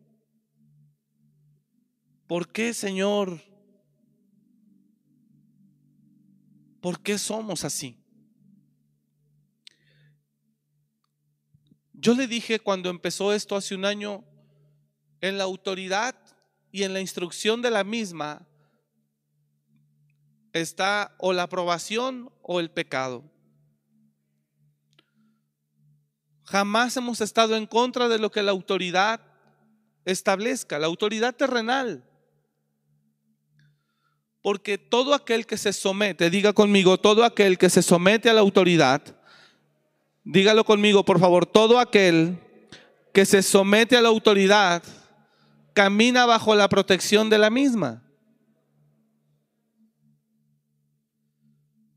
¿Por 2.29 2.51
qué, 2.53 2.73
Señor? 2.73 3.43
¿Por 6.81 7.03
qué 7.03 7.19
somos 7.19 7.65
así? 7.65 7.99
Yo 11.93 12.15
le 12.15 12.29
dije 12.29 12.61
cuando 12.61 12.89
empezó 12.89 13.33
esto 13.33 13.57
hace 13.57 13.75
un 13.75 13.85
año, 13.85 14.25
en 15.21 15.39
la 15.39 15.45
autoridad 15.45 16.15
y 16.71 16.85
en 16.85 16.93
la 16.93 17.01
instrucción 17.01 17.63
de 17.63 17.71
la 17.71 17.83
misma 17.83 18.47
está 20.53 21.17
o 21.19 21.33
la 21.33 21.45
aprobación 21.45 22.31
o 22.43 22.61
el 22.61 22.71
pecado. 22.71 23.25
Jamás 26.47 26.97
hemos 26.97 27.21
estado 27.21 27.57
en 27.57 27.67
contra 27.67 28.09
de 28.09 28.19
lo 28.19 28.31
que 28.31 28.43
la 28.43 28.53
autoridad 28.53 29.21
establezca, 30.05 30.79
la 30.79 30.87
autoridad 30.87 31.35
terrenal. 31.35 32.05
Porque 34.43 34.79
todo 34.79 35.13
aquel 35.13 35.45
que 35.45 35.57
se 35.57 35.73
somete, 35.73 36.31
diga 36.31 36.53
conmigo, 36.53 36.99
todo 36.99 37.25
aquel 37.25 37.59
que 37.59 37.69
se 37.69 37.83
somete 37.83 38.31
a 38.31 38.33
la 38.33 38.43
autoridad, 38.43 39.03
dígalo 40.23 40.65
conmigo 40.65 41.05
por 41.05 41.19
favor, 41.19 41.47
todo 41.47 41.81
aquel 41.81 42.39
que 43.13 43.27
se 43.27 43.43
somete 43.43 43.97
a 43.97 44.03
la 44.03 44.09
autoridad 44.09 44.85
camina 45.73 46.27
bajo 46.27 46.55
la 46.55 46.69
protección 46.69 47.29
de 47.29 47.39
la 47.39 47.51
misma. 47.51 48.05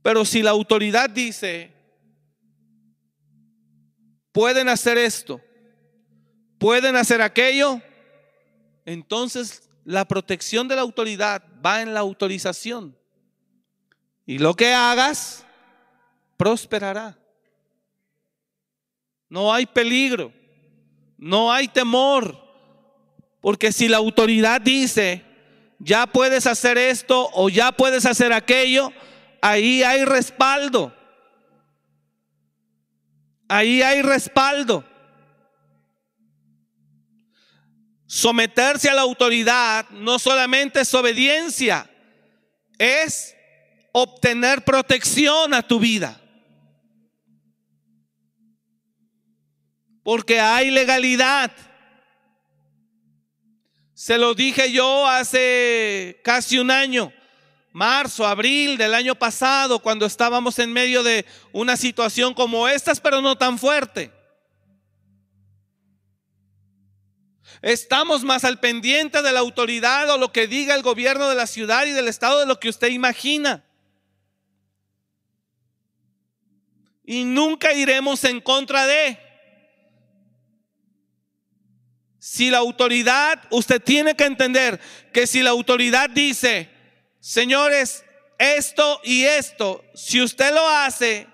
Pero 0.02 0.26
si 0.26 0.42
la 0.42 0.50
autoridad 0.50 1.08
dice, 1.08 1.72
pueden 4.32 4.70
hacer 4.70 4.98
esto, 4.98 5.42
pueden 6.58 6.96
hacer 6.96 7.22
aquello, 7.22 7.82
entonces 8.86 9.70
la 9.86 10.06
protección 10.06 10.68
de 10.68 10.76
la 10.76 10.82
autoridad 10.82 11.44
va 11.66 11.82
en 11.82 11.94
la 11.94 12.00
autorización. 12.02 12.96
Y 14.26 14.38
lo 14.38 14.54
que 14.54 14.74
hagas, 14.74 15.46
prosperará. 16.38 17.18
No 19.28 19.54
hay 19.54 19.66
peligro, 19.66 20.32
no 21.18 21.52
hay 21.52 21.68
temor. 21.68 22.38
Porque 23.42 23.72
si 23.72 23.88
la 23.88 23.98
autoridad 23.98 24.62
dice, 24.62 25.24
ya 25.80 26.06
puedes 26.06 26.46
hacer 26.46 26.78
esto 26.78 27.30
o 27.34 27.50
ya 27.50 27.72
puedes 27.72 28.06
hacer 28.06 28.34
aquello, 28.34 28.92
ahí 29.42 29.82
hay 29.82 30.06
respaldo. 30.06 30.94
Ahí 33.50 33.82
hay 33.82 34.04
respaldo. 34.04 34.86
Someterse 38.06 38.90
a 38.90 38.94
la 38.94 39.02
autoridad 39.02 39.90
no 39.90 40.20
solamente 40.20 40.82
es 40.82 40.94
obediencia, 40.94 41.90
es 42.78 43.36
obtener 43.92 44.64
protección 44.64 45.54
a 45.56 45.64
tu 45.64 45.80
vida. 45.80 46.22
Porque 50.04 50.40
hay 50.40 50.70
legalidad. 50.70 51.52
Se 53.96 54.18
lo 54.18 54.36
dije 54.36 54.72
yo 54.72 55.08
hace 55.08 56.22
casi 56.24 56.60
un 56.60 56.70
año, 56.70 57.12
marzo, 57.80 58.28
abril 58.28 58.78
del 58.78 58.94
año 58.94 59.16
pasado, 59.16 59.80
cuando 59.80 60.06
estábamos 60.06 60.60
en 60.60 60.74
medio 60.74 61.02
de 61.02 61.26
una 61.54 61.78
situación 61.78 62.34
como 62.34 62.68
estas, 62.68 63.00
pero 63.00 63.22
no 63.22 63.38
tan 63.38 63.58
fuerte. 63.58 64.12
Estamos 67.62 68.26
más 68.26 68.44
al 68.44 68.60
pendiente 68.60 69.22
de 69.22 69.32
la 69.32 69.40
autoridad 69.40 70.10
o 70.10 70.18
lo 70.18 70.34
que 70.34 70.46
diga 70.46 70.76
el 70.76 70.82
gobierno 70.82 71.30
de 71.30 71.36
la 71.36 71.48
ciudad 71.48 71.86
y 71.86 71.92
del 71.92 72.10
estado 72.10 72.42
de 72.42 72.46
lo 72.46 72.60
que 72.60 72.68
usted 72.68 72.90
imagina. 72.90 73.64
Y 77.06 77.24
nunca 77.24 77.72
iremos 77.72 78.26
en 78.26 78.42
contra 78.42 78.86
de. 78.88 79.18
Si 82.20 82.50
la 82.50 82.58
autoridad, 82.58 83.42
usted 83.52 83.82
tiene 83.82 84.16
que 84.18 84.26
entender 84.26 84.82
que 85.14 85.26
si 85.26 85.42
la 85.42 85.52
autoridad 85.52 86.10
dice, 86.10 86.79
señores, 87.20 88.06
esto 88.38 89.00
y 89.04 89.24
esto, 89.24 89.84
si 89.94 90.22
usted 90.22 90.54
lo 90.54 90.68
hace, 90.68 91.28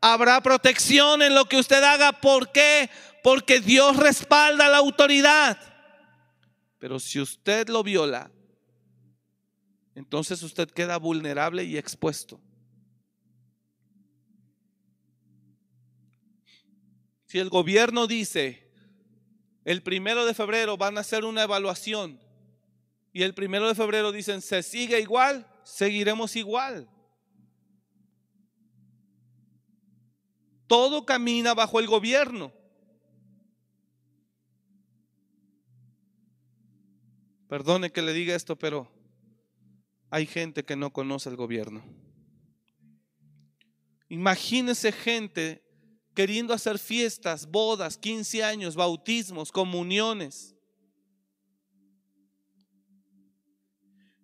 habrá 0.00 0.40
protección 0.40 1.22
en 1.22 1.34
lo 1.34 1.46
que 1.46 1.56
usted 1.56 1.82
haga. 1.82 2.12
¿Por 2.12 2.52
qué? 2.52 2.88
Porque 3.22 3.60
Dios 3.60 3.96
respalda 3.96 4.68
la 4.68 4.78
autoridad. 4.78 5.58
Pero 6.78 7.00
si 7.00 7.20
usted 7.20 7.68
lo 7.68 7.82
viola, 7.82 8.30
entonces 9.94 10.42
usted 10.42 10.70
queda 10.70 10.96
vulnerable 10.96 11.64
y 11.64 11.76
expuesto. 11.76 12.40
Si 17.26 17.38
el 17.38 17.50
gobierno 17.50 18.06
dice, 18.06 18.70
el 19.64 19.82
primero 19.82 20.24
de 20.24 20.34
febrero 20.34 20.76
van 20.76 20.96
a 20.96 21.02
hacer 21.02 21.24
una 21.24 21.42
evaluación. 21.42 22.18
Y 23.18 23.24
el 23.24 23.34
primero 23.34 23.66
de 23.66 23.74
febrero 23.74 24.12
dicen, 24.12 24.40
se 24.40 24.62
sigue 24.62 25.00
igual, 25.00 25.44
seguiremos 25.64 26.36
igual. 26.36 26.88
Todo 30.68 31.04
camina 31.04 31.52
bajo 31.52 31.80
el 31.80 31.88
gobierno. 31.88 32.52
Perdone 37.48 37.90
que 37.90 38.02
le 38.02 38.12
diga 38.12 38.36
esto, 38.36 38.56
pero 38.56 38.88
hay 40.10 40.24
gente 40.24 40.64
que 40.64 40.76
no 40.76 40.92
conoce 40.92 41.28
el 41.28 41.34
gobierno. 41.34 41.82
Imagínese 44.08 44.92
gente 44.92 45.64
queriendo 46.14 46.54
hacer 46.54 46.78
fiestas, 46.78 47.50
bodas, 47.50 47.98
15 47.98 48.44
años, 48.44 48.76
bautismos, 48.76 49.50
comuniones, 49.50 50.54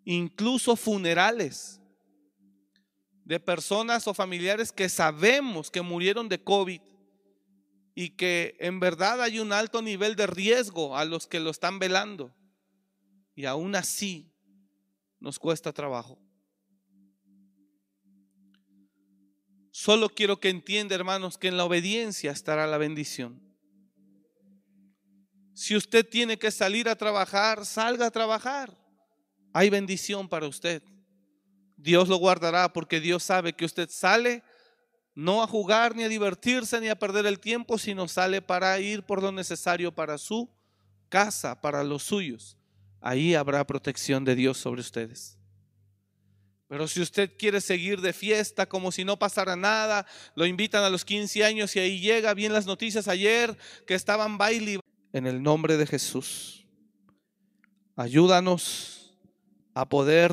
incluso 0.05 0.77
funerales 0.77 1.81
de 3.25 3.41
personas 3.41 4.07
o 4.07 4.15
familiares 4.15 4.71
que 4.71 4.89
sabemos 4.89 5.71
que 5.71 5.81
murieron 5.81 6.29
de 6.29 6.43
COVID 6.43 6.81
y 7.95 8.11
que 8.11 8.57
en 8.61 8.81
verdad 8.81 9.23
hay 9.23 9.39
un 9.39 9.53
alto 9.53 9.81
nivel 9.81 10.17
de 10.17 10.27
riesgo 10.27 10.97
a 10.97 11.05
los 11.05 11.27
que 11.27 11.41
lo 11.41 11.51
están 11.51 11.79
velando. 11.79 12.35
Y 13.35 13.47
aún 13.47 13.75
así 13.77 14.33
nos 15.21 15.39
cuesta 15.39 15.73
trabajo. 15.73 16.19
Solo 19.71 20.09
quiero 20.09 20.39
que 20.39 20.51
entienda, 20.51 20.95
hermanos, 20.95 21.37
que 21.39 21.49
en 21.49 21.57
la 21.57 21.65
obediencia 21.65 22.31
estará 22.31 22.67
la 22.67 22.79
bendición. 22.79 23.41
Si 25.55 25.75
usted 25.75 26.09
tiene 26.09 26.39
que 26.39 26.51
salir 26.51 26.89
a 26.89 26.97
trabajar, 26.97 27.65
salga 27.65 28.07
a 28.07 28.11
trabajar. 28.11 28.84
Hay 29.55 29.71
bendición 29.71 30.29
para 30.29 30.49
usted. 30.49 30.83
Dios 31.77 32.09
lo 32.09 32.17
guardará 32.17 32.73
porque 32.73 33.01
Dios 33.01 33.23
sabe 33.23 33.53
que 33.53 33.65
usted 33.65 33.89
sale 33.89 34.43
no 35.15 35.45
a 35.45 35.47
jugar 35.47 35.95
ni 35.95 36.03
a 36.03 36.09
divertirse 36.09 36.81
ni 36.81 36.89
a 36.89 36.99
perder 36.99 37.25
el 37.25 37.39
tiempo, 37.39 37.79
sino 37.79 38.09
sale 38.09 38.43
para 38.43 38.79
ir 38.81 39.05
por 39.05 39.23
lo 39.23 39.31
necesario 39.31 39.95
para 39.95 40.19
su 40.19 40.51
casa, 41.09 41.61
para 41.61 41.85
los 41.85 42.03
suyos. 42.03 42.59
Ahí 43.01 43.37
habrá 43.37 43.65
protección 43.65 44.25
de 44.25 44.35
Dios 44.35 44.59
sobre 44.59 44.81
ustedes. 44.81 45.39
Pero 46.67 46.89
si 46.89 47.01
usted 47.01 47.31
quiere 47.39 47.61
seguir 47.61 48.01
de 48.01 48.13
fiesta 48.13 48.67
como 48.67 48.91
si 48.91 49.05
no 49.05 49.21
pasara 49.21 49.55
nada, 49.55 50.05
lo 50.35 50.47
invitan 50.47 50.83
a 50.83 50.91
los 50.91 51.05
15 51.05 51.45
años 51.45 51.77
y 51.77 51.79
ahí 51.79 52.01
llega, 52.01 52.35
bien 52.35 52.53
las 52.53 52.67
noticias 52.67 53.07
ayer 53.07 53.57
que 53.87 53.95
estaban 53.95 54.37
baile 54.37 54.81
en 55.13 55.29
el 55.29 55.41
nombre 55.41 55.77
de 55.77 55.87
Jesús. 55.87 56.67
Ayúdanos 57.95 59.04
a 59.75 59.89
poder 59.89 60.33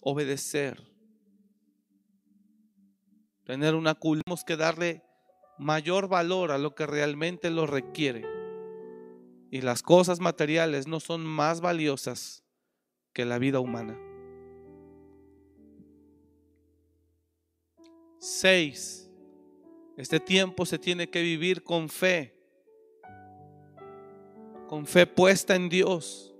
obedecer, 0.00 0.80
tener 3.44 3.74
una 3.74 3.94
culpa, 3.94 4.22
tenemos 4.24 4.44
que 4.44 4.56
darle 4.56 5.02
mayor 5.58 6.08
valor 6.08 6.52
a 6.52 6.58
lo 6.58 6.74
que 6.74 6.86
realmente 6.86 7.50
lo 7.50 7.66
requiere. 7.66 8.24
Y 9.50 9.62
las 9.62 9.82
cosas 9.82 10.20
materiales 10.20 10.86
no 10.86 11.00
son 11.00 11.24
más 11.24 11.60
valiosas 11.60 12.44
que 13.12 13.24
la 13.24 13.38
vida 13.38 13.60
humana. 13.60 13.98
Seis, 18.20 19.10
este 19.96 20.20
tiempo 20.20 20.66
se 20.66 20.78
tiene 20.78 21.08
que 21.08 21.22
vivir 21.22 21.62
con 21.62 21.88
fe, 21.88 22.37
con 24.68 24.86
fe 24.86 25.06
puesta 25.06 25.56
en 25.56 25.68
Dios. 25.68 26.34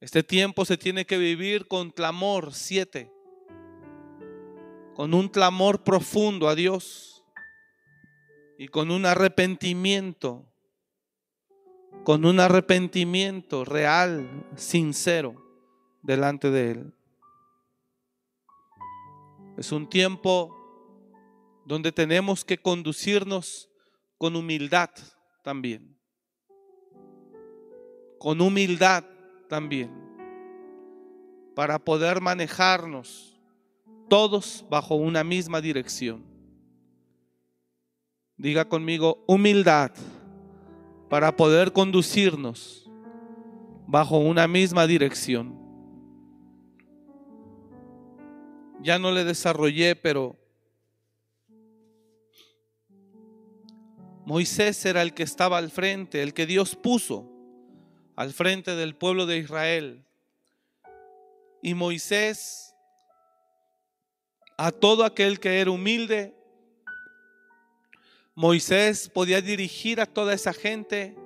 Este 0.00 0.24
tiempo 0.24 0.64
se 0.64 0.76
tiene 0.76 1.04
que 1.04 1.18
vivir 1.18 1.68
con 1.68 1.90
clamor, 1.90 2.52
siete, 2.52 3.12
con 4.94 5.14
un 5.14 5.28
clamor 5.28 5.84
profundo 5.84 6.48
a 6.48 6.56
Dios 6.56 7.22
y 8.58 8.68
con 8.68 8.90
un 8.90 9.06
arrepentimiento 9.06 10.48
con 12.04 12.24
un 12.24 12.40
arrepentimiento 12.40 13.64
real, 13.64 14.44
sincero, 14.56 15.36
delante 16.02 16.50
de 16.50 16.70
Él. 16.72 16.94
Es 19.56 19.70
un 19.70 19.88
tiempo 19.88 20.56
donde 21.64 21.92
tenemos 21.92 22.44
que 22.44 22.58
conducirnos 22.58 23.70
con 24.18 24.34
humildad 24.34 24.90
también. 25.42 25.96
Con 28.18 28.40
humildad 28.40 29.04
también. 29.48 29.90
Para 31.54 31.78
poder 31.78 32.20
manejarnos 32.20 33.40
todos 34.08 34.64
bajo 34.70 34.94
una 34.94 35.24
misma 35.24 35.60
dirección. 35.60 36.24
Diga 38.36 38.68
conmigo, 38.68 39.22
humildad 39.26 39.92
para 41.08 41.36
poder 41.36 41.72
conducirnos 41.72 42.90
bajo 43.86 44.18
una 44.18 44.48
misma 44.48 44.86
dirección. 44.86 45.58
Ya 48.80 48.98
no 48.98 49.12
le 49.12 49.24
desarrollé, 49.24 49.94
pero 49.94 50.36
Moisés 54.24 54.84
era 54.84 55.02
el 55.02 55.14
que 55.14 55.24
estaba 55.24 55.58
al 55.58 55.70
frente, 55.70 56.22
el 56.22 56.32
que 56.32 56.46
Dios 56.46 56.76
puso 56.76 57.28
al 58.14 58.32
frente 58.32 58.76
del 58.76 58.94
pueblo 58.94 59.26
de 59.26 59.38
Israel. 59.38 60.04
Y 61.60 61.74
Moisés, 61.74 62.74
a 64.56 64.70
todo 64.70 65.04
aquel 65.04 65.40
que 65.40 65.60
era 65.60 65.70
humilde, 65.70 66.34
Moisés 68.34 69.08
podía 69.08 69.40
dirigir 69.40 70.00
a 70.00 70.06
toda 70.06 70.34
esa 70.34 70.52
gente 70.52 71.16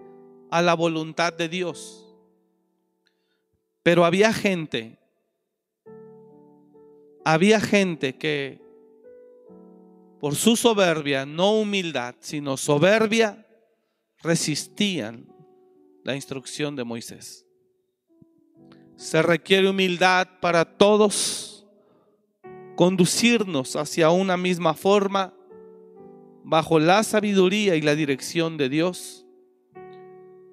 a 0.51 0.63
la 0.63 0.75
voluntad 0.75 1.33
de 1.33 1.49
Dios. 1.49 2.03
Pero 3.83 4.05
había 4.05 4.33
gente, 4.33 4.99
había 7.25 7.61
gente 7.61 8.17
que 8.17 8.66
por 10.21 10.35
su 10.35 10.57
soberbia, 10.57 11.27
no 11.27 11.53
humildad, 11.53 12.15
sino 12.21 12.57
soberbia, 12.57 13.47
resistían 14.23 15.27
la 16.05 16.15
instrucción 16.15 16.77
de 16.77 16.85
Moisés. 16.85 17.47
Se 18.97 19.21
requiere 19.23 19.69
humildad 19.69 20.29
para 20.41 20.65
todos 20.65 21.67
conducirnos 22.77 23.77
hacia 23.77 24.11
una 24.11 24.37
misma 24.37 24.75
forma 24.75 25.35
bajo 26.45 26.79
la 26.79 27.03
sabiduría 27.03 27.75
y 27.75 27.83
la 27.83 27.95
dirección 27.95 28.57
de 28.57 28.69
Dios 28.69 29.27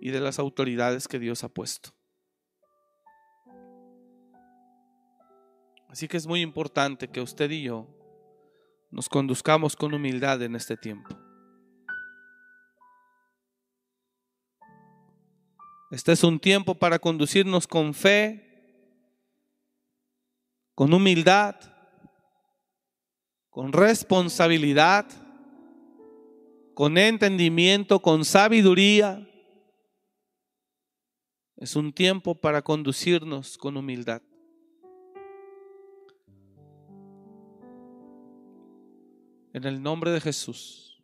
y 0.01 0.09
de 0.09 0.19
las 0.19 0.39
autoridades 0.39 1.07
que 1.07 1.19
Dios 1.19 1.43
ha 1.43 1.49
puesto. 1.49 1.91
Así 5.87 6.07
que 6.07 6.17
es 6.17 6.25
muy 6.25 6.41
importante 6.41 7.07
que 7.07 7.21
usted 7.21 7.51
y 7.51 7.63
yo 7.63 7.92
nos 8.93 9.09
conduzcamos 9.09 9.75
con 9.75 9.93
humildad 9.93 10.41
en 10.41 10.55
este 10.55 10.77
tiempo. 10.77 11.09
Este 15.91 16.13
es 16.13 16.23
un 16.23 16.39
tiempo 16.39 16.75
para 16.75 16.97
conducirnos 16.97 17.67
con 17.67 17.93
fe, 17.93 18.49
con 20.73 20.93
humildad, 20.93 21.55
con 23.49 23.73
responsabilidad 23.73 25.05
con 26.73 26.97
entendimiento, 26.97 28.01
con 28.01 28.25
sabiduría. 28.25 29.27
Es 31.57 31.75
un 31.75 31.93
tiempo 31.93 32.35
para 32.35 32.61
conducirnos 32.61 33.57
con 33.57 33.77
humildad. 33.77 34.21
En 39.53 39.63
el 39.65 39.81
nombre 39.81 40.11
de 40.11 40.19
Jesús. 40.19 41.01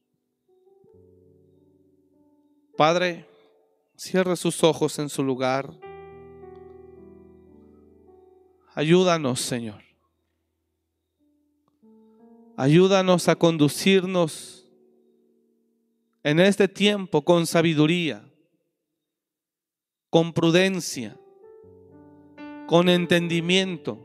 Padre, 2.75 3.27
cierra 3.95 4.35
sus 4.35 4.63
ojos 4.63 4.97
en 4.99 5.09
su 5.09 5.23
lugar. 5.23 5.71
Ayúdanos, 8.73 9.41
Señor. 9.41 9.83
Ayúdanos 12.55 13.27
a 13.27 13.35
conducirnos 13.35 14.65
en 16.23 16.39
este 16.39 16.67
tiempo 16.67 17.21
con 17.23 17.45
sabiduría, 17.45 18.29
con 20.09 20.33
prudencia, 20.33 21.17
con 22.67 22.89
entendimiento, 22.89 23.99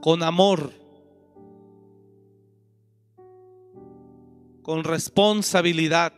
con 0.00 0.22
amor, 0.22 0.81
con 4.62 4.84
responsabilidad, 4.84 6.12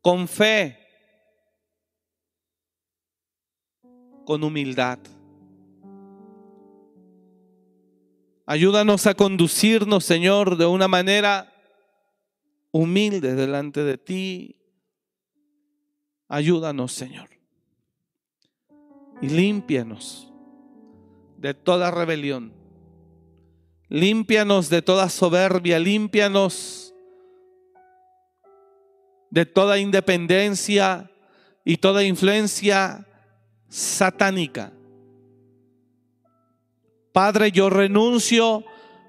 con 0.00 0.28
fe, 0.28 0.78
con 4.24 4.44
humildad. 4.44 4.98
Ayúdanos 8.46 9.06
a 9.06 9.14
conducirnos, 9.14 10.04
Señor, 10.04 10.56
de 10.56 10.66
una 10.66 10.88
manera 10.88 11.52
humilde 12.70 13.34
delante 13.34 13.82
de 13.82 13.98
ti, 13.98 14.58
Ayúdanos, 16.28 16.92
Señor. 16.92 17.30
Y 19.22 19.30
límpianos 19.30 20.32
de 21.38 21.54
toda 21.54 21.90
rebelión. 21.90 22.52
Límpianos 23.88 24.68
de 24.68 24.82
toda 24.82 25.08
soberbia. 25.08 25.78
Límpianos 25.78 26.94
de 29.30 29.46
toda 29.46 29.78
independencia 29.78 31.10
y 31.64 31.76
toda 31.76 32.04
influencia 32.04 33.06
satánica. 33.68 34.72
Padre, 37.12 37.50
yo 37.50 37.68
renuncio 37.68 38.64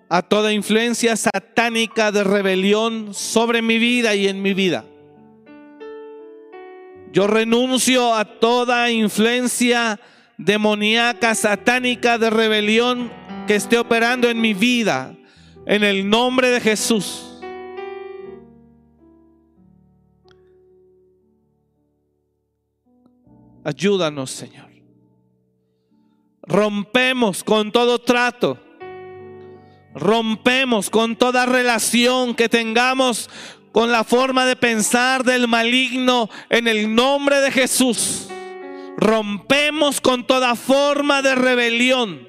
a 0.10 0.24
toda 0.24 0.52
influencia 0.52 1.16
satánica 1.16 2.12
de 2.12 2.24
rebelión 2.24 3.14
sobre 3.14 3.62
mi 3.62 3.78
vida 3.78 4.16
y 4.16 4.28
en 4.28 4.42
mi 4.42 4.54
vida. 4.54 4.84
Yo 7.12 7.28
renuncio 7.28 8.14
a 8.16 8.26
toda 8.26 8.92
influencia 8.92 10.00
demoníaca, 10.38 11.36
satánica 11.36 12.18
de 12.18 12.30
rebelión 12.30 13.19
que 13.50 13.56
esté 13.56 13.80
operando 13.80 14.30
en 14.30 14.40
mi 14.40 14.54
vida. 14.54 15.18
En 15.66 15.84
el 15.84 16.08
nombre 16.08 16.52
de 16.52 16.62
Jesús. 16.62 17.42
Ayúdanos, 23.64 24.30
Señor. 24.30 24.70
Rompemos 26.44 27.44
con 27.44 27.72
todo 27.72 27.98
trato. 27.98 28.60
Rompemos 29.96 30.92
con 30.92 31.16
toda 31.16 31.48
relación 31.48 32.36
que 32.36 32.50
tengamos 32.50 33.32
con 33.72 33.92
la 33.92 34.04
forma 34.04 34.46
de 34.46 34.58
pensar 34.58 35.24
del 35.24 35.48
maligno 35.48 36.30
en 36.52 36.68
el 36.68 36.94
nombre 36.94 37.42
de 37.42 37.50
Jesús. 37.50 38.28
Rompemos 38.96 40.02
con 40.02 40.28
toda 40.28 40.54
forma 40.56 41.24
de 41.24 41.34
rebelión. 41.34 42.29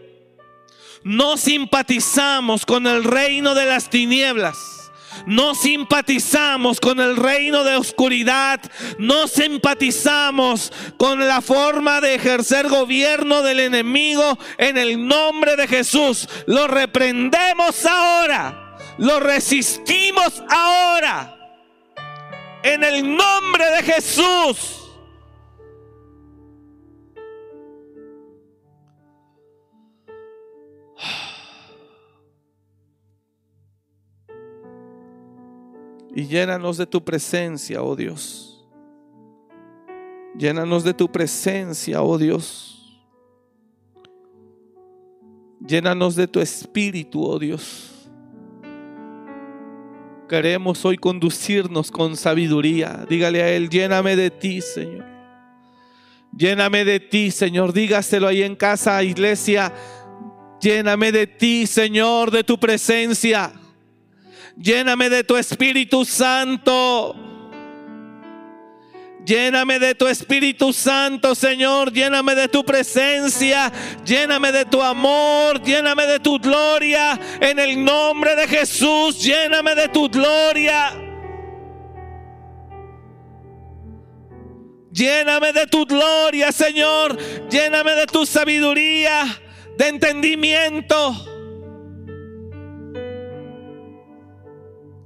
No 1.02 1.36
simpatizamos 1.36 2.66
con 2.66 2.86
el 2.86 3.04
reino 3.04 3.54
de 3.54 3.64
las 3.64 3.88
tinieblas. 3.88 4.80
No 5.26 5.54
simpatizamos 5.54 6.80
con 6.80 7.00
el 7.00 7.16
reino 7.16 7.64
de 7.64 7.76
oscuridad. 7.76 8.60
No 8.98 9.26
simpatizamos 9.26 10.72
con 10.98 11.26
la 11.26 11.40
forma 11.40 12.00
de 12.00 12.14
ejercer 12.14 12.68
gobierno 12.68 13.42
del 13.42 13.60
enemigo 13.60 14.38
en 14.58 14.76
el 14.76 15.06
nombre 15.06 15.56
de 15.56 15.68
Jesús. 15.68 16.28
Lo 16.46 16.66
reprendemos 16.68 17.86
ahora. 17.86 18.76
Lo 18.98 19.20
resistimos 19.20 20.42
ahora. 20.48 21.36
En 22.62 22.84
el 22.84 23.16
nombre 23.16 23.64
de 23.70 23.82
Jesús. 23.82 24.89
Y 36.20 36.26
llénanos 36.26 36.76
de 36.76 36.84
tu 36.84 37.02
presencia, 37.02 37.82
oh 37.82 37.96
Dios. 37.96 38.62
Llénanos 40.36 40.84
de 40.84 40.92
tu 40.92 41.10
presencia, 41.10 42.02
oh 42.02 42.18
Dios. 42.18 43.00
Llénanos 45.66 46.16
de 46.16 46.28
tu 46.28 46.40
espíritu, 46.40 47.24
oh 47.24 47.38
Dios. 47.38 48.10
Queremos 50.28 50.84
hoy 50.84 50.98
conducirnos 50.98 51.90
con 51.90 52.14
sabiduría. 52.18 53.06
Dígale 53.08 53.42
a 53.42 53.48
Él, 53.48 53.70
lléname 53.70 54.14
de 54.14 54.30
ti, 54.30 54.60
Señor. 54.60 55.06
Lléname 56.36 56.84
de 56.84 57.00
ti, 57.00 57.30
Señor. 57.30 57.72
Dígaselo 57.72 58.26
ahí 58.26 58.42
en 58.42 58.56
casa, 58.56 59.02
iglesia. 59.02 59.72
Lléname 60.60 61.12
de 61.12 61.26
ti, 61.26 61.66
Señor, 61.66 62.30
de 62.30 62.44
tu 62.44 62.60
presencia. 62.60 63.54
Lléname 64.60 65.08
de 65.08 65.24
tu 65.24 65.36
Espíritu 65.36 66.04
Santo. 66.04 67.16
Lléname 69.24 69.78
de 69.78 69.94
tu 69.94 70.06
Espíritu 70.06 70.74
Santo, 70.74 71.34
Señor. 71.34 71.90
Lléname 71.90 72.34
de 72.34 72.46
tu 72.46 72.62
presencia. 72.62 73.72
Lléname 74.04 74.52
de 74.52 74.66
tu 74.66 74.82
amor. 74.82 75.62
Lléname 75.62 76.06
de 76.06 76.20
tu 76.20 76.38
gloria. 76.38 77.18
En 77.40 77.58
el 77.58 77.82
nombre 77.82 78.36
de 78.36 78.46
Jesús, 78.46 79.22
lléname 79.22 79.74
de 79.74 79.88
tu 79.88 80.10
gloria. 80.10 80.92
Lléname 84.92 85.54
de 85.54 85.66
tu 85.68 85.86
gloria, 85.86 86.52
Señor. 86.52 87.16
Lléname 87.48 87.92
de 87.92 88.06
tu 88.06 88.26
sabiduría, 88.26 89.24
de 89.78 89.88
entendimiento. 89.88 91.39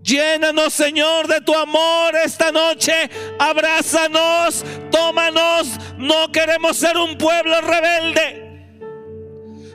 Llénanos, 0.05 0.75
Señor, 0.75 1.27
de 1.29 1.41
tu 1.41 1.55
amor 1.57 2.15
esta 2.15 2.53
noche. 2.53 3.09
Abrázanos, 3.39 4.63
tómanos. 4.91 5.79
No 5.97 6.31
queremos 6.31 6.77
ser 6.77 6.99
un 6.99 7.17
pueblo 7.17 7.59
rebelde. 7.63 8.45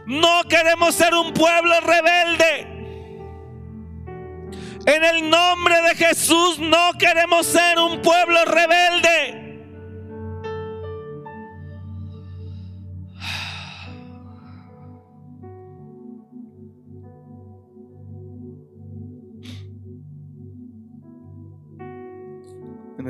No 0.06 0.44
queremos 0.48 0.94
ser 0.94 1.16
un 1.16 1.34
pueblo 1.34 1.74
rebelde. 1.82 2.68
En 4.86 5.04
el 5.04 5.28
nombre 5.32 5.82
de 5.82 5.96
Jesús 5.96 6.60
no 6.60 6.92
queremos 7.00 7.48
ser 7.48 7.80
un 7.80 8.00
pueblo 8.04 8.46
rebelde. 8.46 9.49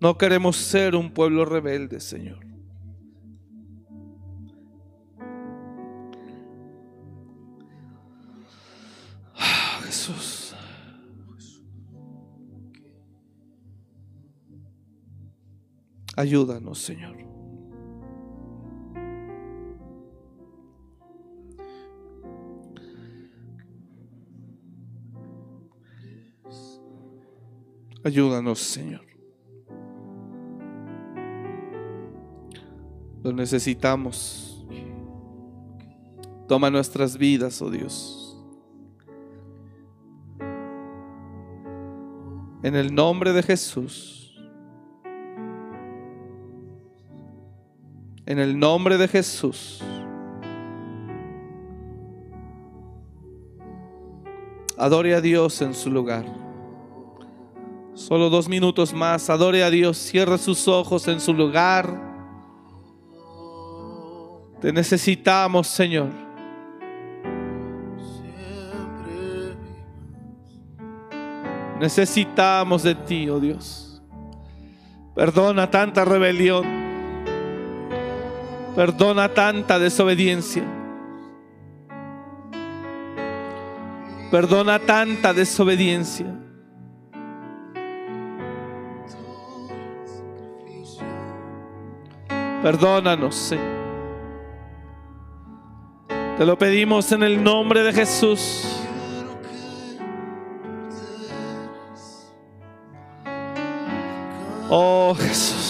No 0.00 0.16
queremos 0.16 0.56
ser 0.56 0.94
un 0.94 1.10
pueblo 1.10 1.44
rebelde, 1.44 1.98
Señor. 1.98 2.38
Ah, 9.34 9.80
Jesús. 9.84 10.54
Ayúdanos, 16.16 16.78
Señor. 16.78 17.16
Ayúdanos, 28.04 28.58
Señor. 28.60 29.17
Lo 33.28 33.34
necesitamos. 33.34 34.64
Toma 36.46 36.70
nuestras 36.70 37.18
vidas, 37.18 37.60
oh 37.60 37.70
Dios. 37.70 38.38
En 42.62 42.74
el 42.74 42.94
nombre 42.94 43.34
de 43.34 43.42
Jesús. 43.42 44.34
En 48.24 48.38
el 48.38 48.58
nombre 48.58 48.96
de 48.96 49.06
Jesús. 49.08 49.84
Adore 54.78 55.14
a 55.14 55.20
Dios 55.20 55.60
en 55.60 55.74
su 55.74 55.90
lugar. 55.90 56.24
Solo 57.92 58.30
dos 58.30 58.48
minutos 58.48 58.94
más. 58.94 59.28
Adore 59.28 59.64
a 59.64 59.68
Dios. 59.68 59.98
Cierra 59.98 60.38
sus 60.38 60.66
ojos 60.66 61.06
en 61.08 61.20
su 61.20 61.34
lugar. 61.34 62.07
Te 64.60 64.72
necesitamos, 64.72 65.68
Señor. 65.68 66.08
Necesitamos 71.78 72.82
de 72.82 72.94
ti, 72.96 73.28
oh 73.28 73.38
Dios. 73.38 74.02
Perdona 75.14 75.70
tanta 75.70 76.04
rebelión. 76.04 76.64
Perdona 78.74 79.28
tanta 79.28 79.78
desobediencia. 79.78 80.64
Perdona 84.30 84.80
tanta 84.80 85.32
desobediencia. 85.32 86.26
Perdónanos, 92.62 93.36
Señor. 93.36 93.77
Te 96.38 96.46
lo 96.46 96.56
pedimos 96.56 97.10
en 97.10 97.24
el 97.24 97.42
nombre 97.42 97.82
de 97.82 97.92
Jesús. 97.92 98.64
Oh 104.70 105.16
Jesús. 105.18 105.67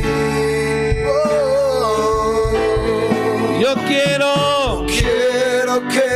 Oh, 1.07 2.50
Yo 3.61 3.74
quiero. 3.86 4.32
quiero 4.86 5.80
que 5.88 6.09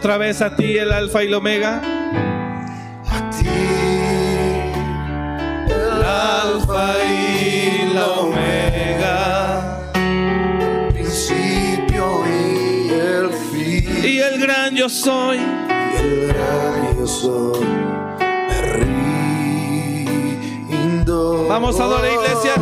Otra 0.06 0.20
vez 0.20 0.40
a 0.44 0.56
ti 0.56 0.78
el 0.78 0.92
alfa 0.92 1.24
y 1.24 1.26
el 1.26 1.34
omega. 1.34 1.82
A 3.10 3.30
ti, 3.32 3.48
el 5.68 6.04
alfa 6.04 6.94
y 7.04 7.90
la 7.92 8.06
omega, 8.10 9.82
el 9.96 10.94
principio 10.94 12.22
y 12.28 12.90
el 12.94 13.32
fin, 13.52 14.06
Y 14.06 14.20
el 14.20 14.40
gran 14.40 14.76
yo 14.76 14.90
soy. 14.90 15.38
y 15.40 15.42
el 15.98 16.28
gran 16.28 17.00
yo 17.00 17.08
soy. 17.08 17.66
Me 18.20 18.62
rindo. 20.70 21.48
Vamos 21.50 21.80
a 21.80 21.84
adorar, 21.84 22.12
iglesia, 22.12 22.54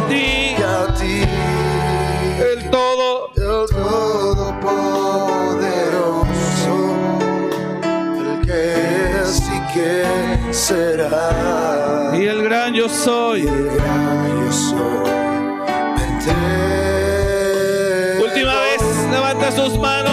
yo 12.83 12.89
y 12.89 12.89
soy. 12.89 13.41
el 13.41 13.69
gran 13.69 14.45
yo 14.45 14.51
soy. 14.51 14.77
Me 15.95 16.03
entrego. 16.03 17.53
Última 18.25 18.55
vez. 18.61 18.81
Levanta 19.11 19.51
sus 19.51 19.77
manos. 19.79 20.12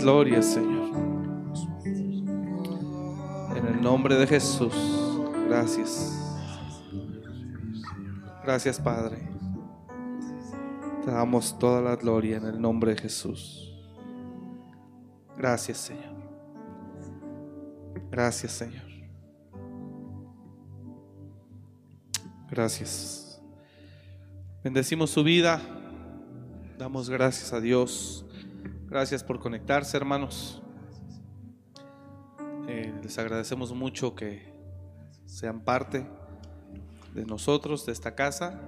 Gloria, 0.00 0.42
Señor. 0.42 0.90
En 3.56 3.66
el 3.66 3.82
nombre 3.82 4.16
de 4.16 4.26
Jesús. 4.26 4.74
Gracias. 5.46 6.16
Gracias, 8.42 8.80
Padre. 8.80 9.18
Te 11.04 11.10
damos 11.10 11.58
toda 11.58 11.80
la 11.80 11.96
gloria 11.96 12.38
en 12.38 12.46
el 12.46 12.60
nombre 12.60 12.94
de 12.94 13.00
Jesús. 13.00 13.74
Gracias, 15.36 15.78
Señor. 15.78 16.14
Gracias, 18.10 18.52
Señor. 18.52 18.90
Gracias. 22.50 23.40
Bendecimos 24.64 25.10
su 25.10 25.22
vida. 25.22 25.60
Damos 26.78 27.10
gracias 27.10 27.52
a 27.52 27.60
Dios. 27.60 28.24
Gracias 28.90 29.22
por 29.22 29.38
conectarse, 29.38 29.96
hermanos. 29.96 30.60
Eh, 32.66 32.92
les 33.04 33.18
agradecemos 33.20 33.72
mucho 33.72 34.16
que 34.16 34.52
sean 35.26 35.60
parte 35.60 36.04
de 37.14 37.24
nosotros, 37.24 37.86
de 37.86 37.92
esta 37.92 38.16
casa, 38.16 38.60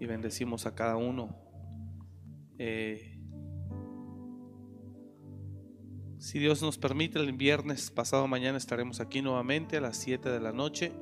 y 0.00 0.06
bendecimos 0.06 0.64
a 0.64 0.74
cada 0.74 0.96
uno. 0.96 1.36
Eh, 2.58 3.20
si 6.16 6.38
Dios 6.38 6.62
nos 6.62 6.78
permite, 6.78 7.18
el 7.18 7.30
viernes 7.34 7.90
pasado 7.90 8.26
mañana 8.26 8.56
estaremos 8.56 9.00
aquí 9.00 9.20
nuevamente 9.20 9.76
a 9.76 9.82
las 9.82 9.98
7 9.98 10.30
de 10.30 10.40
la 10.40 10.52
noche. 10.52 10.94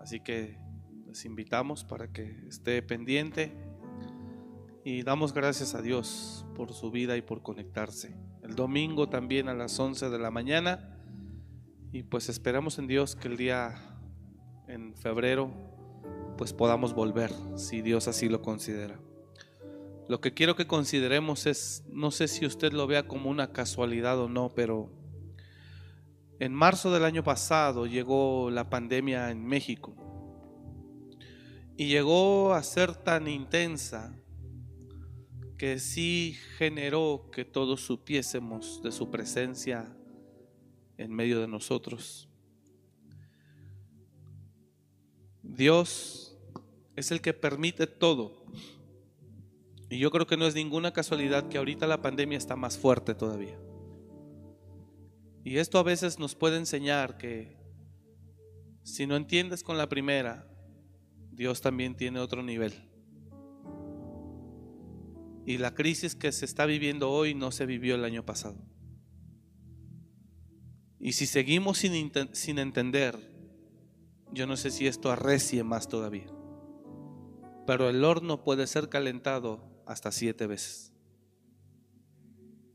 Así 0.00 0.20
que 0.20 0.58
les 1.06 1.26
invitamos 1.26 1.84
para 1.84 2.10
que 2.10 2.46
esté 2.48 2.80
pendiente 2.80 3.52
y 4.84 5.02
damos 5.02 5.32
gracias 5.32 5.74
a 5.74 5.80
Dios 5.80 6.44
por 6.54 6.74
su 6.74 6.90
vida 6.90 7.16
y 7.16 7.22
por 7.22 7.42
conectarse. 7.42 8.14
El 8.42 8.54
domingo 8.54 9.08
también 9.08 9.48
a 9.48 9.54
las 9.54 9.80
11 9.80 10.10
de 10.10 10.18
la 10.18 10.30
mañana 10.30 11.00
y 11.90 12.02
pues 12.02 12.28
esperamos 12.28 12.78
en 12.78 12.86
Dios 12.86 13.16
que 13.16 13.28
el 13.28 13.38
día 13.38 13.74
en 14.68 14.94
febrero 14.94 15.50
pues 16.36 16.52
podamos 16.52 16.92
volver 16.92 17.32
si 17.56 17.80
Dios 17.80 18.08
así 18.08 18.28
lo 18.28 18.42
considera. 18.42 19.00
Lo 20.06 20.20
que 20.20 20.34
quiero 20.34 20.54
que 20.54 20.66
consideremos 20.66 21.46
es, 21.46 21.82
no 21.88 22.10
sé 22.10 22.28
si 22.28 22.44
usted 22.44 22.74
lo 22.74 22.86
vea 22.86 23.08
como 23.08 23.30
una 23.30 23.52
casualidad 23.52 24.18
o 24.18 24.28
no, 24.28 24.50
pero 24.54 24.92
en 26.40 26.52
marzo 26.52 26.92
del 26.92 27.06
año 27.06 27.24
pasado 27.24 27.86
llegó 27.86 28.50
la 28.50 28.68
pandemia 28.68 29.30
en 29.30 29.46
México 29.46 29.96
y 31.74 31.86
llegó 31.86 32.52
a 32.52 32.62
ser 32.62 32.94
tan 32.94 33.28
intensa 33.28 34.14
que 35.56 35.78
sí 35.78 36.36
generó 36.58 37.30
que 37.32 37.44
todos 37.44 37.80
supiésemos 37.80 38.82
de 38.82 38.92
su 38.92 39.10
presencia 39.10 39.96
en 40.96 41.12
medio 41.12 41.40
de 41.40 41.48
nosotros. 41.48 42.28
Dios 45.42 46.36
es 46.96 47.10
el 47.10 47.20
que 47.20 47.32
permite 47.32 47.86
todo. 47.86 48.44
Y 49.90 49.98
yo 49.98 50.10
creo 50.10 50.26
que 50.26 50.36
no 50.36 50.46
es 50.46 50.54
ninguna 50.54 50.92
casualidad 50.92 51.48
que 51.48 51.58
ahorita 51.58 51.86
la 51.86 52.02
pandemia 52.02 52.38
está 52.38 52.56
más 52.56 52.78
fuerte 52.78 53.14
todavía. 53.14 53.58
Y 55.44 55.58
esto 55.58 55.78
a 55.78 55.82
veces 55.82 56.18
nos 56.18 56.34
puede 56.34 56.56
enseñar 56.56 57.18
que 57.18 57.56
si 58.82 59.06
no 59.06 59.14
entiendes 59.14 59.62
con 59.62 59.78
la 59.78 59.88
primera, 59.88 60.48
Dios 61.30 61.60
también 61.60 61.96
tiene 61.96 62.18
otro 62.20 62.42
nivel. 62.42 62.72
Y 65.46 65.58
la 65.58 65.74
crisis 65.74 66.14
que 66.14 66.32
se 66.32 66.44
está 66.44 66.66
viviendo 66.66 67.10
hoy 67.10 67.34
no 67.34 67.50
se 67.50 67.66
vivió 67.66 67.94
el 67.94 68.04
año 68.04 68.24
pasado. 68.24 68.56
Y 70.98 71.12
si 71.12 71.26
seguimos 71.26 71.78
sin, 71.78 72.12
sin 72.32 72.58
entender, 72.58 73.18
yo 74.32 74.46
no 74.46 74.56
sé 74.56 74.70
si 74.70 74.86
esto 74.86 75.10
arrecie 75.10 75.62
más 75.62 75.88
todavía. 75.88 76.26
Pero 77.66 77.88
el 77.90 78.02
horno 78.04 78.42
puede 78.42 78.66
ser 78.66 78.88
calentado 78.88 79.82
hasta 79.86 80.10
siete 80.12 80.46
veces. 80.46 80.92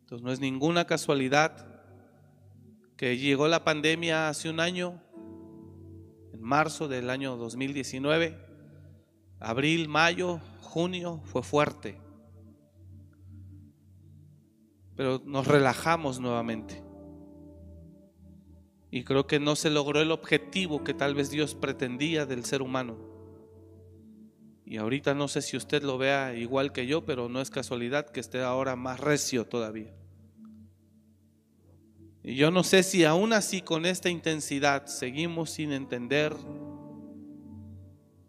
Entonces 0.02 0.24
no 0.24 0.32
es 0.32 0.40
ninguna 0.40 0.86
casualidad 0.86 1.84
que 2.98 3.18
llegó 3.18 3.48
la 3.48 3.64
pandemia 3.64 4.28
hace 4.28 4.50
un 4.50 4.60
año, 4.60 5.02
en 6.34 6.42
marzo 6.42 6.88
del 6.88 7.10
año 7.10 7.38
2019, 7.38 8.38
abril, 9.40 9.88
mayo, 9.88 10.42
junio, 10.62 11.22
fue 11.24 11.44
fuerte. 11.44 11.98
Pero 15.00 15.22
nos 15.24 15.48
relajamos 15.48 16.20
nuevamente. 16.20 16.84
Y 18.92 19.06
creo 19.06 19.28
que 19.28 19.40
no 19.40 19.56
se 19.56 19.70
logró 19.70 20.02
el 20.02 20.12
objetivo 20.12 20.84
que 20.84 20.94
tal 20.94 21.16
vez 21.16 21.30
Dios 21.30 21.56
pretendía 21.56 22.26
del 22.26 22.44
ser 22.44 22.62
humano. 22.62 22.98
Y 24.66 24.76
ahorita 24.76 25.14
no 25.14 25.30
sé 25.30 25.42
si 25.42 25.56
usted 25.56 25.84
lo 25.84 25.98
vea 25.98 26.36
igual 26.36 26.74
que 26.74 26.86
yo, 26.86 27.06
pero 27.06 27.30
no 27.30 27.40
es 27.40 27.50
casualidad 27.50 28.10
que 28.10 28.20
esté 28.20 28.42
ahora 28.42 28.76
más 28.76 29.00
recio 29.00 29.48
todavía. 29.48 29.96
Y 32.22 32.36
yo 32.36 32.52
no 32.52 32.66
sé 32.66 32.84
si 32.84 33.06
aún 33.06 33.32
así 33.32 33.62
con 33.62 33.86
esta 33.86 34.10
intensidad 34.10 34.88
seguimos 34.88 35.52
sin 35.52 35.72
entender, 35.72 36.36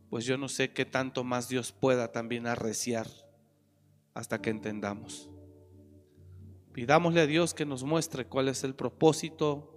pues 0.09 0.25
yo 0.25 0.39
no 0.39 0.49
sé 0.49 0.73
qué 0.73 0.85
tanto 0.85 1.25
más 1.25 1.49
Dios 1.49 1.73
pueda 1.73 2.13
también 2.13 2.47
arreciar 2.47 3.09
hasta 4.15 4.41
que 4.41 4.51
entendamos. 4.51 5.30
Pidámosle 6.81 7.21
a 7.21 7.27
Dios 7.27 7.53
que 7.53 7.67
nos 7.67 7.85
muestre 7.85 8.25
cuál 8.25 8.49
es 8.49 8.65
el 8.65 8.75
propósito 8.75 9.71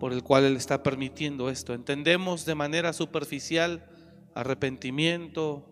por 0.00 0.14
el 0.14 0.22
cual 0.22 0.44
Él 0.44 0.56
está 0.56 0.82
permitiendo 0.82 1.50
esto. 1.50 1.74
Entendemos 1.74 2.46
de 2.46 2.54
manera 2.54 2.94
superficial 2.94 3.86
arrepentimiento, 4.34 5.68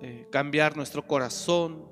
eh, 0.00 0.28
cambiar 0.30 0.76
nuestro 0.76 1.08
corazón, 1.08 1.90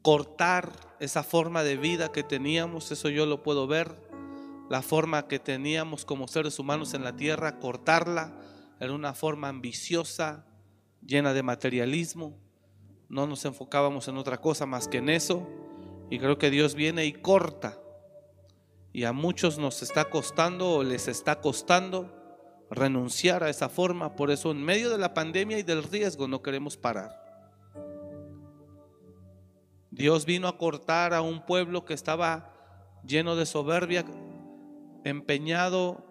cortar 0.00 0.72
esa 1.00 1.22
forma 1.22 1.62
de 1.62 1.76
vida 1.76 2.10
que 2.10 2.22
teníamos, 2.22 2.90
eso 2.90 3.10
yo 3.10 3.26
lo 3.26 3.42
puedo 3.42 3.66
ver, 3.66 4.08
la 4.70 4.80
forma 4.80 5.28
que 5.28 5.38
teníamos 5.38 6.06
como 6.06 6.28
seres 6.28 6.58
humanos 6.58 6.94
en 6.94 7.04
la 7.04 7.14
tierra, 7.14 7.58
cortarla 7.58 8.40
en 8.80 8.90
una 8.90 9.12
forma 9.12 9.50
ambiciosa, 9.50 10.46
llena 11.02 11.34
de 11.34 11.42
materialismo. 11.42 12.45
No 13.08 13.26
nos 13.26 13.44
enfocábamos 13.44 14.08
en 14.08 14.16
otra 14.16 14.38
cosa 14.38 14.66
más 14.66 14.88
que 14.88 14.98
en 14.98 15.08
eso. 15.08 15.46
Y 16.10 16.18
creo 16.18 16.38
que 16.38 16.50
Dios 16.50 16.74
viene 16.74 17.04
y 17.04 17.12
corta 17.12 17.78
y 18.96 19.04
a 19.04 19.12
muchos 19.12 19.58
nos 19.58 19.82
está 19.82 20.06
costando 20.06 20.76
o 20.76 20.82
les 20.82 21.06
está 21.06 21.42
costando 21.42 22.10
renunciar 22.70 23.44
a 23.44 23.50
esa 23.50 23.68
forma. 23.68 24.16
Por 24.16 24.30
eso 24.30 24.50
en 24.52 24.62
medio 24.64 24.88
de 24.88 24.96
la 24.96 25.12
pandemia 25.12 25.58
y 25.58 25.62
del 25.62 25.82
riesgo 25.82 26.28
no 26.28 26.40
queremos 26.40 26.78
parar. 26.78 27.10
Dios 29.90 30.24
vino 30.24 30.48
a 30.48 30.56
cortar 30.56 31.12
a 31.12 31.20
un 31.20 31.44
pueblo 31.44 31.84
que 31.84 31.92
estaba 31.92 32.54
lleno 33.04 33.36
de 33.36 33.44
soberbia, 33.44 34.06
empeñado, 35.04 36.02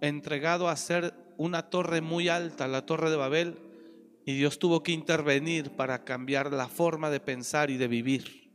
entregado 0.00 0.68
a 0.68 0.72
hacer 0.72 1.14
una 1.36 1.70
torre 1.70 2.00
muy 2.00 2.28
alta, 2.28 2.66
la 2.66 2.84
torre 2.84 3.10
de 3.10 3.16
Babel, 3.16 3.58
y 4.24 4.36
Dios 4.36 4.58
tuvo 4.58 4.82
que 4.82 4.92
intervenir 4.92 5.70
para 5.70 6.04
cambiar 6.04 6.52
la 6.52 6.68
forma 6.68 7.10
de 7.10 7.20
pensar 7.20 7.70
y 7.70 7.76
de 7.76 7.88
vivir. 7.88 8.50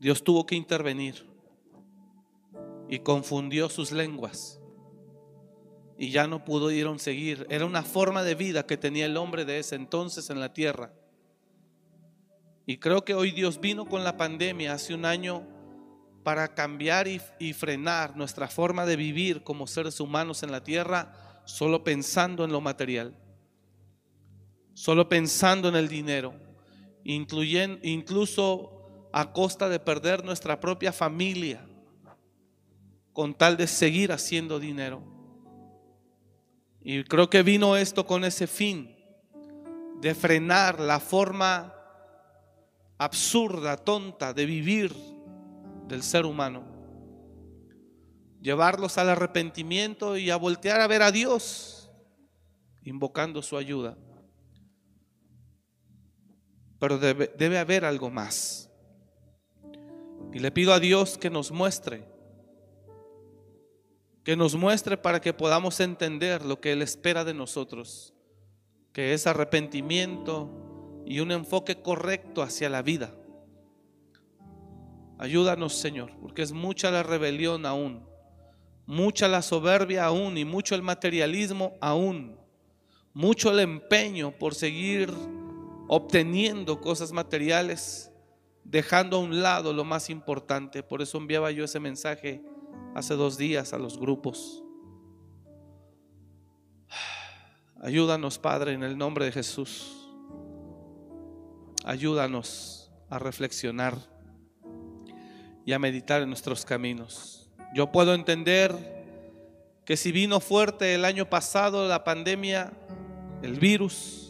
Dios 0.00 0.24
tuvo 0.24 0.46
que 0.46 0.56
intervenir 0.56 1.26
y 2.88 2.98
confundió 2.98 3.68
sus 3.68 3.92
lenguas 3.92 4.60
y 5.96 6.10
ya 6.10 6.26
no 6.26 6.44
pudieron 6.44 6.98
seguir. 6.98 7.46
Era 7.48 7.64
una 7.64 7.82
forma 7.82 8.22
de 8.22 8.34
vida 8.34 8.66
que 8.66 8.76
tenía 8.76 9.06
el 9.06 9.16
hombre 9.16 9.44
de 9.44 9.58
ese 9.60 9.76
entonces 9.76 10.28
en 10.30 10.40
la 10.40 10.52
tierra. 10.52 10.92
Y 12.66 12.78
creo 12.78 13.04
que 13.04 13.14
hoy 13.14 13.30
Dios 13.30 13.60
vino 13.60 13.86
con 13.86 14.04
la 14.04 14.16
pandemia 14.16 14.72
hace 14.72 14.94
un 14.94 15.04
año 15.04 15.46
para 16.24 16.54
cambiar 16.54 17.06
y, 17.06 17.20
y, 17.38 17.52
frenar 17.52 18.16
nuestra 18.16 18.48
forma 18.48 18.86
de 18.86 18.96
vivir 18.96 19.42
como 19.44 19.66
seres 19.66 20.00
humanos 20.00 20.42
en 20.42 20.50
la 20.50 20.64
tierra 20.64 21.12
solo 21.44 21.84
pensando 21.84 22.44
en 22.44 22.52
lo 22.52 22.62
material, 22.62 23.14
solo 24.74 25.08
pensando 25.08 25.68
en 25.68 25.76
el 25.76 25.88
dinero, 25.88 26.34
incluso 27.04 28.70
a 29.12 29.32
costa 29.32 29.68
de 29.68 29.78
perder 29.78 30.24
nuestra 30.24 30.60
propia 30.60 30.92
familia 30.92 31.64
con 33.12 33.32
tal 33.32 33.56
de 33.56 33.68
seguir 33.68 34.12
haciendo 34.12 34.58
dinero. 34.58 35.02
Y 36.82 37.04
creo 37.04 37.30
que 37.30 37.42
vino 37.42 37.76
esto 37.76 38.06
con 38.06 38.24
ese 38.24 38.46
fin 38.46 38.94
de 40.00 40.14
frenar 40.14 40.80
la 40.80 41.00
forma 41.00 41.72
absurda, 42.98 43.76
tonta 43.76 44.34
de 44.34 44.44
vivir 44.44 44.94
del 45.86 46.02
ser 46.02 46.26
humano. 46.26 46.64
Llevarlos 48.42 48.98
al 48.98 49.08
arrepentimiento 49.08 50.18
y 50.18 50.30
a 50.30 50.36
voltear 50.36 50.80
a 50.80 50.86
ver 50.86 51.02
a 51.02 51.12
Dios, 51.12 51.90
invocando 52.82 53.40
su 53.40 53.56
ayuda. 53.56 53.96
Pero 56.84 56.98
debe, 56.98 57.32
debe 57.38 57.56
haber 57.56 57.86
algo 57.86 58.10
más. 58.10 58.70
Y 60.34 60.38
le 60.38 60.50
pido 60.50 60.74
a 60.74 60.78
Dios 60.78 61.16
que 61.16 61.30
nos 61.30 61.50
muestre, 61.50 62.04
que 64.22 64.36
nos 64.36 64.54
muestre 64.54 64.98
para 64.98 65.18
que 65.18 65.32
podamos 65.32 65.80
entender 65.80 66.44
lo 66.44 66.60
que 66.60 66.72
Él 66.72 66.82
espera 66.82 67.24
de 67.24 67.32
nosotros, 67.32 68.12
que 68.92 69.14
es 69.14 69.26
arrepentimiento 69.26 71.02
y 71.06 71.20
un 71.20 71.32
enfoque 71.32 71.80
correcto 71.80 72.42
hacia 72.42 72.68
la 72.68 72.82
vida. 72.82 73.14
Ayúdanos, 75.18 75.72
Señor, 75.72 76.10
porque 76.20 76.42
es 76.42 76.52
mucha 76.52 76.90
la 76.90 77.02
rebelión 77.02 77.64
aún, 77.64 78.06
mucha 78.84 79.26
la 79.26 79.40
soberbia 79.40 80.04
aún 80.04 80.36
y 80.36 80.44
mucho 80.44 80.74
el 80.74 80.82
materialismo 80.82 81.78
aún, 81.80 82.38
mucho 83.14 83.50
el 83.50 83.60
empeño 83.60 84.32
por 84.32 84.54
seguir 84.54 85.10
obteniendo 85.88 86.80
cosas 86.80 87.12
materiales, 87.12 88.10
dejando 88.64 89.16
a 89.16 89.20
un 89.20 89.42
lado 89.42 89.72
lo 89.72 89.84
más 89.84 90.10
importante. 90.10 90.82
Por 90.82 91.02
eso 91.02 91.18
enviaba 91.18 91.50
yo 91.50 91.64
ese 91.64 91.80
mensaje 91.80 92.42
hace 92.94 93.14
dos 93.14 93.36
días 93.36 93.72
a 93.72 93.78
los 93.78 93.98
grupos. 93.98 94.62
Ayúdanos, 97.80 98.38
Padre, 98.38 98.72
en 98.72 98.82
el 98.82 98.96
nombre 98.96 99.26
de 99.26 99.32
Jesús. 99.32 100.08
Ayúdanos 101.84 102.90
a 103.10 103.18
reflexionar 103.18 103.98
y 105.66 105.72
a 105.72 105.78
meditar 105.78 106.22
en 106.22 106.28
nuestros 106.28 106.64
caminos. 106.64 107.50
Yo 107.74 107.92
puedo 107.92 108.14
entender 108.14 108.94
que 109.84 109.96
si 109.98 110.12
vino 110.12 110.40
fuerte 110.40 110.94
el 110.94 111.04
año 111.04 111.28
pasado 111.28 111.86
la 111.86 112.04
pandemia, 112.04 112.72
el 113.42 113.58
virus, 113.58 114.23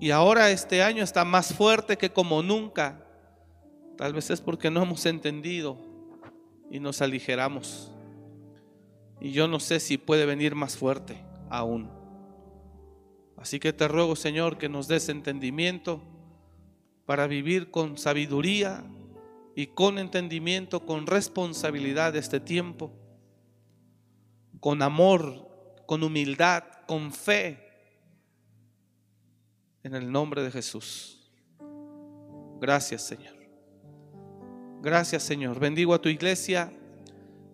y 0.00 0.10
ahora 0.10 0.50
este 0.50 0.82
año 0.82 1.02
está 1.02 1.24
más 1.24 1.52
fuerte 1.52 1.98
que 1.98 2.10
como 2.10 2.42
nunca, 2.42 3.04
tal 3.96 4.12
vez 4.12 4.30
es 4.30 4.40
porque 4.40 4.70
no 4.70 4.82
hemos 4.82 5.06
entendido 5.06 5.78
y 6.70 6.78
nos 6.78 7.02
aligeramos. 7.02 7.90
Y 9.20 9.32
yo 9.32 9.48
no 9.48 9.58
sé 9.58 9.80
si 9.80 9.98
puede 9.98 10.26
venir 10.26 10.54
más 10.54 10.76
fuerte 10.76 11.24
aún. 11.50 11.90
Así 13.36 13.58
que 13.58 13.72
te 13.72 13.88
ruego, 13.88 14.14
Señor, 14.16 14.58
que 14.58 14.68
nos 14.68 14.86
des 14.86 15.08
entendimiento 15.08 16.02
para 17.04 17.26
vivir 17.26 17.70
con 17.70 17.98
sabiduría 17.98 18.84
y 19.56 19.68
con 19.68 19.98
entendimiento, 19.98 20.86
con 20.86 21.06
responsabilidad 21.06 22.14
este 22.14 22.38
tiempo, 22.38 22.92
con 24.60 24.82
amor, 24.82 25.48
con 25.86 26.04
humildad, 26.04 26.64
con 26.86 27.12
fe, 27.12 27.67
en 29.88 29.94
el 29.94 30.12
nombre 30.12 30.42
de 30.42 30.50
Jesús. 30.50 31.30
Gracias, 32.60 33.02
Señor. 33.02 33.34
Gracias, 34.80 35.22
Señor. 35.22 35.58
Bendigo 35.58 35.94
a 35.94 36.00
tu 36.00 36.08
iglesia 36.08 36.72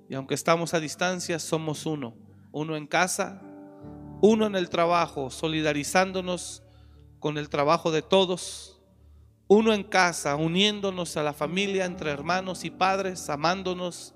y 0.09 0.15
aunque 0.15 0.35
estamos 0.35 0.75
a 0.75 0.81
distancia, 0.81 1.39
somos 1.39 1.87
uno. 1.87 2.15
Uno 2.53 2.77
en 2.77 2.87
casa, 2.87 3.41
uno 4.21 4.47
en 4.47 4.57
el 4.57 4.69
trabajo, 4.69 5.31
solidarizándonos 5.31 6.63
con 7.21 7.39
el 7.39 7.49
trabajo 7.49 7.91
de 7.91 8.03
todos 8.03 8.75
uno 9.47 9.75
en 9.75 9.83
casa, 9.83 10.37
uniéndonos 10.37 11.17
a 11.17 11.23
la 11.23 11.33
familia 11.33 11.85
entre 11.85 12.11
hermanos 12.11 12.65
y 12.65 12.71
padres, 12.71 13.29
amándonos 13.29 14.15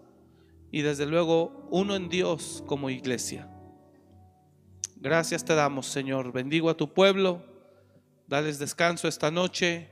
y 0.71 0.83
desde 0.83 1.07
luego 1.07 1.69
uno 1.71 1.95
en 1.97 2.09
Dios 2.09 2.65
como 2.67 2.89
iglesia. 2.89 3.51
Gracias 4.97 5.45
te 5.45 5.55
damos, 5.55 5.87
Señor. 5.87 6.33
Bendigo 6.33 6.71
a 6.71 6.77
tu 6.77 6.93
pueblo. 6.93 7.43
Dales 8.29 8.59
descanso 8.59 9.09
esta 9.09 9.31
noche 9.31 9.89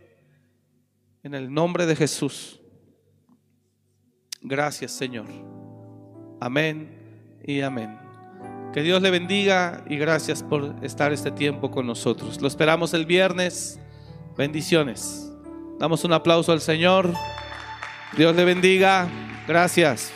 en 1.22 1.32
el 1.34 1.52
nombre 1.52 1.86
de 1.86 1.96
Jesús. 1.96 2.60
Gracias, 4.42 4.92
Señor. 4.92 5.26
Amén 6.38 7.40
y 7.42 7.62
amén. 7.62 7.98
Que 8.74 8.82
Dios 8.82 9.00
le 9.00 9.10
bendiga 9.10 9.82
y 9.88 9.96
gracias 9.96 10.42
por 10.42 10.76
estar 10.82 11.14
este 11.14 11.30
tiempo 11.30 11.70
con 11.70 11.86
nosotros. 11.86 12.38
Lo 12.42 12.46
esperamos 12.46 12.92
el 12.92 13.06
viernes. 13.06 13.80
Bendiciones. 14.36 15.32
Damos 15.78 16.04
un 16.04 16.12
aplauso 16.12 16.52
al 16.52 16.60
Señor. 16.60 17.14
Dios 18.18 18.36
le 18.36 18.44
bendiga. 18.44 19.08
Gracias. 19.48 20.12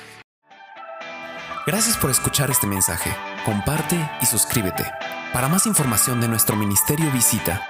Gracias 1.67 1.97
por 1.97 2.11
escuchar 2.11 2.51
este 2.51 2.67
mensaje. 2.67 3.11
Comparte 3.47 3.97
y 4.21 4.27
suscríbete. 4.27 4.85
Para 5.33 5.49
más 5.49 5.67
información 5.67 6.21
de 6.21 6.29
nuestro 6.29 6.55
ministerio 6.55 7.11
visita 7.13 7.70